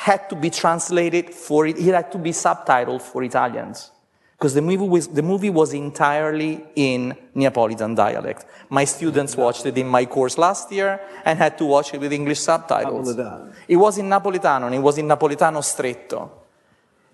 had 0.00 0.30
to 0.30 0.34
be 0.34 0.48
translated 0.48 1.34
for 1.34 1.66
it, 1.66 1.78
it 1.78 1.92
had 1.92 2.10
to 2.10 2.16
be 2.16 2.30
subtitled 2.30 3.02
for 3.02 3.22
Italians 3.22 3.90
because 4.32 4.54
the 4.54 4.62
movie 4.62 4.88
was, 4.88 5.08
the 5.08 5.22
movie 5.22 5.50
was 5.50 5.74
entirely 5.74 6.64
in 6.74 7.14
Neapolitan 7.34 7.94
dialect. 7.94 8.46
My 8.70 8.86
students 8.86 9.36
watched 9.36 9.66
it 9.66 9.76
in 9.76 9.86
my 9.86 10.06
course 10.06 10.38
last 10.38 10.72
year 10.72 10.98
and 11.22 11.38
had 11.38 11.58
to 11.58 11.66
watch 11.66 11.92
it 11.92 12.00
with 12.00 12.14
English 12.14 12.40
subtitles. 12.40 13.14
Napolitano. 13.14 13.52
It 13.68 13.76
was 13.76 13.98
in 13.98 14.08
Napolitano 14.08 14.66
and 14.68 14.74
it 14.74 14.78
was 14.78 14.96
in 14.96 15.06
Napolitano 15.06 15.62
stretto. 15.62 16.30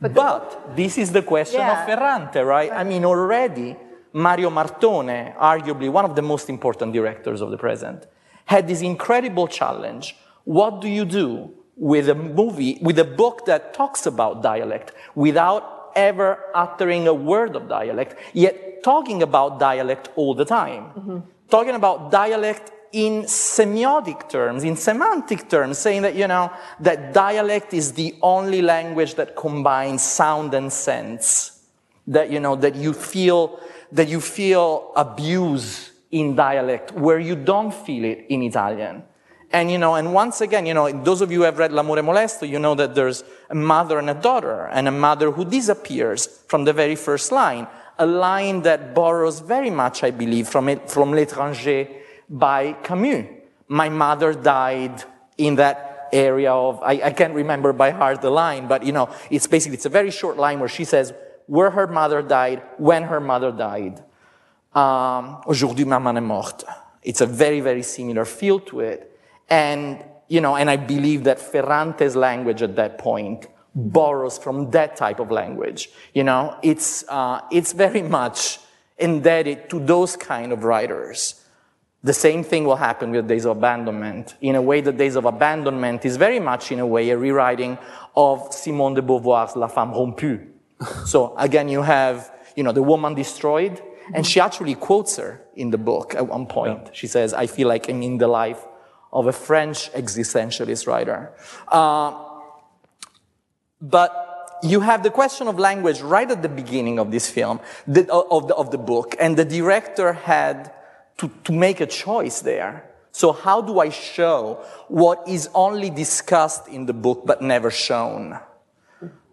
But, 0.00 0.14
but 0.14 0.76
this 0.76 0.96
is 0.96 1.10
the 1.10 1.22
question 1.22 1.58
yeah. 1.58 1.80
of 1.80 1.88
Ferrante, 1.88 2.40
right? 2.44 2.70
I 2.70 2.84
mean, 2.84 3.04
already 3.04 3.74
Mario 4.12 4.48
Martone, 4.50 5.36
arguably 5.36 5.90
one 5.90 6.04
of 6.04 6.14
the 6.14 6.22
most 6.22 6.48
important 6.48 6.92
directors 6.92 7.40
of 7.40 7.50
the 7.50 7.58
present, 7.58 8.06
had 8.44 8.68
this 8.68 8.80
incredible 8.82 9.48
challenge. 9.48 10.14
What 10.44 10.80
do 10.80 10.88
you 10.88 11.04
do 11.04 11.52
with 11.76 12.08
a 12.08 12.14
movie, 12.14 12.78
with 12.80 12.98
a 12.98 13.04
book 13.04 13.44
that 13.46 13.74
talks 13.74 14.06
about 14.06 14.42
dialect 14.42 14.92
without 15.14 15.92
ever 15.94 16.38
uttering 16.54 17.06
a 17.06 17.14
word 17.14 17.54
of 17.54 17.68
dialect, 17.68 18.16
yet 18.32 18.82
talking 18.82 19.22
about 19.22 19.58
dialect 19.58 20.08
all 20.16 20.34
the 20.34 20.44
time. 20.44 20.84
Mm-hmm. 20.84 21.18
Talking 21.48 21.74
about 21.74 22.10
dialect 22.10 22.72
in 22.92 23.24
semiotic 23.24 24.28
terms, 24.28 24.64
in 24.64 24.76
semantic 24.76 25.48
terms, 25.48 25.78
saying 25.78 26.02
that, 26.02 26.14
you 26.14 26.26
know, 26.26 26.50
that 26.80 27.12
dialect 27.12 27.74
is 27.74 27.92
the 27.92 28.14
only 28.22 28.62
language 28.62 29.14
that 29.14 29.36
combines 29.36 30.02
sound 30.02 30.54
and 30.54 30.72
sense. 30.72 31.62
That, 32.06 32.30
you 32.30 32.40
know, 32.40 32.56
that 32.56 32.76
you 32.76 32.92
feel, 32.92 33.60
that 33.92 34.08
you 34.08 34.20
feel 34.20 34.92
abuse 34.96 35.92
in 36.10 36.36
dialect 36.36 36.92
where 36.92 37.18
you 37.18 37.36
don't 37.36 37.74
feel 37.74 38.04
it 38.04 38.26
in 38.28 38.42
Italian. 38.42 39.02
And, 39.52 39.70
you 39.70 39.78
know, 39.78 39.94
and 39.94 40.12
once 40.12 40.40
again, 40.40 40.66
you 40.66 40.74
know, 40.74 40.90
those 40.90 41.20
of 41.20 41.30
you 41.30 41.38
who 41.38 41.44
have 41.44 41.58
read 41.58 41.72
L'amore 41.72 41.98
molesto, 41.98 42.48
you 42.48 42.58
know 42.58 42.74
that 42.74 42.94
there's 42.94 43.22
a 43.48 43.54
mother 43.54 43.98
and 43.98 44.10
a 44.10 44.14
daughter, 44.14 44.66
and 44.72 44.88
a 44.88 44.90
mother 44.90 45.30
who 45.30 45.44
disappears 45.44 46.26
from 46.48 46.64
the 46.64 46.72
very 46.72 46.96
first 46.96 47.30
line, 47.30 47.66
a 47.98 48.06
line 48.06 48.62
that 48.62 48.94
borrows 48.94 49.40
very 49.40 49.70
much, 49.70 50.02
I 50.02 50.10
believe, 50.10 50.48
from, 50.48 50.68
it, 50.68 50.90
from 50.90 51.12
L'étranger 51.12 51.88
by 52.28 52.72
Camus. 52.82 53.26
My 53.68 53.88
mother 53.88 54.34
died 54.34 55.04
in 55.38 55.56
that 55.56 56.08
area 56.12 56.52
of, 56.52 56.82
I, 56.82 57.00
I 57.04 57.10
can't 57.12 57.34
remember 57.34 57.72
by 57.72 57.90
heart 57.90 58.20
the 58.20 58.30
line, 58.30 58.66
but, 58.66 58.84
you 58.84 58.92
know, 58.92 59.08
it's 59.30 59.46
basically, 59.46 59.76
it's 59.76 59.86
a 59.86 59.90
very 59.90 60.10
short 60.10 60.36
line 60.36 60.60
where 60.60 60.68
she 60.68 60.84
says 60.84 61.12
where 61.46 61.70
her 61.70 61.86
mother 61.86 62.22
died, 62.22 62.62
when 62.78 63.04
her 63.04 63.20
mother 63.20 63.52
died. 63.52 64.02
Um, 64.74 65.40
Aujourd'hui, 65.46 65.84
maman 65.84 66.16
est 66.16 66.22
morte. 66.22 66.64
It's 67.02 67.20
a 67.20 67.26
very, 67.26 67.60
very 67.60 67.82
similar 67.82 68.24
feel 68.24 68.60
to 68.60 68.80
it. 68.80 69.15
And, 69.48 70.04
you 70.28 70.40
know, 70.40 70.56
and 70.56 70.68
I 70.68 70.76
believe 70.76 71.24
that 71.24 71.38
Ferrante's 71.38 72.16
language 72.16 72.62
at 72.62 72.76
that 72.76 72.98
point 72.98 73.46
borrows 73.74 74.38
from 74.38 74.70
that 74.70 74.96
type 74.96 75.20
of 75.20 75.30
language. 75.30 75.90
You 76.14 76.24
know, 76.24 76.56
it's, 76.62 77.04
uh, 77.08 77.42
it's 77.52 77.72
very 77.72 78.02
much 78.02 78.58
indebted 78.98 79.68
to 79.70 79.78
those 79.78 80.16
kind 80.16 80.52
of 80.52 80.64
writers. 80.64 81.42
The 82.02 82.12
same 82.12 82.42
thing 82.42 82.64
will 82.64 82.76
happen 82.76 83.10
with 83.10 83.28
Days 83.28 83.44
of 83.44 83.58
Abandonment. 83.58 84.36
In 84.40 84.54
a 84.54 84.62
way, 84.62 84.80
the 84.80 84.92
Days 84.92 85.16
of 85.16 85.24
Abandonment 85.24 86.04
is 86.04 86.16
very 86.16 86.40
much, 86.40 86.72
in 86.72 86.78
a 86.78 86.86
way, 86.86 87.10
a 87.10 87.18
rewriting 87.18 87.78
of 88.16 88.52
Simone 88.54 88.94
de 88.94 89.02
Beauvoir's 89.02 89.56
La 89.56 89.66
Femme 89.66 89.92
Rompue. 89.92 90.46
so 91.06 91.36
again, 91.36 91.68
you 91.68 91.82
have, 91.82 92.32
you 92.54 92.62
know, 92.62 92.72
the 92.72 92.82
woman 92.82 93.14
destroyed, 93.14 93.82
and 94.14 94.26
she 94.26 94.40
actually 94.40 94.74
quotes 94.74 95.16
her 95.16 95.42
in 95.56 95.70
the 95.70 95.78
book 95.78 96.14
at 96.14 96.26
one 96.26 96.46
point. 96.46 96.82
Yeah. 96.84 96.90
She 96.92 97.06
says, 97.06 97.34
I 97.34 97.46
feel 97.46 97.68
like 97.68 97.88
I'm 97.88 98.02
in 98.02 98.18
the 98.18 98.28
life 98.28 98.64
of 99.12 99.26
a 99.26 99.32
French 99.32 99.92
existentialist 99.92 100.86
writer. 100.86 101.32
Uh, 101.68 102.24
but 103.80 104.58
you 104.62 104.80
have 104.80 105.02
the 105.02 105.10
question 105.10 105.48
of 105.48 105.58
language 105.58 106.00
right 106.00 106.30
at 106.30 106.42
the 106.42 106.48
beginning 106.48 106.98
of 106.98 107.10
this 107.10 107.30
film, 107.30 107.60
the, 107.86 108.10
of, 108.12 108.48
the, 108.48 108.54
of 108.54 108.70
the 108.70 108.78
book, 108.78 109.14
and 109.20 109.36
the 109.36 109.44
director 109.44 110.12
had 110.12 110.72
to, 111.18 111.30
to 111.44 111.52
make 111.52 111.80
a 111.80 111.86
choice 111.86 112.40
there. 112.40 112.90
So 113.12 113.32
how 113.32 113.62
do 113.62 113.80
I 113.80 113.88
show 113.88 114.64
what 114.88 115.26
is 115.26 115.48
only 115.54 115.88
discussed 115.88 116.68
in 116.68 116.86
the 116.86 116.92
book 116.92 117.22
but 117.24 117.40
never 117.40 117.70
shown? 117.70 118.38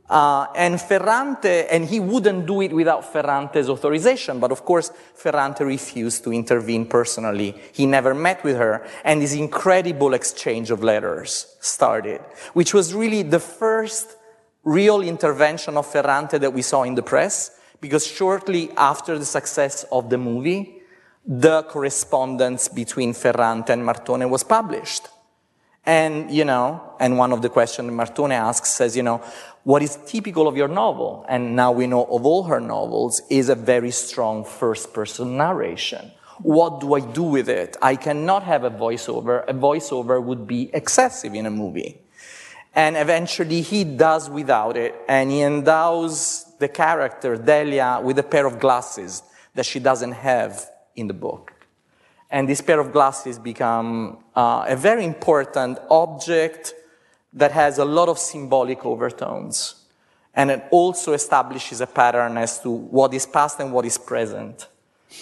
Uh, 0.10 0.48
and 0.56 0.82
Ferrante, 0.82 1.66
and 1.72 1.86
he 1.86 2.00
wouldn't 2.00 2.46
do 2.46 2.62
it 2.62 2.74
without 2.74 3.12
Ferrante's 3.12 3.70
authorization, 3.70 4.40
but 4.40 4.52
of 4.52 4.66
course, 4.66 4.92
Ferrante 5.16 5.64
refused 5.64 6.24
to 6.26 6.34
intervene 6.34 6.86
personally. 6.86 7.56
He 7.72 7.86
never 7.86 8.14
met 8.14 8.44
with 8.44 8.58
her, 8.58 8.86
and 9.06 9.22
this 9.22 9.34
incredible 9.34 10.14
exchange 10.14 10.72
of 10.72 10.84
letters 10.84 11.56
started, 11.62 12.20
which 12.54 12.74
was 12.74 12.94
really 12.94 13.24
the 13.24 13.40
first 13.40 14.18
real 14.64 15.02
intervention 15.02 15.78
of 15.78 15.88
Ferrante 15.88 16.38
that 16.38 16.54
we 16.54 16.62
saw 16.62 16.84
in 16.84 16.96
the 16.96 17.02
press, 17.02 17.52
because 17.80 18.06
shortly 18.06 18.72
after 18.78 19.18
the 19.18 19.26
success 19.26 19.86
of 19.92 20.10
the 20.10 20.18
movie, 20.18 20.82
the 21.26 21.64
correspondence 21.64 22.68
between 22.68 23.14
Ferrante 23.14 23.72
and 23.72 23.84
Martone 23.84 24.30
was 24.30 24.44
published. 24.44 25.08
And, 25.86 26.32
you 26.32 26.46
know, 26.46 26.96
and 27.00 27.18
one 27.18 27.34
of 27.34 27.42
the 27.42 27.50
questions 27.50 27.92
Martone 27.92 28.32
asks 28.32 28.70
says, 28.70 28.96
you 28.96 29.04
know, 29.04 29.22
what 29.64 29.82
is 29.82 29.98
typical 30.06 30.48
of 30.48 30.58
your 30.58 30.68
novel, 30.68 31.26
and 31.30 31.56
now 31.56 31.72
we 31.72 31.88
know 31.88 32.04
of 32.04 32.26
all 32.26 32.44
her 32.44 32.60
novels, 32.60 33.22
is 33.30 33.50
a 33.50 33.56
very 33.56 33.92
strong 33.92 34.44
first 34.44 34.94
person 34.94 35.38
narration. 35.38 36.12
What 36.42 36.82
do 36.82 36.96
I 36.96 37.00
do 37.00 37.24
with 37.24 37.48
it? 37.48 37.78
I 37.82 37.96
cannot 37.96 38.44
have 38.44 38.64
a 38.66 38.72
voiceover. 38.72 39.48
A 39.48 39.54
voiceover 39.54 40.22
would 40.22 40.46
be 40.48 40.70
excessive 40.74 41.34
in 41.34 41.46
a 41.46 41.52
movie. 41.52 42.02
And 42.76 42.98
eventually 42.98 43.62
he 43.62 43.84
does 43.84 44.30
without 44.30 44.76
it, 44.76 44.96
and 45.08 45.32
he 45.32 45.42
endows 45.42 46.46
the 46.60 46.68
character, 46.68 47.38
Delia, 47.38 48.02
with 48.04 48.18
a 48.20 48.24
pair 48.24 48.46
of 48.46 48.60
glasses 48.60 49.24
that 49.54 49.66
she 49.66 49.80
doesn't 49.80 50.14
have 50.14 50.70
in 50.96 51.08
the 51.08 51.14
book. 51.14 51.54
And 52.30 52.50
this 52.50 52.62
pair 52.62 52.80
of 52.80 52.92
glasses 52.92 53.38
become 53.38 54.24
uh, 54.36 54.66
a 54.68 54.76
very 54.76 55.06
important 55.06 55.78
object 55.90 56.74
that 57.34 57.52
has 57.52 57.78
a 57.78 57.86
lot 57.86 58.10
of 58.10 58.20
symbolic 58.20 58.86
overtones. 58.86 59.76
And 60.34 60.52
it 60.52 60.64
also 60.72 61.14
establishes 61.14 61.82
a 61.82 61.88
pattern 61.88 62.38
as 62.38 62.60
to 62.62 62.70
what 62.72 63.14
is 63.14 63.26
past 63.26 63.60
and 63.60 63.72
what 63.72 63.86
is 63.86 63.98
present 63.98 64.68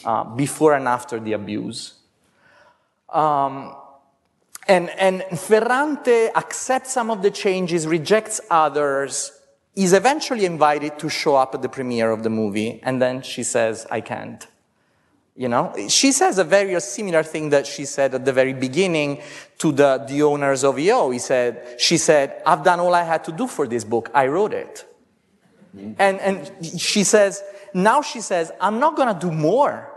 uh, 0.05 0.23
before 0.23 0.73
and 0.73 0.87
after 0.87 1.19
the 1.19 1.33
abuse. 1.33 1.95
Um, 3.09 3.75
and, 4.67 4.89
and 4.91 5.23
Ferrante 5.37 6.29
accepts 6.35 6.93
some 6.93 7.11
of 7.11 7.21
the 7.21 7.31
changes, 7.31 7.87
rejects 7.87 8.39
others, 8.49 9.31
is 9.75 9.93
eventually 9.93 10.45
invited 10.45 10.99
to 10.99 11.09
show 11.09 11.35
up 11.35 11.55
at 11.55 11.61
the 11.61 11.69
premiere 11.69 12.11
of 12.11 12.23
the 12.23 12.29
movie, 12.29 12.79
and 12.83 13.01
then 13.01 13.21
she 13.21 13.43
says, 13.43 13.87
I 13.89 14.01
can't. 14.01 14.45
You 15.35 15.47
know, 15.47 15.73
she 15.87 16.11
says 16.11 16.37
a 16.37 16.43
very 16.43 16.79
similar 16.81 17.23
thing 17.23 17.49
that 17.51 17.65
she 17.65 17.85
said 17.85 18.13
at 18.13 18.25
the 18.25 18.33
very 18.33 18.53
beginning 18.53 19.21
to 19.59 19.71
the, 19.71 20.05
the 20.07 20.23
owners 20.23 20.63
of 20.63 20.77
EO. 20.77 21.09
He 21.11 21.19
said, 21.19 21.79
she 21.79 21.97
said, 21.97 22.41
I've 22.45 22.63
done 22.63 22.79
all 22.79 22.93
I 22.93 23.03
had 23.03 23.23
to 23.25 23.31
do 23.31 23.47
for 23.47 23.65
this 23.65 23.83
book. 23.83 24.11
I 24.13 24.27
wrote 24.27 24.53
it. 24.53 24.85
Mm-hmm. 25.75 25.93
And, 25.97 26.19
and 26.19 26.79
she 26.79 27.05
says, 27.05 27.41
now 27.73 28.01
she 28.01 28.19
says, 28.19 28.51
I'm 28.59 28.79
not 28.79 28.97
going 28.97 29.13
to 29.13 29.19
do 29.19 29.31
more 29.31 29.89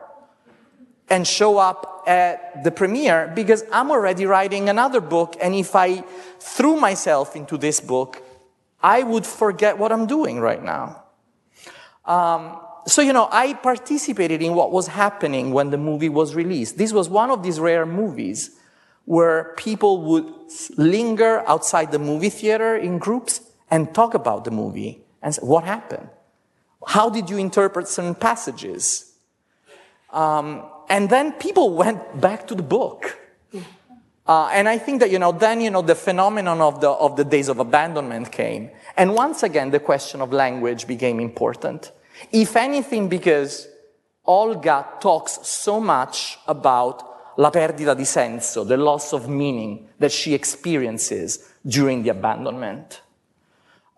and 1.08 1.26
show 1.26 1.58
up 1.58 2.04
at 2.06 2.62
the 2.64 2.70
premiere 2.70 3.32
because 3.34 3.64
I'm 3.72 3.90
already 3.90 4.26
writing 4.26 4.68
another 4.68 5.00
book. 5.00 5.36
And 5.40 5.54
if 5.54 5.74
I 5.74 6.04
threw 6.38 6.76
myself 6.76 7.34
into 7.34 7.58
this 7.58 7.80
book, 7.80 8.22
I 8.82 9.02
would 9.02 9.26
forget 9.26 9.78
what 9.78 9.92
I'm 9.92 10.06
doing 10.06 10.40
right 10.40 10.62
now. 10.62 11.02
Um, 12.04 12.60
so, 12.86 13.00
you 13.00 13.12
know, 13.12 13.28
I 13.30 13.54
participated 13.54 14.42
in 14.42 14.54
what 14.54 14.70
was 14.70 14.88
happening 14.88 15.52
when 15.52 15.70
the 15.70 15.78
movie 15.78 16.08
was 16.08 16.34
released. 16.34 16.76
This 16.76 16.92
was 16.92 17.08
one 17.08 17.30
of 17.30 17.42
these 17.42 17.58
rare 17.58 17.86
movies 17.86 18.50
where 19.06 19.54
people 19.56 20.02
would 20.02 20.32
linger 20.76 21.42
outside 21.48 21.92
the 21.92 21.98
movie 21.98 22.30
theater 22.30 22.76
in 22.76 22.98
groups 22.98 23.40
and 23.70 23.94
talk 23.94 24.14
about 24.14 24.44
the 24.44 24.50
movie 24.50 25.02
and 25.22 25.34
say, 25.34 25.42
what 25.42 25.64
happened? 25.64 26.08
How 26.86 27.08
did 27.08 27.30
you 27.30 27.38
interpret 27.38 27.88
certain 27.88 28.14
passages? 28.14 29.12
Um, 30.12 30.62
and 30.88 31.08
then 31.08 31.32
people 31.32 31.74
went 31.82 32.20
back 32.20 32.46
to 32.48 32.54
the 32.54 32.62
book. 32.62 33.18
Uh, 34.26 34.48
and 34.52 34.68
I 34.68 34.78
think 34.78 35.00
that, 35.00 35.10
you 35.10 35.18
know, 35.18 35.32
then, 35.32 35.60
you 35.60 35.70
know, 35.70 35.82
the 35.82 35.94
phenomenon 35.94 36.62
of 36.62 36.80
the, 36.80 36.88
of 36.88 37.16
the 37.16 37.24
days 37.24 37.48
of 37.48 37.58
abandonment 37.58 38.32
came. 38.32 38.70
And 38.96 39.14
once 39.14 39.42
again, 39.42 39.70
the 39.70 39.80
question 39.80 40.22
of 40.22 40.32
language 40.32 40.86
became 40.86 41.20
important. 41.20 41.92
If 42.32 42.56
anything, 42.56 43.08
because 43.08 43.68
Olga 44.24 44.86
talks 45.00 45.40
so 45.42 45.80
much 45.80 46.38
about 46.46 47.36
la 47.36 47.50
perdita 47.50 47.94
di 47.94 48.04
senso, 48.04 48.66
the 48.66 48.76
loss 48.76 49.12
of 49.12 49.28
meaning 49.28 49.88
that 49.98 50.12
she 50.12 50.34
experiences 50.34 51.50
during 51.66 52.02
the 52.02 52.10
abandonment. 52.10 53.02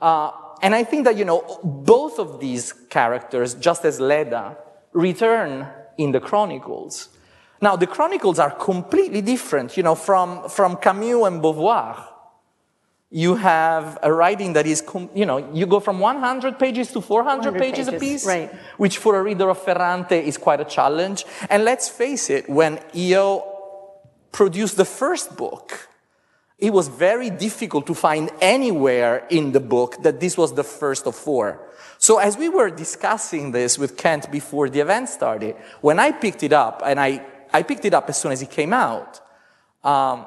Uh, 0.00 0.30
and 0.62 0.74
I 0.74 0.84
think 0.84 1.04
that, 1.04 1.16
you 1.16 1.24
know, 1.24 1.60
both 1.62 2.18
of 2.18 2.40
these 2.40 2.72
characters, 2.72 3.54
just 3.54 3.84
as 3.84 4.00
Leda, 4.00 4.56
return 4.92 5.68
in 5.98 6.12
the 6.12 6.20
Chronicles. 6.20 7.10
Now, 7.60 7.76
the 7.76 7.86
Chronicles 7.86 8.38
are 8.38 8.50
completely 8.50 9.20
different, 9.20 9.76
you 9.76 9.82
know, 9.82 9.94
from, 9.94 10.48
from 10.48 10.76
Camus 10.76 11.26
and 11.26 11.42
Beauvoir. 11.42 12.04
You 13.10 13.36
have 13.36 13.98
a 14.02 14.12
writing 14.12 14.54
that 14.54 14.66
is, 14.66 14.82
you 15.14 15.26
know, 15.26 15.52
you 15.52 15.66
go 15.66 15.78
from 15.78 16.00
100 16.00 16.58
pages 16.58 16.90
to 16.92 17.00
400 17.00 17.54
pages, 17.54 17.86
pages, 17.86 17.88
a 17.88 17.92
piece, 17.92 18.26
right. 18.26 18.52
which 18.78 18.98
for 18.98 19.16
a 19.16 19.22
reader 19.22 19.48
of 19.48 19.62
Ferrante 19.62 20.18
is 20.18 20.36
quite 20.36 20.60
a 20.60 20.64
challenge. 20.64 21.24
And 21.48 21.64
let's 21.64 21.88
face 21.88 22.30
it, 22.30 22.48
when 22.48 22.80
EO 22.94 23.44
produced 24.32 24.76
the 24.76 24.84
first 24.84 25.36
book, 25.36 25.88
it 26.58 26.72
was 26.72 26.88
very 26.88 27.30
difficult 27.30 27.86
to 27.86 27.94
find 27.94 28.30
anywhere 28.40 29.26
in 29.30 29.52
the 29.52 29.60
book 29.60 30.02
that 30.02 30.20
this 30.20 30.36
was 30.36 30.54
the 30.54 30.64
first 30.64 31.06
of 31.06 31.14
four. 31.14 31.60
So 31.98 32.18
as 32.18 32.36
we 32.36 32.48
were 32.48 32.70
discussing 32.70 33.52
this 33.52 33.78
with 33.78 33.96
Kent 33.96 34.30
before 34.30 34.68
the 34.68 34.80
event 34.80 35.08
started, 35.08 35.56
when 35.80 35.98
I 35.98 36.12
picked 36.12 36.42
it 36.42 36.52
up, 36.52 36.82
and 36.84 36.98
I, 36.98 37.24
I 37.52 37.62
picked 37.62 37.84
it 37.84 37.94
up 37.94 38.08
as 38.08 38.20
soon 38.20 38.32
as 38.32 38.42
it 38.42 38.50
came 38.50 38.72
out, 38.72 39.20
um, 39.84 40.26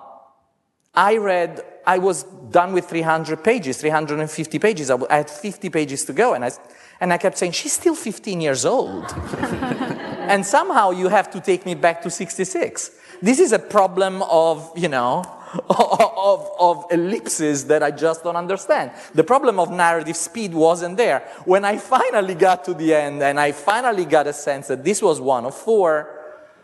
I 0.94 1.18
read, 1.18 1.62
I 1.86 1.98
was 2.00 2.24
done 2.24 2.74
with 2.74 2.90
300 2.90 3.44
pages, 3.44 3.80
350 3.80 4.60
pages. 4.60 4.90
I 4.90 5.16
had 5.16 5.30
50 5.30 5.70
pages 5.70 6.06
to 6.06 6.14
go, 6.14 6.34
and 6.34 6.44
I, 6.44 6.52
and 7.00 7.14
I 7.14 7.18
kept 7.18 7.38
saying, 7.38 7.54
she's 7.54 7.74
still 7.74 7.96
15 7.96 8.42
years 8.42 8.66
old. 8.66 9.06
and 9.38 10.46
somehow 10.46 10.92
you 10.92 11.08
have 11.08 11.30
to 11.32 11.42
take 11.42 11.66
me 11.66 11.76
back 11.76 12.02
to 12.04 12.10
66. 12.10 12.92
This 13.22 13.40
is 13.40 13.52
a 13.52 13.60
problem 13.60 14.22
of, 14.24 14.72
you 14.76 14.88
know, 14.88 15.24
of, 15.70 16.50
of 16.60 16.86
ellipses 16.92 17.66
that 17.66 17.82
I 17.82 17.92
just 17.92 18.24
don't 18.24 18.36
understand. 18.36 18.92
The 19.14 19.24
problem 19.24 19.60
of 19.60 19.72
narrative 19.72 20.16
speed 20.16 20.54
wasn't 20.54 20.98
there. 20.98 21.22
When 21.46 21.66
I 21.66 21.78
finally 21.78 22.36
got 22.36 22.64
to 22.66 22.74
the 22.74 22.94
end 22.94 23.24
and 23.24 23.40
I 23.40 23.52
finally 23.52 24.06
got 24.06 24.28
a 24.28 24.34
sense 24.34 24.68
that 24.68 24.84
this 24.84 25.02
was 25.02 25.20
one 25.20 25.46
of 25.46 25.56
four, 25.56 26.19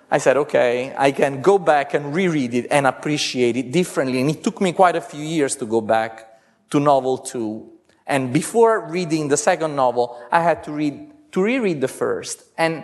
I 0.10 0.20
said, 0.20 0.38
okay, 0.38 0.94
I 0.98 1.12
can 1.12 1.42
go 1.42 1.58
back 1.58 1.94
and 1.94 2.14
reread 2.14 2.54
it 2.54 2.68
and 2.70 2.86
appreciate 2.86 3.58
it 3.58 3.72
differently. 3.72 4.22
And 4.22 4.30
it 4.30 4.44
took 4.44 4.62
me 4.62 4.72
quite 4.72 4.96
a 4.96 5.02
few 5.02 5.24
years 5.24 5.56
to 5.58 5.66
go 5.66 5.82
back 5.82 6.40
to 6.70 6.80
novel 6.80 7.18
two. 7.18 7.72
And 8.06 8.32
before 8.32 8.88
reading 8.88 9.30
the 9.30 9.38
second 9.38 9.76
novel, 9.76 10.22
I 10.32 10.42
had 10.44 10.64
to 10.66 10.72
read, 10.72 11.12
to 11.32 11.42
reread 11.42 11.82
the 11.82 11.88
first. 11.88 12.44
And 12.58 12.84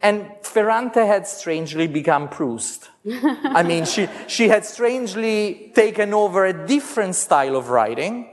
and 0.00 0.30
Ferrante 0.42 1.06
had 1.06 1.26
strangely 1.26 1.86
become 1.86 2.28
Proust. 2.28 2.90
I 3.10 3.62
mean, 3.62 3.86
she, 3.86 4.08
she 4.26 4.48
had 4.48 4.64
strangely 4.64 5.72
taken 5.74 6.12
over 6.12 6.44
a 6.44 6.66
different 6.66 7.14
style 7.14 7.56
of 7.56 7.70
writing. 7.70 8.28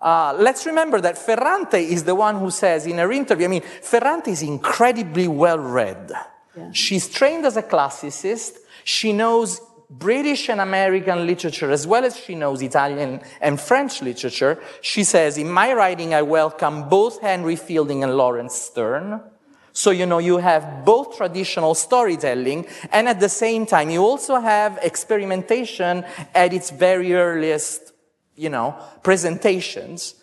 Uh, 0.00 0.34
let's 0.38 0.66
remember 0.66 1.00
that 1.00 1.18
Ferrante 1.18 1.78
is 1.78 2.04
the 2.04 2.14
one 2.14 2.38
who 2.38 2.50
says 2.50 2.86
in 2.86 2.98
her 2.98 3.12
interview, 3.12 3.46
I 3.46 3.48
mean, 3.48 3.62
Ferrante 3.62 4.30
is 4.30 4.42
incredibly 4.42 5.28
well 5.28 5.58
read. 5.58 6.12
She's 6.72 7.08
trained 7.08 7.46
as 7.46 7.56
a 7.56 7.62
classicist. 7.62 8.56
She 8.84 9.12
knows 9.12 9.60
British 9.88 10.48
and 10.48 10.60
American 10.60 11.26
literature 11.26 11.70
as 11.70 11.86
well 11.86 12.04
as 12.04 12.16
she 12.16 12.34
knows 12.34 12.60
Italian 12.60 13.20
and 13.40 13.60
French 13.60 14.02
literature. 14.02 14.58
She 14.80 15.04
says, 15.04 15.38
in 15.38 15.48
my 15.48 15.72
writing, 15.72 16.12
I 16.12 16.22
welcome 16.22 16.88
both 16.88 17.20
Henry 17.20 17.56
Fielding 17.56 18.02
and 18.02 18.16
Laurence 18.16 18.54
Sterne. 18.54 19.20
So, 19.72 19.90
you 19.90 20.06
know, 20.06 20.18
you 20.18 20.38
have 20.38 20.84
both 20.84 21.16
traditional 21.16 21.74
storytelling 21.74 22.66
and 22.90 23.08
at 23.08 23.20
the 23.20 23.28
same 23.28 23.66
time, 23.66 23.90
you 23.90 24.02
also 24.02 24.40
have 24.40 24.78
experimentation 24.82 26.04
at 26.34 26.52
its 26.52 26.70
very 26.70 27.12
earliest, 27.12 27.92
you 28.34 28.48
know, 28.48 28.74
presentations. 29.02 30.14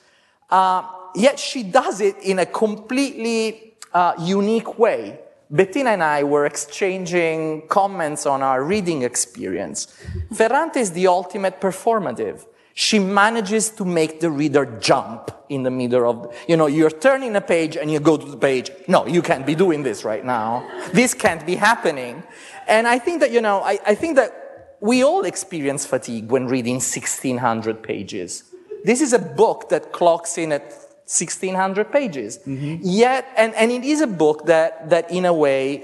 Uh, 0.50 0.84
yet 1.16 1.40
she 1.40 1.64
does 1.64 2.02
it 2.02 2.18
in 2.24 2.40
a 2.40 2.46
completely 2.46 3.76
uh, 3.94 4.14
unique 4.20 4.80
way. 4.80 5.20
Bettina 5.54 5.92
and 5.92 6.04
I 6.04 6.24
were 6.24 6.46
exchanging 6.46 7.68
comments 7.68 8.26
on 8.26 8.42
our 8.42 8.64
reading 8.64 9.04
experience. 9.04 9.88
Ferrante 10.34 10.80
is 10.80 10.92
the 10.92 11.08
ultimate 11.08 11.62
performative 11.62 12.46
she 12.74 12.98
manages 12.98 13.70
to 13.70 13.86
make 13.86 14.20
the 14.20 14.32
reader 14.32 14.66
jump 14.80 15.32
in 15.50 15.64
the 15.64 15.70
middle 15.70 16.10
of, 16.10 16.36
you 16.48 16.58
know, 16.58 16.66
you're 16.66 16.90
turning 16.90 17.36
a 17.36 17.42
page 17.42 17.78
and 17.78 17.92
you 17.92 18.00
go 18.00 18.18
to 18.18 18.26
the 18.26 18.38
page. 18.38 18.72
No, 18.88 19.06
you 19.06 19.22
can't 19.22 19.46
be 19.46 19.54
doing 19.54 19.84
this 19.84 20.04
right 20.04 20.26
now. 20.26 20.68
This 20.92 21.14
can't 21.14 21.46
be 21.46 21.56
happening. 21.56 22.24
And 22.68 22.88
I 22.88 22.98
think 22.98 23.20
that, 23.20 23.32
you 23.32 23.42
know, 23.42 23.62
I, 23.62 23.80
I 23.86 23.96
think 23.96 24.16
that 24.16 24.78
we 24.80 25.04
all 25.04 25.24
experience 25.24 25.86
fatigue 25.86 26.32
when 26.32 26.48
reading 26.48 26.76
1600 26.76 27.84
pages. 27.84 28.44
This 28.84 29.02
is 29.02 29.14
a 29.14 29.20
book 29.20 29.70
that 29.70 29.92
clocks 29.92 30.38
in 30.38 30.52
at 30.52 30.74
1600 31.06 31.92
pages. 31.92 32.40
Mm-hmm. 32.40 32.78
Yet, 32.82 33.28
and, 33.36 33.54
and 33.56 33.72
it 33.72 33.84
is 33.84 34.02
a 34.02 34.08
book 34.08 34.46
that, 34.46 34.90
that 34.90 35.12
in 35.12 35.26
a 35.26 35.34
way 35.34 35.84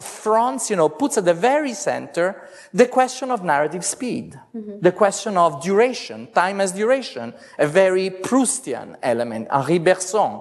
fronts, 0.00 0.70
you 0.70 0.76
know, 0.76 0.88
puts 0.88 1.18
at 1.18 1.24
the 1.24 1.34
very 1.34 1.74
center 1.74 2.48
the 2.72 2.86
question 2.86 3.30
of 3.30 3.42
narrative 3.42 3.84
speed, 3.84 4.38
mm-hmm. 4.54 4.80
the 4.80 4.92
question 4.92 5.36
of 5.36 5.62
duration, 5.62 6.28
time 6.32 6.60
as 6.60 6.72
duration, 6.72 7.32
a 7.58 7.66
very 7.66 8.10
Proustian 8.10 8.96
element, 9.02 9.48
Henri 9.50 9.78
Bergson. 9.78 10.40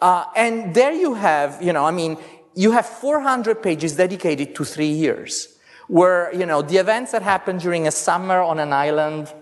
Uh, 0.00 0.24
and 0.36 0.74
there 0.74 0.92
you 0.92 1.14
have, 1.14 1.62
you 1.62 1.72
know, 1.72 1.84
I 1.84 1.90
mean, 1.90 2.18
you 2.54 2.72
have 2.72 2.86
400 2.86 3.62
pages 3.62 3.96
dedicated 3.96 4.54
to 4.56 4.64
three 4.64 4.88
years, 4.88 5.56
where, 5.88 6.34
you 6.34 6.46
know, 6.46 6.60
the 6.62 6.76
events 6.78 7.12
that 7.12 7.22
happen 7.22 7.58
during 7.58 7.86
a 7.86 7.90
summer 7.90 8.40
on 8.40 8.58
an 8.58 8.72
island 8.72 9.32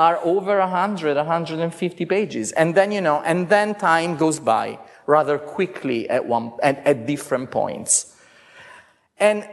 are 0.00 0.18
over 0.24 0.58
100, 0.58 1.14
150 1.14 2.06
pages. 2.06 2.52
And 2.52 2.74
then, 2.74 2.90
you 2.90 3.02
know, 3.02 3.20
and 3.20 3.50
then 3.50 3.74
time 3.74 4.16
goes 4.16 4.40
by 4.40 4.78
rather 5.06 5.36
quickly 5.36 6.08
at 6.08 6.24
one, 6.24 6.52
at, 6.62 6.78
at 6.86 7.06
different 7.06 7.50
points. 7.50 8.16
And 9.18 9.46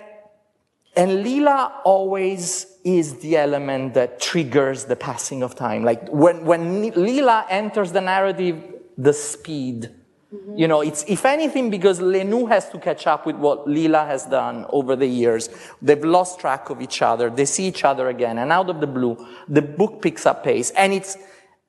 and 0.95 1.21
Lila 1.21 1.81
always 1.83 2.65
is 2.83 3.19
the 3.19 3.37
element 3.37 3.93
that 3.93 4.19
triggers 4.19 4.85
the 4.85 4.95
passing 4.95 5.43
of 5.43 5.53
time. 5.53 5.83
Like 5.83 6.09
when, 6.09 6.43
when 6.43 6.91
Lila 6.91 7.45
enters 7.49 7.91
the 7.91 8.01
narrative, 8.01 8.63
the 8.97 9.13
speed 9.13 9.91
Mm-hmm. 10.33 10.57
You 10.57 10.67
know, 10.67 10.81
it's 10.81 11.05
if 11.07 11.25
anything 11.25 11.69
because 11.69 11.99
Lenù 11.99 12.49
has 12.49 12.69
to 12.69 12.79
catch 12.79 13.07
up 13.07 13.25
with 13.25 13.37
what 13.37 13.67
Lila 13.67 14.05
has 14.05 14.25
done 14.25 14.65
over 14.69 14.95
the 14.95 15.07
years. 15.07 15.49
They've 15.81 16.03
lost 16.03 16.39
track 16.39 16.69
of 16.69 16.81
each 16.81 17.01
other. 17.01 17.29
They 17.29 17.45
see 17.45 17.65
each 17.65 17.85
other 17.85 18.09
again, 18.09 18.37
and 18.37 18.51
out 18.51 18.69
of 18.69 18.81
the 18.81 18.87
blue, 18.87 19.25
the 19.47 19.61
book 19.61 20.01
picks 20.01 20.25
up 20.25 20.43
pace, 20.43 20.71
and 20.71 20.91
it's 20.91 21.17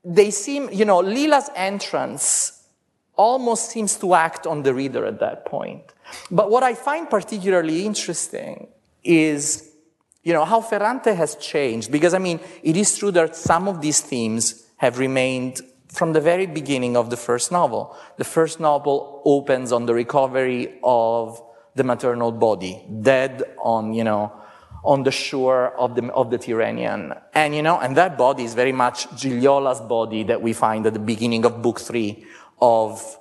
they 0.05 0.31
seem, 0.31 0.71
you 0.73 0.85
know, 0.85 1.01
Lila's 1.01 1.51
entrance 1.55 2.65
almost 3.17 3.71
seems 3.71 3.97
to 3.97 4.15
act 4.15 4.47
on 4.47 4.63
the 4.63 4.73
reader 4.73 5.05
at 5.05 5.21
that 5.21 5.45
point. 5.45 5.83
But 6.31 6.51
what 6.51 6.63
I 6.63 6.75
find 6.75 7.11
particularly 7.11 7.85
interesting 7.85 8.69
is, 9.05 9.71
you 10.23 10.33
know, 10.33 10.45
how 10.45 10.61
Ferrante 10.61 11.15
has 11.15 11.35
changed. 11.37 11.91
Because, 11.91 12.15
I 12.15 12.19
mean, 12.19 12.41
it 12.63 12.77
is 12.77 12.97
true 12.97 13.11
that 13.11 13.37
some 13.37 13.69
of 13.69 13.81
these 13.81 14.01
themes 14.01 14.67
have 14.77 14.99
remained 14.99 15.61
from 15.89 16.13
the 16.13 16.21
very 16.21 16.47
beginning 16.47 16.97
of 16.97 17.11
the 17.11 17.17
first 17.17 17.51
novel. 17.51 17.97
The 18.17 18.25
first 18.25 18.61
novel 18.61 19.23
opens 19.25 19.73
on 19.73 19.87
the 19.87 19.95
recovery 19.95 20.79
of 20.83 21.43
the 21.75 21.85
maternal 21.85 22.33
body, 22.33 22.85
dead 23.03 23.43
on, 23.63 23.95
you 23.95 24.05
know, 24.05 24.33
on 24.85 25.03
the 25.03 25.11
shore 25.11 25.73
of 25.77 25.95
the, 25.95 26.13
of 26.13 26.31
the 26.31 26.39
Tyrrhenian. 26.39 27.21
And, 27.35 27.55
you 27.55 27.63
know, 27.63 27.79
and 27.79 27.97
that 27.97 28.17
body 28.19 28.45
is 28.45 28.55
very 28.55 28.73
much 28.73 29.09
Gigliola's 29.11 29.81
body 29.81 30.25
that 30.25 30.41
we 30.43 30.53
find 30.53 30.87
at 30.87 30.93
the 30.93 30.99
beginning 31.01 31.45
of 31.45 31.63
book 31.63 31.81
three 31.81 32.25
of, 32.61 33.19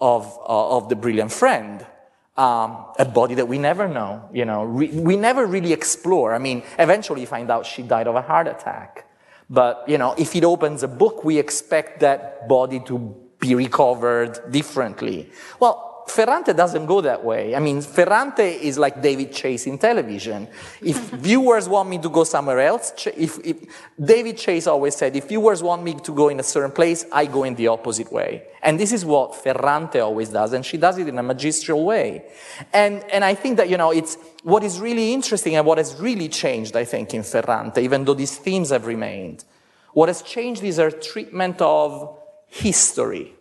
of, 0.00 0.26
uh, 0.48 0.76
of 0.76 0.88
The 0.88 0.96
Brilliant 0.96 1.32
Friend. 1.32 1.86
Um, 2.34 2.86
a 2.98 3.04
body 3.04 3.34
that 3.34 3.46
we 3.46 3.58
never 3.58 3.86
know, 3.86 4.30
you 4.32 4.46
know, 4.46 4.64
re- 4.64 4.88
we 4.88 5.16
never 5.16 5.44
really 5.44 5.74
explore. 5.74 6.34
I 6.34 6.38
mean, 6.38 6.62
eventually 6.78 7.20
you 7.20 7.26
find 7.26 7.50
out 7.50 7.66
she 7.66 7.82
died 7.82 8.06
of 8.06 8.14
a 8.14 8.22
heart 8.22 8.48
attack. 8.48 9.06
But, 9.52 9.84
you 9.86 9.98
know, 9.98 10.14
if 10.16 10.34
it 10.34 10.44
opens 10.44 10.82
a 10.82 10.88
book, 10.88 11.24
we 11.24 11.38
expect 11.38 12.00
that 12.00 12.48
body 12.48 12.80
to 12.86 13.14
be 13.38 13.54
recovered 13.54 14.40
differently. 14.50 15.28
Well, 15.60 15.91
Ferrante 16.06 16.52
doesn't 16.52 16.86
go 16.86 17.00
that 17.00 17.24
way. 17.24 17.54
I 17.54 17.58
mean, 17.58 17.80
Ferrante 17.80 18.42
is 18.42 18.78
like 18.78 19.00
David 19.00 19.32
Chase 19.32 19.66
in 19.66 19.78
television. 19.78 20.48
If 20.80 20.96
viewers 21.10 21.68
want 21.68 21.88
me 21.88 21.98
to 21.98 22.08
go 22.08 22.24
somewhere 22.24 22.60
else, 22.60 22.92
if, 23.16 23.38
if, 23.44 23.56
David 23.98 24.36
Chase 24.36 24.66
always 24.66 24.96
said, 24.96 25.16
if 25.16 25.28
viewers 25.28 25.62
want 25.62 25.82
me 25.82 25.94
to 25.94 26.12
go 26.12 26.28
in 26.28 26.40
a 26.40 26.42
certain 26.42 26.72
place, 26.72 27.04
I 27.12 27.26
go 27.26 27.44
in 27.44 27.54
the 27.54 27.68
opposite 27.68 28.12
way. 28.12 28.44
And 28.62 28.78
this 28.78 28.92
is 28.92 29.04
what 29.04 29.34
Ferrante 29.34 30.00
always 30.00 30.28
does, 30.28 30.52
and 30.52 30.64
she 30.64 30.76
does 30.76 30.98
it 30.98 31.08
in 31.08 31.18
a 31.18 31.22
magistral 31.22 31.84
way. 31.84 32.24
And, 32.72 33.04
and 33.12 33.24
I 33.24 33.34
think 33.34 33.56
that, 33.56 33.68
you 33.68 33.76
know, 33.76 33.90
it's 33.90 34.16
what 34.42 34.62
is 34.64 34.80
really 34.80 35.12
interesting 35.12 35.56
and 35.56 35.66
what 35.66 35.78
has 35.78 35.98
really 36.00 36.28
changed, 36.28 36.76
I 36.76 36.84
think, 36.84 37.14
in 37.14 37.22
Ferrante, 37.22 37.80
even 37.80 38.04
though 38.04 38.14
these 38.14 38.36
themes 38.36 38.70
have 38.70 38.86
remained. 38.86 39.44
What 39.92 40.08
has 40.08 40.22
changed 40.22 40.62
is 40.62 40.78
her 40.78 40.90
treatment 40.90 41.60
of 41.60 42.18
history 42.46 43.34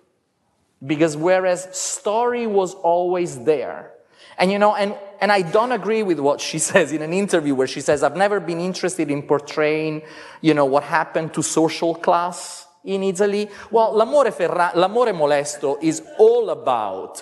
because 0.86 1.16
whereas 1.16 1.68
story 1.78 2.48
was 2.48 2.74
always 2.76 3.44
there, 3.44 3.92
and 4.38 4.52
you 4.52 4.58
know, 4.58 4.76
and, 4.76 4.96
and 5.20 5.32
I 5.32 5.44
don't 5.44 5.72
agree 5.72 6.04
with 6.04 6.20
what 6.20 6.42
she 6.42 6.60
says 6.72 6.92
in 6.92 7.02
an 7.02 7.14
interview 7.14 7.56
where 7.56 7.68
she 7.68 7.82
says, 7.82 8.04
I've 8.04 8.18
never 8.18 8.40
been 8.40 8.60
interested 8.60 9.12
in 9.12 9.24
portraying, 9.24 10.02
you 10.42 10.54
know, 10.54 10.66
what 10.66 10.84
happened 10.84 11.34
to 11.36 11.44
social 11.44 11.94
class 11.94 12.68
in 12.84 13.04
Italy. 13.04 13.50
Well, 13.70 13.94
L'amore, 13.96 14.32
Ferra- 14.32 14.76
L'amore 14.76 15.14
molesto 15.14 15.78
is 15.82 16.02
all 16.18 16.50
about 16.50 17.22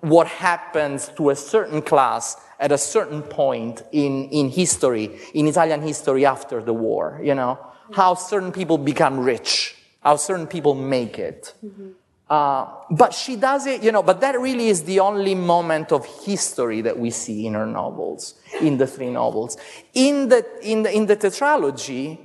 what 0.00 0.26
happens 0.26 1.08
to 1.16 1.30
a 1.30 1.36
certain 1.36 1.80
class 1.80 2.36
at 2.58 2.72
a 2.72 2.78
certain 2.78 3.22
point 3.22 3.82
in, 3.92 4.28
in 4.30 4.48
history, 4.48 5.18
in 5.34 5.46
Italian 5.46 5.82
history 5.82 6.26
after 6.26 6.62
the 6.62 6.72
war, 6.74 7.20
you 7.22 7.34
know, 7.34 7.58
how 7.94 8.14
certain 8.14 8.50
people 8.50 8.78
become 8.78 9.20
rich, 9.20 9.76
how 10.00 10.16
certain 10.16 10.46
people 10.46 10.74
make 10.74 11.18
it. 11.18 11.54
Mm-hmm. 11.64 11.90
Uh, 12.28 12.66
but 12.90 13.14
she 13.14 13.36
does 13.36 13.66
it, 13.66 13.84
you 13.84 13.92
know, 13.92 14.02
but 14.02 14.20
that 14.20 14.38
really 14.40 14.66
is 14.66 14.82
the 14.82 14.98
only 14.98 15.34
moment 15.34 15.92
of 15.92 16.04
history 16.24 16.80
that 16.80 16.98
we 16.98 17.10
see 17.10 17.46
in 17.46 17.54
her 17.54 17.66
novels, 17.66 18.34
in 18.60 18.78
the 18.78 18.86
three 18.86 19.10
novels. 19.10 19.56
In 19.94 20.28
the, 20.28 20.44
in 20.60 20.82
the, 20.82 20.92
in 20.92 21.06
the 21.06 21.16
tetralogy, 21.16 22.18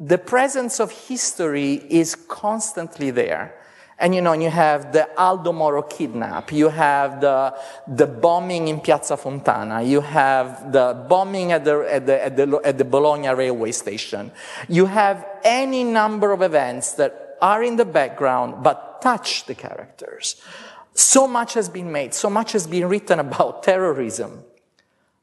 the 0.00 0.16
presence 0.16 0.80
of 0.80 0.90
history 0.90 1.74
is 1.74 2.14
constantly 2.14 3.10
there. 3.10 3.54
And 3.98 4.14
you 4.14 4.20
know, 4.20 4.34
you 4.34 4.50
have 4.50 4.92
the 4.92 5.08
Aldo 5.18 5.52
Moro 5.52 5.82
kidnap, 5.82 6.52
you 6.52 6.68
have 6.68 7.20
the, 7.22 7.54
the 7.88 8.06
bombing 8.06 8.68
in 8.68 8.80
Piazza 8.80 9.16
Fontana, 9.16 9.82
you 9.82 10.02
have 10.02 10.70
the 10.70 11.06
bombing 11.08 11.52
at 11.52 11.64
the, 11.64 11.80
at, 11.90 12.06
the, 12.06 12.24
at, 12.24 12.36
the, 12.36 12.60
at 12.62 12.76
the 12.76 12.84
Bologna 12.84 13.28
railway 13.28 13.72
station. 13.72 14.32
You 14.68 14.84
have 14.84 15.26
any 15.44 15.82
number 15.82 16.32
of 16.32 16.42
events 16.42 16.92
that 16.92 17.38
are 17.40 17.62
in 17.62 17.76
the 17.76 17.84
background 17.84 18.62
but 18.62 18.85
touch 19.00 19.44
the 19.46 19.54
characters. 19.54 20.36
So 20.94 21.28
much 21.28 21.54
has 21.54 21.68
been 21.68 21.92
made, 21.92 22.14
so 22.14 22.30
much 22.30 22.52
has 22.52 22.66
been 22.66 22.88
written 22.88 23.20
about 23.20 23.62
terrorism, 23.70 24.42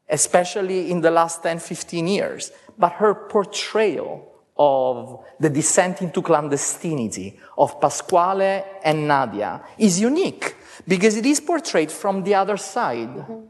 especially 0.09 0.91
in 0.91 1.01
the 1.01 1.11
last 1.11 1.41
10, 1.43 1.59
15 1.59 2.07
years. 2.07 2.51
But 2.77 2.93
her 2.93 3.13
portrayal 3.13 4.29
of 4.57 5.23
the 5.39 5.49
descent 5.49 6.01
into 6.01 6.21
clandestinity 6.21 7.39
of 7.57 7.81
Pasquale 7.81 8.63
and 8.83 9.07
Nadia 9.07 9.63
is 9.77 9.99
unique 9.99 10.55
because 10.87 11.17
it 11.17 11.25
is 11.25 11.39
portrayed 11.39 11.91
from 11.91 12.23
the 12.23 12.35
other 12.35 12.57
side. 12.57 13.09
Mm-hmm. 13.09 13.45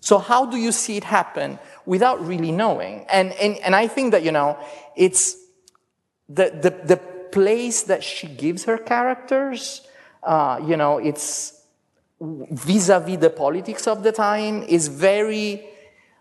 So 0.00 0.18
how 0.18 0.46
do 0.46 0.56
you 0.56 0.72
see 0.72 0.96
it 0.96 1.04
happen 1.04 1.60
without 1.86 2.26
really 2.26 2.50
knowing? 2.50 3.06
And, 3.08 3.32
and, 3.34 3.56
and 3.58 3.76
I 3.76 3.86
think 3.86 4.10
that, 4.10 4.24
you 4.24 4.32
know, 4.32 4.58
it's 4.96 5.36
the, 6.28 6.50
the, 6.50 6.70
the 6.86 7.11
place 7.32 7.82
that 7.84 8.04
she 8.04 8.28
gives 8.28 8.64
her 8.64 8.78
characters, 8.78 9.82
uh, 10.22 10.60
you 10.64 10.76
know, 10.76 10.98
it's 10.98 11.62
vis-a-vis 12.20 13.18
the 13.18 13.30
politics 13.30 13.86
of 13.88 14.02
the 14.02 14.12
time 14.12 14.62
is 14.62 14.86
very 14.88 15.64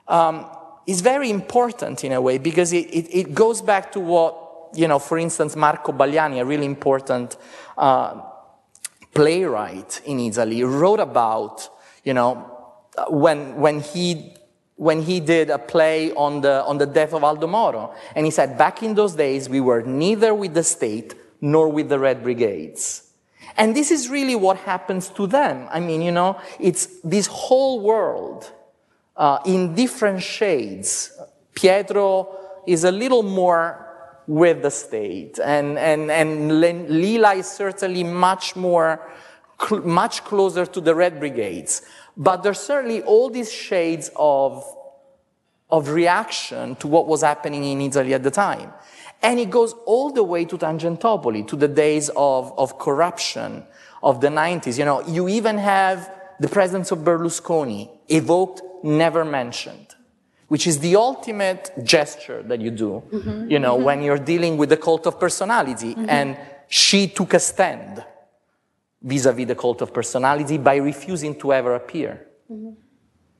um, 0.07 0.45
is 0.87 1.01
very 1.01 1.29
important 1.29 2.03
in 2.03 2.11
a 2.11 2.19
way 2.19 2.39
because 2.39 2.73
it, 2.73 2.87
it, 2.87 3.07
it, 3.15 3.35
goes 3.35 3.61
back 3.61 3.91
to 3.91 3.99
what 3.99 4.35
you 4.73 4.87
know 4.87 4.97
for 4.97 5.19
instance 5.19 5.55
Marco 5.55 5.91
Baliani 5.91 6.41
a 6.41 6.45
really 6.45 6.65
important 6.65 7.37
uh, 7.77 8.19
playwright 9.13 10.01
in 10.05 10.19
italy 10.19 10.63
wrote 10.63 10.99
about 10.99 11.69
you 12.03 12.13
know 12.13 12.33
when 13.09 13.55
when 13.57 13.79
he 13.79 14.33
when 14.81 14.99
he 14.99 15.19
did 15.19 15.51
a 15.51 15.59
play 15.59 16.11
on 16.13 16.41
the, 16.41 16.63
on 16.63 16.79
the 16.79 16.87
death 16.87 17.13
of 17.13 17.23
Aldo 17.23 17.45
Moro. 17.45 17.93
And 18.15 18.25
he 18.25 18.31
said, 18.31 18.57
back 18.57 18.81
in 18.81 18.95
those 18.95 19.13
days, 19.13 19.47
we 19.47 19.61
were 19.61 19.83
neither 19.83 20.33
with 20.33 20.55
the 20.55 20.63
state 20.63 21.13
nor 21.39 21.69
with 21.69 21.87
the 21.87 21.99
Red 21.99 22.23
Brigades. 22.23 23.03
And 23.57 23.75
this 23.75 23.91
is 23.91 24.09
really 24.09 24.33
what 24.33 24.57
happens 24.57 25.09
to 25.09 25.27
them. 25.27 25.67
I 25.71 25.79
mean, 25.79 26.01
you 26.01 26.11
know, 26.11 26.41
it's 26.59 26.87
this 27.03 27.27
whole 27.27 27.81
world 27.81 28.51
uh, 29.15 29.37
in 29.45 29.75
different 29.75 30.23
shades. 30.23 31.15
Pietro 31.53 32.35
is 32.65 32.83
a 32.83 32.91
little 32.91 33.21
more 33.21 33.87
with 34.25 34.63
the 34.63 34.71
state, 34.71 35.37
and, 35.43 35.77
and, 35.77 36.09
and 36.09 36.59
Lila 36.59 37.35
is 37.35 37.45
certainly 37.45 38.03
much 38.03 38.55
more, 38.55 38.99
cl- 39.61 39.81
much 39.81 40.23
closer 40.23 40.65
to 40.65 40.81
the 40.81 40.95
Red 40.95 41.19
Brigades. 41.19 41.83
But 42.21 42.43
there's 42.43 42.59
certainly 42.59 43.01
all 43.01 43.31
these 43.31 43.51
shades 43.51 44.11
of, 44.15 44.63
of 45.71 45.89
reaction 45.89 46.75
to 46.75 46.87
what 46.87 47.07
was 47.07 47.23
happening 47.23 47.63
in 47.63 47.81
Italy 47.81 48.13
at 48.13 48.21
the 48.21 48.29
time. 48.29 48.71
And 49.23 49.39
it 49.39 49.49
goes 49.49 49.73
all 49.87 50.11
the 50.11 50.23
way 50.23 50.45
to 50.45 50.55
Tangentopoli, 50.55 51.47
to 51.47 51.55
the 51.55 51.67
days 51.67 52.09
of, 52.15 52.53
of 52.59 52.77
corruption 52.77 53.63
of 54.03 54.21
the 54.21 54.27
90s. 54.27 54.77
You 54.77 54.85
know, 54.85 55.01
you 55.07 55.29
even 55.29 55.57
have 55.57 56.11
the 56.39 56.47
presence 56.47 56.91
of 56.91 56.99
Berlusconi 56.99 57.89
evoked, 58.07 58.61
never 58.83 59.25
mentioned, 59.25 59.95
which 60.47 60.67
is 60.67 60.77
the 60.77 60.95
ultimate 60.97 61.71
gesture 61.83 62.43
that 62.43 62.61
you 62.61 62.69
do, 62.69 63.01
mm-hmm. 63.11 63.49
you 63.49 63.57
know, 63.57 63.77
mm-hmm. 63.77 63.85
when 63.85 64.03
you're 64.03 64.19
dealing 64.19 64.57
with 64.57 64.69
the 64.69 64.77
cult 64.77 65.07
of 65.07 65.19
personality. 65.19 65.95
Mm-hmm. 65.95 66.05
And 66.07 66.37
she 66.67 67.07
took 67.07 67.33
a 67.33 67.39
stand 67.39 68.05
vis-a-vis 69.01 69.47
the 69.47 69.55
cult 69.55 69.81
of 69.81 69.93
personality 69.93 70.57
by 70.57 70.75
refusing 70.75 71.37
to 71.39 71.53
ever 71.53 71.75
appear. 71.75 72.27
Mm-hmm. 72.51 72.71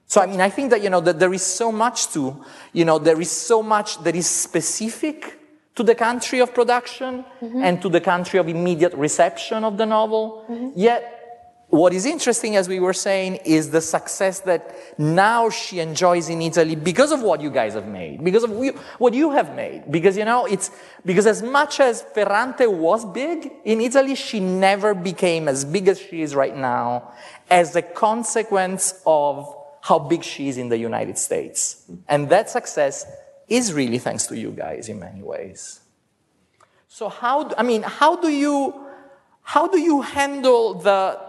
So, 0.05 0.22
I 0.22 0.26
mean, 0.26 0.41
I 0.41 0.49
think 0.49 0.72
that, 0.72 0.84
you 0.84 0.89
know, 0.89 0.99
that 1.01 1.20
there 1.20 1.34
is 1.34 1.45
so 1.45 1.72
much 1.72 2.12
to, 2.14 2.43
you 2.74 2.84
know, 2.84 2.99
there 2.99 3.22
is 3.22 3.32
so 3.32 3.64
much 3.64 4.03
that 4.03 4.16
is 4.16 4.28
specific 4.28 5.39
to 5.76 5.84
the 5.84 5.95
country 5.95 6.39
of 6.39 6.53
production 6.53 7.24
mm-hmm. 7.39 7.64
and 7.64 7.82
to 7.82 7.88
the 7.88 8.01
country 8.01 8.38
of 8.39 8.49
immediate 8.49 8.93
reception 8.93 9.64
of 9.64 9.78
the 9.78 9.86
novel. 9.86 10.45
Mm-hmm. 10.49 10.70
Yet, 10.76 11.20
what 11.72 11.93
is 11.93 12.05
interesting, 12.05 12.57
as 12.57 12.67
we 12.67 12.82
were 12.82 12.93
saying, 12.93 13.38
is 13.45 13.72
the 13.72 13.80
success 13.80 14.41
that 14.41 14.76
now 14.99 15.49
she 15.49 15.80
enjoys 15.80 16.28
in 16.28 16.41
Italy 16.41 16.76
because 16.76 17.13
of 17.13 17.22
what 17.22 17.39
you 17.39 17.49
guys 17.49 17.76
have 17.76 17.88
made, 17.88 18.22
because 18.24 18.43
of 18.43 18.51
what 18.97 19.13
you 19.13 19.32
have 19.32 19.55
made. 19.55 19.89
Because, 19.89 20.17
you 20.17 20.26
know, 20.26 20.45
it's 20.45 20.69
because 21.05 21.26
as 21.26 21.41
much 21.41 21.80
as 21.80 22.01
Ferrante 22.01 22.67
was 22.67 23.05
big 23.05 23.49
in 23.63 23.80
Italy, 23.80 24.15
she 24.15 24.41
never 24.41 24.93
became 24.93 25.47
as 25.47 25.63
big 25.63 25.88
as 25.88 25.97
she 25.97 26.22
is 26.22 26.36
right 26.36 26.55
now 26.55 27.13
as 27.49 27.74
a 27.78 27.82
consequence 27.82 29.01
of 29.05 29.55
how 29.80 29.97
big 29.97 30.26
she 30.26 30.49
is 30.49 30.57
in 30.57 30.67
the 30.67 30.78
United 30.78 31.17
States. 31.17 31.89
And 32.09 32.30
that 32.30 32.49
success 32.49 33.05
is 33.47 33.74
really 33.74 33.97
thanks 33.97 34.28
to 34.28 34.38
you 34.38 34.51
guys 34.51 34.89
in 34.89 34.99
many 34.99 35.24
ways. 35.24 35.80
So, 36.89 37.07
how, 37.07 37.49
I 37.57 37.63
mean, 37.63 37.84
how 37.84 38.17
do 38.17 38.28
you 38.28 38.88
how 39.43 39.67
do 39.67 39.80
you 39.80 40.01
handle 40.01 40.76
the, 40.76 41.19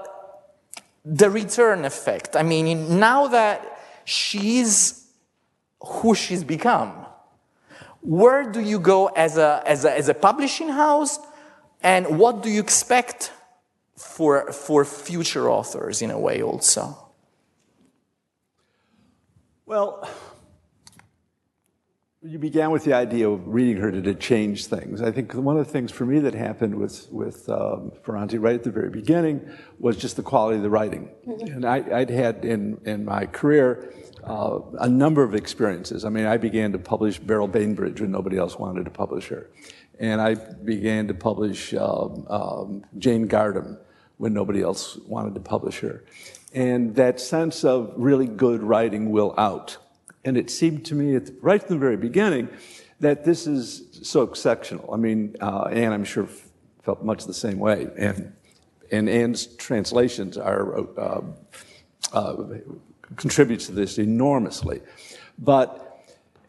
the 1.05 1.30
return 1.30 1.84
effect? 1.84 2.36
I 2.36 2.42
mean, 2.42 2.98
now 2.98 3.26
that 3.28 3.80
she's 4.05 5.07
who 5.80 6.14
she's 6.14 6.44
become, 6.44 6.92
where 8.00 8.50
do 8.50 8.61
you 8.61 8.78
go 8.78 9.09
as 9.09 9.36
a, 9.36 9.62
as 9.66 9.84
a, 9.84 9.96
as 9.96 10.09
a 10.09 10.14
publishing 10.14 10.68
house, 10.68 11.18
and 11.82 12.18
what 12.18 12.42
do 12.42 12.50
you 12.50 12.61
expect 12.61 13.32
for, 13.96 14.53
for 14.53 14.84
future 14.84 15.50
authors 15.50 16.03
in 16.03 16.11
a 16.11 16.18
way 16.18 16.42
also? 16.42 16.96
Well, 19.66 20.09
you 22.25 22.39
began 22.39 22.70
with 22.70 22.85
the 22.85 22.93
idea 22.93 23.29
of 23.29 23.49
reading 23.49 23.79
her 23.79 23.91
to 23.91 24.14
change 24.14 24.66
things. 24.66 25.03
I 25.03 25.11
think 25.11 25.35
one 25.35 25.57
of 25.57 25.66
the 25.66 25.73
things 25.73 25.91
for 25.91 26.07
me 26.07 26.20
that 26.20 26.35
happened 26.35 26.77
with, 26.77 27.09
with 27.11 27.49
um, 27.49 27.91
Ferrante 28.05 28.39
right 28.39 28.55
at 28.55 28.62
the 28.62 28.70
very 28.70 28.91
beginning 28.91 29.49
was 29.81 29.97
just 29.97 30.14
the 30.14 30.23
quality 30.23 30.57
of 30.57 30.62
the 30.62 30.70
writing. 30.70 31.11
Mm-hmm. 31.27 31.47
And 31.49 31.64
I, 31.64 31.81
would 31.81 32.11
had 32.11 32.45
in, 32.45 32.81
in 32.85 33.05
my 33.05 33.27
career 33.27 33.93
uh, 34.23 34.61
a 34.79 34.89
number 34.89 35.25
of 35.25 35.35
experiences. 35.35 36.05
I 36.05 36.11
mean, 36.11 36.27
I 36.27 36.37
began 36.37 36.70
to 36.73 36.79
publish 36.79 37.18
Beryl 37.18 37.49
Bainbridge 37.49 38.01
when 38.01 38.12
nobody 38.12 38.39
else 38.39 38.57
wanted 38.57 38.85
to 38.85 38.91
publish 38.93 39.27
her. 39.29 39.51
And 39.99 40.20
I 40.20 40.35
began 40.35 41.09
to 41.09 41.14
publish 41.14 41.75
um, 41.75 42.27
um, 42.31 42.85
Jane 42.99 43.27
Gardam 43.27 43.79
when 44.18 44.33
nobody 44.33 44.62
else 44.62 44.97
wanted 45.09 45.35
to 45.35 45.41
publish 45.41 45.81
her. 45.81 46.05
And 46.55 46.95
that 46.95 47.18
sense 47.18 47.64
of 47.64 47.93
really 47.97 48.29
good 48.29 48.62
writing 48.62 49.11
will 49.11 49.35
out. 49.37 49.79
And 50.25 50.37
it 50.37 50.51
seemed 50.51 50.85
to 50.87 50.95
me, 50.95 51.16
the, 51.18 51.35
right 51.41 51.62
from 51.62 51.77
the 51.77 51.81
very 51.81 51.97
beginning, 51.97 52.49
that 53.01 53.25
this 53.25 53.47
is 53.47 54.01
so 54.03 54.23
exceptional. 54.23 54.93
I 54.93 54.97
mean, 54.97 55.37
uh, 55.41 55.64
Ann, 55.64 55.93
I'm 55.93 56.05
sure, 56.05 56.29
felt 56.83 57.03
much 57.03 57.27
the 57.27 57.35
same 57.35 57.59
way. 57.59 57.89
And, 57.97 58.33
and 58.91 59.09
Ann's 59.09 59.47
translations 59.57 60.37
are, 60.39 60.79
uh, 60.99 61.23
uh, 62.12 62.37
contributes 63.16 63.66
to 63.66 63.73
this 63.73 63.99
enormously. 63.99 64.81
But 65.39 65.91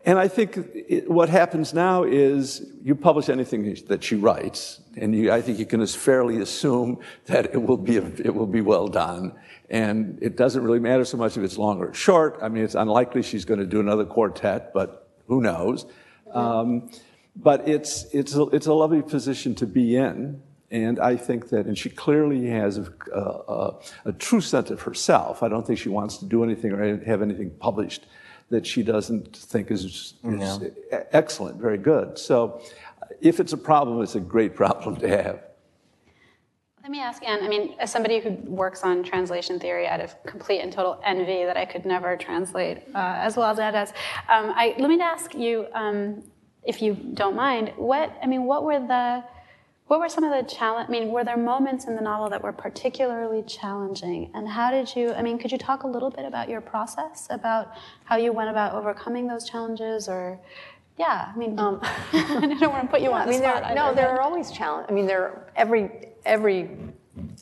and 0.06 0.20
I 0.20 0.28
think 0.28 0.58
it, 0.58 1.10
what 1.10 1.30
happens 1.30 1.74
now 1.74 2.04
is 2.04 2.66
you 2.84 2.94
publish 2.94 3.30
anything 3.30 3.74
that 3.88 4.04
she 4.04 4.16
writes, 4.16 4.82
and 4.98 5.16
you, 5.16 5.32
I 5.32 5.42
think 5.42 5.60
you 5.60 5.66
can 5.66 5.86
fairly 5.88 6.42
assume 6.42 7.00
that 7.28 7.54
it 7.54 7.62
will 7.62 7.78
be 7.78 7.98
a, 7.98 8.06
it 8.06 8.36
will 8.36 8.48
be 8.48 8.60
well 8.60 8.88
done. 8.88 9.34
And 9.70 10.20
it 10.22 10.36
doesn't 10.36 10.62
really 10.62 10.80
matter 10.80 11.06
so 11.06 11.18
much 11.18 11.38
if 11.38 11.44
it's 11.44 11.58
long 11.58 11.80
or 11.80 11.94
short. 11.94 12.38
I 12.42 12.50
mean, 12.50 12.64
it's 12.64 12.76
unlikely 12.76 13.24
she's 13.24 13.46
going 13.46 13.62
to 13.62 13.66
do 13.66 13.80
another 13.80 14.04
quartet, 14.04 14.74
but 14.74 15.10
who 15.28 15.42
knows? 15.42 15.86
Um, 16.32 16.92
but 17.36 17.68
it's 17.68 18.06
it's 18.14 18.36
a, 18.36 18.44
it's 18.48 18.68
a 18.68 18.74
lovely 18.74 19.02
position 19.02 19.56
to 19.56 19.66
be 19.66 19.96
in, 19.96 20.42
and 20.70 21.00
I 21.00 21.16
think 21.16 21.50
that, 21.50 21.66
and 21.66 21.78
she 21.78 21.90
clearly 21.90 22.48
has 22.48 22.78
a, 22.78 22.92
a, 23.16 23.80
a 24.06 24.12
true 24.12 24.42
sense 24.42 24.70
of 24.70 24.82
herself. 24.82 25.42
I 25.42 25.48
don't 25.48 25.66
think 25.66 25.80
she 25.80 25.90
wants 25.90 26.18
to 26.18 26.26
do 26.26 26.44
anything 26.44 26.74
or 26.74 27.04
have 27.06 27.22
anything 27.22 27.52
published 27.52 28.06
that 28.50 28.66
she 28.66 28.84
doesn't 28.84 29.36
think 29.36 29.72
is, 29.72 29.86
is 29.86 30.14
yeah. 30.24 31.04
excellent, 31.12 31.58
very 31.58 31.78
good. 31.78 32.18
So 32.18 32.62
if 33.22 33.40
it's 33.40 33.54
a 33.54 33.58
problem, 33.58 34.02
it's 34.02 34.16
a 34.16 34.20
great 34.20 34.56
problem 34.64 34.96
to 34.98 35.08
have. 35.08 35.44
Let 36.84 36.92
me 36.92 37.00
ask 37.00 37.24
Ann. 37.24 37.42
I 37.42 37.48
mean, 37.48 37.76
as 37.80 37.92
somebody 37.92 38.20
who 38.20 38.32
works 38.44 38.84
on 38.84 39.04
translation 39.04 39.58
theory 39.58 39.88
out 39.88 40.02
of 40.02 40.22
complete 40.26 40.60
and 40.60 40.72
total 40.72 41.00
envy 41.06 41.46
that 41.46 41.56
I 41.56 41.64
could 41.64 41.86
never 41.86 42.18
translate 42.18 42.80
uh, 42.94 43.16
as 43.20 43.38
well 43.38 43.50
as 43.50 43.58
Ann 43.58 43.72
does, 43.72 43.92
um, 44.30 44.52
I, 44.54 44.76
let 44.78 44.90
me 44.90 45.00
ask 45.00 45.34
you, 45.34 45.66
um, 45.74 46.24
if 46.66 46.82
you 46.82 46.96
don't 47.14 47.38
mind, 47.38 47.72
what 47.78 48.14
I 48.22 48.28
mean, 48.28 48.44
what 48.44 48.66
were 48.66 48.80
the 48.80 49.24
what 49.94 50.00
were 50.00 50.10
some 50.10 50.24
of 50.24 50.32
the 50.32 50.52
challenge? 50.52 50.90
I 50.90 50.92
mean, 50.92 51.12
were 51.12 51.24
there 51.24 51.38
moments 51.38 51.86
in 51.86 51.96
the 51.96 52.02
novel 52.02 52.28
that 52.32 52.42
were 52.42 52.52
particularly 52.52 53.44
challenging? 53.44 54.32
And 54.34 54.48
how 54.48 54.72
did 54.72 54.96
you? 54.96 55.14
I 55.14 55.22
mean, 55.22 55.38
could 55.38 55.52
you 55.52 55.60
talk 55.60 55.84
a 55.84 55.88
little 55.88 56.10
bit 56.10 56.26
about 56.26 56.50
your 56.50 56.62
process, 56.62 57.28
about 57.30 57.74
how 58.04 58.16
you 58.16 58.34
went 58.34 58.50
about 58.50 58.74
overcoming 58.74 59.28
those 59.28 59.48
challenges, 59.48 60.10
or 60.10 60.40
yeah, 60.98 61.32
I 61.32 61.38
mean, 61.38 61.60
um, 61.60 61.80
I 61.84 62.58
don't 62.60 62.74
want 62.74 62.86
to 62.86 62.90
put 62.90 63.02
you 63.02 63.12
yeah, 63.12 63.18
on 63.18 63.28
the 63.28 63.36
I 63.36 63.38
mean, 63.38 63.42
spot. 63.42 63.64
There, 63.66 63.76
no, 63.76 63.94
there 63.94 64.10
are 64.10 64.22
always 64.22 64.50
challenges. 64.50 64.90
I 64.90 64.94
mean, 64.96 65.06
there 65.06 65.22
are, 65.22 65.52
every 65.56 65.92
every 66.26 66.72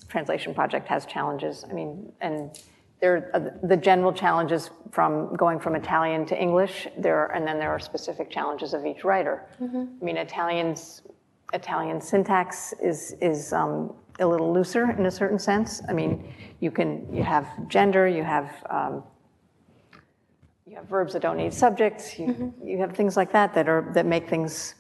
translation 0.09 0.53
project 0.53 0.89
has 0.89 1.05
challenges. 1.05 1.63
I 1.69 1.71
mean, 1.71 2.11
and 2.19 2.59
there 2.99 3.31
are 3.33 3.53
the 3.63 3.77
general 3.77 4.11
challenges 4.11 4.71
from 4.91 5.37
going 5.37 5.57
from 5.57 5.75
Italian 5.75 6.25
to 6.25 6.37
English. 6.37 6.89
There 6.97 7.15
are, 7.15 7.31
and 7.31 7.47
then 7.47 7.59
there 7.59 7.69
are 7.69 7.79
specific 7.79 8.29
challenges 8.29 8.73
of 8.73 8.85
each 8.85 9.05
writer. 9.05 9.45
Mm-hmm. 9.61 9.85
I 10.01 10.03
mean, 10.03 10.17
Italians 10.17 11.01
Italian 11.53 12.01
syntax 12.01 12.73
is, 12.81 13.15
is 13.21 13.53
um, 13.53 13.93
a 14.19 14.25
little 14.25 14.53
looser 14.53 14.91
in 14.91 15.05
a 15.05 15.11
certain 15.11 15.39
sense. 15.39 15.81
I 15.89 15.93
mean, 15.93 16.33
you 16.59 16.71
can 16.71 17.13
you 17.13 17.23
have 17.23 17.47
gender, 17.67 18.07
you 18.07 18.23
have 18.23 18.51
um, 18.69 19.03
you 20.67 20.75
have 20.75 20.85
verbs 20.85 21.13
that 21.13 21.21
don't 21.21 21.37
need 21.37 21.53
subjects, 21.53 22.17
you, 22.17 22.27
mm-hmm. 22.27 22.67
you 22.67 22.77
have 22.77 22.95
things 22.95 23.17
like 23.17 23.31
that 23.33 23.53
that 23.53 23.67
are 23.67 23.91
that 23.93 24.05
make 24.05 24.29
things 24.29 24.75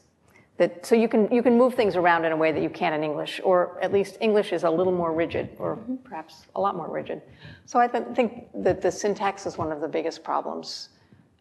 that 0.57 0.85
so 0.85 0.95
you 0.95 1.07
can 1.07 1.29
you 1.31 1.41
can 1.41 1.57
move 1.57 1.73
things 1.73 1.95
around 1.95 2.23
in 2.23 2.31
a 2.31 2.37
way 2.37 2.51
that 2.51 2.61
you 2.61 2.69
can't 2.69 2.93
in 2.93 3.03
English, 3.03 3.41
or 3.43 3.79
at 3.81 3.91
least 3.91 4.17
English 4.21 4.53
is 4.53 4.63
a 4.63 4.69
little 4.69 4.93
more 4.93 5.13
rigid, 5.13 5.49
or 5.57 5.77
mm-hmm. 5.77 5.95
perhaps 5.95 6.45
a 6.55 6.61
lot 6.61 6.75
more 6.75 6.89
rigid. 6.89 7.21
So 7.65 7.79
I 7.79 7.87
th- 7.87 8.03
think 8.15 8.47
that 8.63 8.81
the 8.81 8.91
syntax 8.91 9.45
is 9.45 9.57
one 9.57 9.71
of 9.71 9.81
the 9.81 9.87
biggest 9.87 10.23
problems 10.23 10.89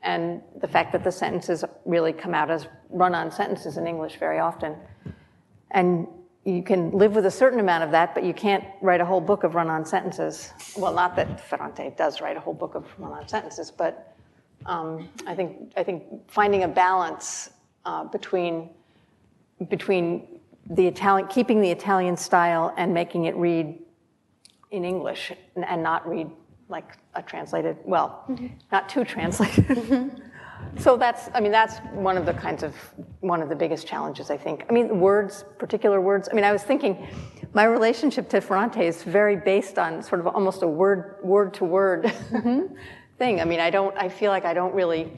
and 0.03 0.41
the 0.63 0.69
fact 0.69 0.93
that 0.93 1.05
the 1.05 1.13
sentences 1.13 1.63
really 1.85 2.13
come 2.13 2.35
out 2.35 2.51
as 2.51 2.67
run-on 2.89 3.31
sentences 3.31 3.77
in 3.77 3.87
English 3.87 4.17
very 4.17 4.39
often. 4.39 4.75
And 5.73 6.07
you 6.45 6.63
can 6.63 6.91
live 6.91 7.15
with 7.15 7.27
a 7.27 7.31
certain 7.31 7.61
amount 7.61 7.85
of 7.85 7.91
that, 7.91 8.15
but 8.15 8.25
you 8.25 8.33
can't 8.33 8.65
write 8.81 9.01
a 9.01 9.05
whole 9.05 9.21
book 9.21 9.45
of 9.45 9.55
run 9.55 9.69
on 9.69 9.85
sentences. 9.85 10.53
Well, 10.77 10.95
not 10.95 11.15
that 11.17 11.41
Ferrante 11.49 11.93
does 11.97 12.21
write 12.21 12.37
a 12.37 12.41
whole 12.41 12.55
book 12.55 12.75
of 12.75 12.87
run 12.99 13.13
on 13.13 13.29
sentences, 13.29 13.71
but 13.71 14.17
um, 14.67 15.09
I, 15.27 15.35
think, 15.35 15.73
I 15.77 15.83
think 15.83 16.05
finding 16.31 16.65
a 16.65 16.69
balance 16.69 17.51
uh, 17.85 18.05
between, 18.05 18.71
between 19.69 20.41
the 20.71 20.87
Italian, 20.87 21.29
keeping 21.29 21.61
the 21.61 21.71
Italian 21.71 22.17
style 22.17 22.73
and 22.77 22.95
making 22.95 23.25
it 23.25 23.37
read 23.37 23.79
in 24.71 24.85
English 24.85 25.33
and, 25.57 25.65
and 25.65 25.83
not 25.83 26.09
read 26.09 26.31
like 26.69 26.97
a 27.15 27.23
translated, 27.23 27.77
well, 27.85 28.25
mm-hmm. 28.29 28.47
not 28.71 28.89
too 28.89 29.05
translated. 29.05 30.23
So 30.79 30.97
that's, 30.97 31.29
I 31.35 31.41
mean, 31.41 31.53
that's 31.53 31.79
one 31.93 32.17
of 32.17 32.27
the 32.27 32.33
kinds 32.33 32.63
of, 32.63 32.75
one 33.21 33.43
of 33.43 33.49
the 33.49 33.57
biggest 33.57 33.87
challenges, 33.87 34.31
I 34.31 34.37
think. 34.37 34.65
I 34.69 34.73
mean, 34.73 35.01
words, 35.01 35.45
particular 35.59 36.01
words. 36.01 36.29
I 36.31 36.35
mean, 36.35 36.45
I 36.45 36.53
was 36.53 36.63
thinking, 36.63 37.07
my 37.53 37.65
relationship 37.65 38.29
to 38.31 38.41
Ferrante 38.41 38.87
is 38.87 39.03
very 39.03 39.37
based 39.37 39.79
on 39.79 40.03
sort 40.03 40.21
of 40.21 40.29
almost 40.29 40.63
a 40.63 40.69
word, 40.69 41.17
word 41.23 41.53
to 41.55 41.65
word 41.65 42.05
mm-hmm. 42.05 42.75
thing. 43.19 43.41
I 43.41 43.45
mean, 43.45 43.61
I 43.61 43.71
don't, 43.71 43.97
I 43.97 44.09
feel 44.09 44.31
like 44.31 44.45
I 44.45 44.55
don't 44.55 44.75
really 44.75 45.13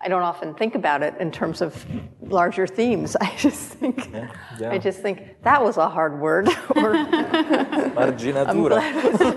I 0.00 0.08
don't 0.08 0.22
often 0.22 0.54
think 0.54 0.74
about 0.74 1.02
it 1.02 1.14
in 1.18 1.30
terms 1.30 1.62
of 1.62 1.84
larger 2.20 2.66
themes. 2.66 3.16
I 3.20 3.34
just 3.36 3.72
think, 3.72 4.10
yeah, 4.12 4.30
yeah. 4.60 4.70
I 4.70 4.78
just 4.78 5.00
think 5.00 5.42
that 5.42 5.62
was 5.62 5.76
a 5.76 5.88
hard 5.88 6.20
word. 6.20 6.48
or 6.76 6.94
Marginatura. 7.94 8.80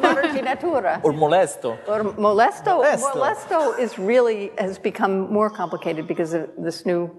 Marginatura. 0.02 1.04
or 1.04 1.14
molesto. 1.14 1.78
Or 1.88 2.04
molesto. 2.04 2.84
molesto. 2.84 3.14
Molesto 3.14 3.80
is 3.80 3.98
really 3.98 4.52
has 4.58 4.78
become 4.78 5.32
more 5.32 5.50
complicated 5.50 6.08
because 6.08 6.34
of 6.34 6.50
this 6.58 6.86
new 6.86 7.10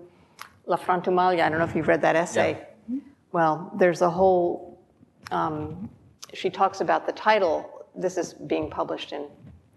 La 0.66 0.76
Frantumaglia. 0.76 1.42
I 1.44 1.48
don't 1.48 1.58
know 1.58 1.64
if 1.64 1.74
you've 1.74 1.88
read 1.88 2.02
that 2.02 2.16
essay. 2.16 2.58
Yeah. 2.88 2.98
Well, 3.32 3.72
there's 3.78 4.02
a 4.02 4.10
whole. 4.10 4.78
Um, 5.30 5.88
she 6.34 6.50
talks 6.50 6.80
about 6.80 7.06
the 7.06 7.12
title. 7.12 7.86
This 7.96 8.18
is 8.18 8.34
being 8.34 8.68
published 8.68 9.12
in 9.12 9.26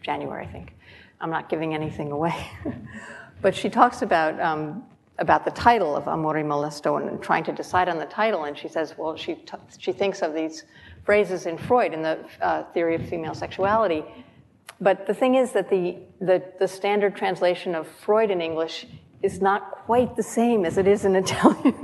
January, 0.02 0.46
I 0.46 0.52
think. 0.52 0.74
I'm 1.22 1.30
not 1.30 1.50
giving 1.50 1.74
anything 1.74 2.12
away. 2.12 2.36
But 3.42 3.56
she 3.56 3.70
talks 3.70 4.02
about, 4.02 4.40
um, 4.40 4.84
about 5.18 5.46
the 5.46 5.52
title 5.52 5.96
of 5.96 6.08
Amore 6.08 6.44
Molesto 6.44 7.02
and 7.02 7.22
trying 7.22 7.44
to 7.46 7.52
decide 7.52 7.90
on 7.90 7.98
the 7.98 8.06
title. 8.06 8.46
And 8.46 8.58
she 8.58 8.68
says, 8.68 8.96
well, 8.98 9.16
she, 9.16 9.36
t- 9.36 9.58
she 9.78 9.92
thinks 9.92 10.22
of 10.22 10.34
these 10.34 10.66
phrases 11.04 11.46
in 11.46 11.58
Freud 11.58 11.94
in 11.94 12.02
the 12.02 12.20
uh, 12.42 12.64
theory 12.74 12.96
of 12.96 13.08
female 13.08 13.34
sexuality. 13.34 14.04
But 14.80 15.08
the 15.08 15.14
thing 15.14 15.36
is 15.36 15.52
that 15.54 15.70
the, 15.70 15.98
the, 16.20 16.44
the 16.60 16.68
standard 16.68 17.16
translation 17.16 17.76
of 17.76 17.88
Freud 17.88 18.32
in 18.32 18.42
English 18.42 18.86
is 19.22 19.42
not 19.42 19.72
quite 19.72 20.16
the 20.16 20.24
same 20.24 20.66
as 20.66 20.78
it 20.78 20.88
is 20.88 21.06
in 21.06 21.16
Italian. 21.24 21.76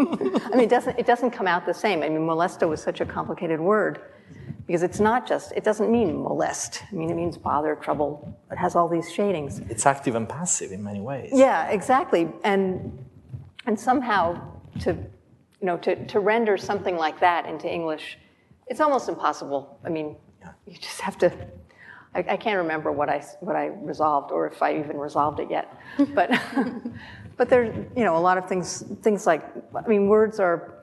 I 0.45 0.49
mean, 0.51 0.62
it 0.62 0.70
doesn't, 0.70 0.97
it 0.99 1.05
doesn't 1.05 1.32
come 1.32 1.47
out 1.47 1.66
the 1.66 1.74
same. 1.74 2.03
I 2.03 2.10
mean, 2.10 2.22
molesto 2.22 2.74
is 2.74 2.82
such 2.82 3.01
a 3.01 3.05
complicated 3.05 3.60
word 3.60 3.99
because 4.68 4.84
it's 4.84 4.99
not 4.99 5.26
just, 5.26 5.53
it 5.53 5.63
doesn't 5.63 5.89
mean 5.89 6.22
molest. 6.22 6.84
I 6.91 6.95
mean, 6.95 7.09
it 7.09 7.15
means 7.15 7.38
bother, 7.38 7.76
trouble. 7.76 8.38
It 8.51 8.57
has 8.57 8.76
all 8.76 8.89
these 8.89 9.09
shadings. 9.09 9.59
It's 9.70 9.86
active 9.86 10.13
and 10.15 10.28
passive 10.28 10.74
in 10.74 10.84
many 10.84 10.99
ways. 10.99 11.32
Yeah, 11.34 11.70
exactly. 11.70 12.28
And, 12.43 13.05
and 13.65 13.80
somehow 13.80 14.41
to, 14.82 14.91
you 14.91 15.65
know, 15.65 15.78
to, 15.78 16.05
to 16.07 16.20
render 16.20 16.57
something 16.57 16.97
like 16.97 17.18
that 17.22 17.45
into 17.45 17.72
English, 17.72 18.18
it's 18.68 18.82
almost 18.82 19.07
impossible. 19.07 19.80
I 19.86 19.89
mean, 19.89 20.18
you 20.65 20.78
just 20.78 20.99
have 20.99 21.18
to, 21.20 21.32
I, 22.13 22.20
I 22.20 22.38
can't 22.38 22.57
remember 22.57 22.91
what 22.91 23.07
I, 23.07 23.20
what 23.39 23.55
I 23.55 23.68
resolved 23.68 24.34
or 24.34 24.47
if 24.47 24.61
I 24.61 24.78
even 24.78 24.97
resolved 24.97 25.39
it 25.39 25.49
yet. 25.49 25.74
But, 26.13 26.30
but 27.38 27.49
there's, 27.49 27.74
you 27.95 28.03
know, 28.03 28.18
a 28.18 28.20
lot 28.20 28.38
of 28.38 28.49
things, 28.49 28.84
things 29.01 29.26
like, 29.26 29.45
I 29.74 29.88
mean, 29.88 30.09
words 30.09 30.41
are 30.41 30.77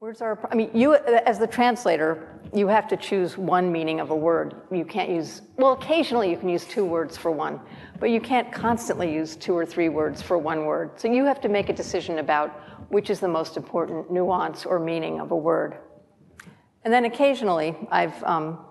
Words 0.00 0.22
are, 0.22 0.38
I 0.50 0.54
mean, 0.54 0.70
you, 0.72 0.94
as 0.94 1.38
the 1.38 1.46
translator, 1.46 2.40
you 2.54 2.68
have 2.68 2.88
to 2.88 2.96
choose 2.96 3.36
one 3.36 3.70
meaning 3.70 4.00
of 4.00 4.08
a 4.08 4.16
word. 4.16 4.54
You 4.72 4.86
can't 4.86 5.10
use, 5.10 5.42
well, 5.58 5.72
occasionally 5.72 6.30
you 6.30 6.38
can 6.38 6.48
use 6.48 6.64
two 6.64 6.86
words 6.86 7.18
for 7.18 7.30
one, 7.30 7.60
but 7.98 8.08
you 8.08 8.18
can't 8.18 8.50
constantly 8.50 9.12
use 9.12 9.36
two 9.36 9.54
or 9.54 9.66
three 9.66 9.90
words 9.90 10.22
for 10.22 10.38
one 10.38 10.64
word. 10.64 10.98
So 10.98 11.12
you 11.12 11.26
have 11.26 11.38
to 11.42 11.50
make 11.50 11.68
a 11.68 11.74
decision 11.74 12.18
about 12.18 12.48
which 12.88 13.10
is 13.10 13.20
the 13.20 13.28
most 13.28 13.58
important 13.58 14.10
nuance 14.10 14.64
or 14.64 14.80
meaning 14.80 15.20
of 15.20 15.32
a 15.32 15.36
word. 15.36 15.76
And 16.82 16.94
then 16.94 17.04
occasionally, 17.04 17.76
I've, 17.90 18.24
um, 18.24 18.64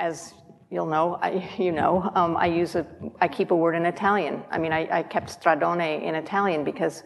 as 0.00 0.34
you'll 0.68 0.86
know, 0.86 1.16
I, 1.22 1.48
you 1.58 1.70
know, 1.70 2.10
um, 2.16 2.36
I 2.36 2.46
use 2.46 2.74
a, 2.74 2.84
I 3.20 3.28
keep 3.28 3.52
a 3.52 3.56
word 3.56 3.76
in 3.76 3.86
Italian. 3.86 4.42
I 4.50 4.58
mean, 4.58 4.72
I, 4.72 4.98
I 4.98 5.02
kept 5.04 5.40
stradone 5.40 6.02
in 6.02 6.16
Italian 6.16 6.64
because 6.64 7.04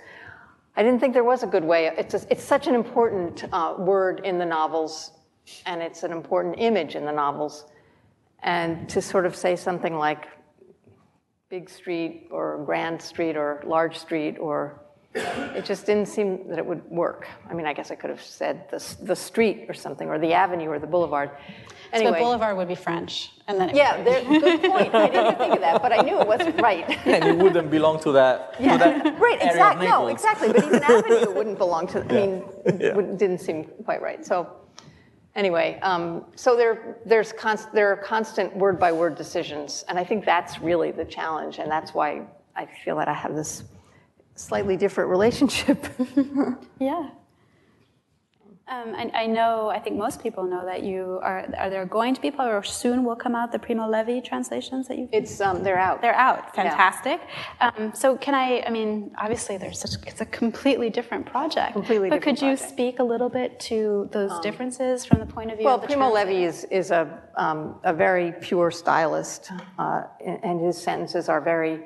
I 0.77 0.83
didn't 0.83 1.01
think 1.01 1.12
there 1.12 1.25
was 1.25 1.43
a 1.43 1.47
good 1.47 1.64
way. 1.64 1.87
It's, 1.99 2.14
a, 2.14 2.20
it's 2.31 2.43
such 2.43 2.66
an 2.66 2.75
important 2.75 3.45
uh, 3.53 3.75
word 3.79 4.23
in 4.25 4.39
the 4.39 4.47
novels, 4.47 5.12
and 5.66 5.83
it's 5.83 6.03
an 6.03 6.12
important 6.12 6.57
image 6.59 6.95
in 6.95 7.05
the 7.05 7.12
novels. 7.12 7.66
And 8.43 8.89
to 8.89 9.03
sort 9.03 9.27
of 9.27 9.37
say 9.37 9.55
something 9.55 9.97
like 9.97 10.27
big 11.49 11.68
street 11.68 12.29
or 12.31 12.62
grand 12.64 13.01
street 13.01 13.37
or 13.37 13.62
large 13.66 13.99
street 13.99 14.39
or 14.39 14.83
it 15.14 15.64
just 15.64 15.85
didn't 15.85 16.07
seem 16.07 16.49
that 16.49 16.59
it 16.59 16.64
would 16.64 16.83
work. 16.91 17.29
I 17.49 17.55
mean, 17.55 17.66
I 17.66 17.75
guess 17.75 17.91
I 17.91 17.95
could 17.95 18.11
have 18.11 18.23
said 18.23 18.70
the, 18.70 18.83
the 19.03 19.16
street 19.16 19.66
or 19.68 19.75
something, 19.75 20.09
or 20.09 20.18
the 20.18 20.33
avenue 20.33 20.68
or 20.68 20.79
the 20.79 20.87
boulevard. 20.87 21.31
Anyway. 21.93 22.18
So 22.18 22.24
boulevard 22.24 22.57
would 22.57 22.68
be 22.68 22.74
French, 22.74 23.32
and 23.49 23.61
then 23.61 23.76
yeah, 23.76 24.03
there, 24.03 24.24
good 24.24 24.62
point. 24.62 24.95
I 24.95 25.09
didn't 25.11 25.36
think 25.36 25.55
of 25.55 25.61
that, 25.61 25.82
but 25.82 25.93
I 25.93 25.99
knew 25.99 26.18
it 26.18 26.26
wasn't 26.26 26.59
right. 26.59 26.88
and 27.07 27.22
it 27.22 27.36
wouldn't 27.36 27.70
belong 27.70 28.01
to 28.01 28.12
that. 28.12 28.55
Yeah. 28.59 28.72
To 28.72 28.78
that 28.78 29.18
right. 29.20 29.38
Exactly. 29.43 29.86
No. 29.86 30.07
Exactly. 30.07 30.49
But 30.49 30.64
even 30.64 30.82
avenue 30.82 31.30
wouldn't 31.36 31.59
belong 31.59 31.86
to. 31.88 32.01
I 32.01 32.12
mean, 32.12 32.45
yeah. 32.80 32.95
didn't 32.95 33.38
seem 33.38 33.64
quite 33.84 34.01
right. 34.01 34.24
So 34.24 34.57
anyway, 35.34 35.78
um, 35.82 36.24
so 36.34 36.57
there, 36.57 36.97
there's 37.05 37.30
const, 37.32 37.70
there 37.74 37.93
are 37.93 37.97
constant 37.97 38.57
word 38.57 38.78
by 38.78 38.90
word 38.90 39.14
decisions, 39.14 39.84
and 39.86 39.99
I 39.99 40.05
think 40.05 40.24
that's 40.24 40.61
really 40.61 40.93
the 40.93 41.05
challenge, 41.05 41.59
and 41.59 41.70
that's 41.70 41.93
why 41.93 42.22
I 42.57 42.66
feel 42.84 42.97
that 42.97 43.09
I 43.09 43.14
have 43.14 43.34
this 43.34 43.64
slightly 44.34 44.78
different 44.78 45.11
relationship. 45.11 45.86
yeah. 46.78 47.11
Um, 48.73 48.95
I, 48.95 49.11
I, 49.14 49.27
know, 49.27 49.68
I 49.68 49.79
think 49.79 49.97
most 49.97 50.23
people 50.23 50.45
know 50.45 50.64
that 50.64 50.83
you 50.83 51.20
are, 51.23 51.47
are 51.59 51.68
there 51.68 51.85
going 51.85 52.14
to 52.14 52.20
be, 52.23 52.33
or 52.39 52.62
soon 52.62 53.05
will 53.05 53.16
come 53.16 53.35
out 53.35 53.53
the 53.53 53.59
Primo 53.59 53.87
Levi 53.87 54.20
translations 54.20 54.89
that 54.89 54.97
you've? 54.97 55.11
It's, 55.12 55.43
um, 55.43 55.62
they're 55.62 55.79
out. 55.79 56.01
They're 56.01 56.14
out, 56.14 56.55
fantastic. 56.55 57.20
Yeah. 57.61 57.70
Um, 57.77 57.93
so 57.95 58.16
can 58.16 58.35
I, 58.35 58.62
I 58.66 58.70
mean, 58.70 59.11
obviously 59.18 59.59
there's 59.59 59.79
such, 59.79 60.07
it's 60.07 60.23
a 60.23 60.27
completely 60.27 60.89
different 60.89 61.27
project. 61.27 61.75
Completely 61.75 62.09
But 62.09 62.23
could 62.23 62.41
you 62.41 62.57
speak 62.57 62.99
a 62.99 63.05
little 63.05 63.29
bit 63.29 63.61
to 63.61 64.09
those 64.11 64.31
um, 64.31 64.41
differences 64.41 65.05
from 65.05 65.20
the 65.20 65.27
point 65.27 65.51
of 65.51 65.59
view 65.59 65.66
well, 65.66 65.75
of 65.75 65.83
the 65.83 65.89
Primo 65.89 66.11
Levi 66.11 66.45
is, 66.45 66.64
is 66.64 66.91
a, 66.91 67.23
um, 67.37 67.79
a 67.85 67.93
very 67.93 68.33
pure 68.41 68.70
stylist, 68.70 69.53
uh, 69.79 70.05
and 70.25 70.64
his 70.64 70.79
sentences 70.81 71.29
are 71.29 71.43
very, 71.43 71.83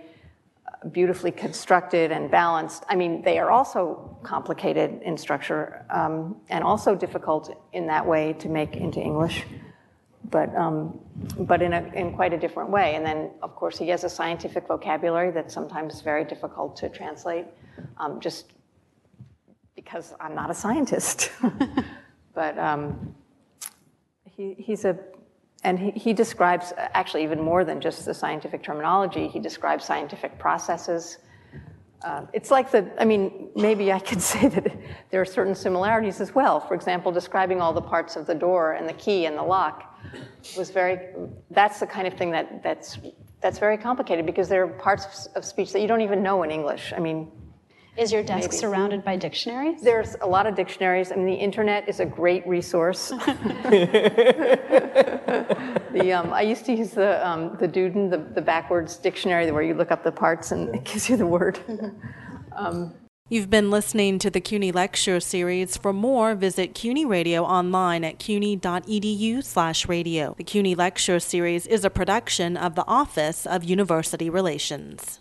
beautifully 0.92 1.30
constructed 1.30 2.12
and 2.12 2.30
balanced. 2.30 2.84
I 2.88 2.96
mean, 2.96 3.22
they 3.22 3.38
are 3.38 3.50
also 3.50 4.18
complicated 4.22 5.00
in 5.02 5.16
structure 5.16 5.84
um, 5.90 6.36
and 6.48 6.62
also 6.62 6.94
difficult 6.94 7.54
in 7.72 7.86
that 7.86 8.06
way 8.06 8.32
to 8.34 8.48
make 8.48 8.76
into 8.76 9.00
English, 9.00 9.44
but, 10.30 10.54
um, 10.54 10.98
but 11.40 11.62
in, 11.62 11.72
a, 11.72 11.82
in 11.94 12.14
quite 12.14 12.32
a 12.32 12.38
different 12.38 12.70
way. 12.70 12.94
And 12.94 13.04
then, 13.04 13.30
of 13.42 13.54
course, 13.54 13.78
he 13.78 13.88
has 13.88 14.04
a 14.04 14.08
scientific 14.08 14.66
vocabulary 14.66 15.30
that's 15.30 15.54
sometimes 15.54 16.00
very 16.00 16.24
difficult 16.24 16.76
to 16.76 16.88
translate, 16.88 17.46
um, 17.98 18.20
just 18.20 18.52
because 19.74 20.14
I'm 20.20 20.34
not 20.34 20.50
a 20.50 20.54
scientist. 20.54 21.30
but 22.34 22.58
um, 22.58 23.14
he, 24.24 24.54
he's 24.58 24.84
a 24.84 24.98
and 25.66 25.80
he, 25.80 25.90
he, 25.90 26.12
describes 26.12 26.72
actually 26.76 27.24
even 27.24 27.42
more 27.42 27.64
than 27.64 27.80
just 27.80 28.04
the 28.04 28.14
scientific 28.14 28.62
terminology, 28.62 29.26
he 29.26 29.40
describes 29.40 29.84
scientific 29.84 30.38
processes. 30.38 31.18
Uh, 32.04 32.22
it's 32.32 32.52
like 32.52 32.70
the, 32.70 32.88
I 33.00 33.04
mean, 33.04 33.50
maybe 33.56 33.92
I 33.92 33.98
could 33.98 34.22
say 34.32 34.46
that 34.46 34.76
there 35.10 35.20
are 35.20 35.24
certain 35.24 35.56
similarities 35.56 36.20
as 36.20 36.32
well. 36.36 36.60
For 36.60 36.74
example, 36.74 37.10
describing 37.10 37.60
all 37.60 37.72
the 37.72 37.82
parts 37.82 38.14
of 38.14 38.26
the 38.26 38.34
door 38.34 38.74
and 38.74 38.88
the 38.88 38.92
key 38.92 39.26
and 39.26 39.36
the 39.36 39.42
lock 39.42 39.98
was 40.56 40.70
very, 40.70 41.00
that's 41.50 41.80
the 41.80 41.86
kind 41.86 42.06
of 42.06 42.14
thing 42.14 42.30
that, 42.30 42.62
that's, 42.62 42.98
that's 43.40 43.58
very 43.58 43.76
complicated 43.76 44.24
because 44.24 44.48
there 44.48 44.62
are 44.62 44.68
parts 44.68 45.26
of 45.34 45.44
speech 45.44 45.72
that 45.72 45.80
you 45.80 45.88
don't 45.88 46.00
even 46.00 46.22
know 46.22 46.44
in 46.44 46.52
English. 46.52 46.92
I 46.96 47.00
mean, 47.00 47.32
is 47.96 48.12
your 48.12 48.22
desk 48.22 48.50
Maybe. 48.50 48.56
surrounded 48.56 49.04
by 49.04 49.16
dictionaries? 49.16 49.80
There's 49.82 50.16
a 50.20 50.26
lot 50.26 50.46
of 50.46 50.54
dictionaries. 50.54 51.12
I 51.12 51.16
mean, 51.16 51.26
the 51.26 51.34
internet 51.34 51.88
is 51.88 52.00
a 52.00 52.06
great 52.06 52.46
resource. 52.46 53.08
the, 53.08 53.32
um, 56.12 56.32
I 56.32 56.42
used 56.42 56.64
to 56.66 56.72
use 56.74 56.90
the, 56.90 57.26
um, 57.26 57.56
the 57.58 57.68
Duden, 57.68 58.10
the, 58.10 58.18
the 58.18 58.42
backwards 58.42 58.96
dictionary 58.96 59.50
where 59.50 59.62
you 59.62 59.74
look 59.74 59.90
up 59.90 60.04
the 60.04 60.12
parts 60.12 60.52
and 60.52 60.74
it 60.74 60.84
gives 60.84 61.08
you 61.08 61.16
the 61.16 61.26
word. 61.26 61.58
um, 62.56 62.94
You've 63.28 63.50
been 63.50 63.72
listening 63.72 64.20
to 64.20 64.30
the 64.30 64.40
CUNY 64.40 64.70
Lecture 64.70 65.18
Series. 65.18 65.76
For 65.76 65.92
more, 65.92 66.36
visit 66.36 66.76
CUNY 66.76 67.04
Radio 67.04 67.42
online 67.42 68.04
at 68.04 68.20
cuny.edu 68.20 69.42
slash 69.42 69.88
radio. 69.88 70.36
The 70.38 70.44
CUNY 70.44 70.76
Lecture 70.76 71.18
Series 71.18 71.66
is 71.66 71.84
a 71.84 71.90
production 71.90 72.56
of 72.56 72.76
the 72.76 72.86
Office 72.86 73.44
of 73.44 73.64
University 73.64 74.30
Relations. 74.30 75.18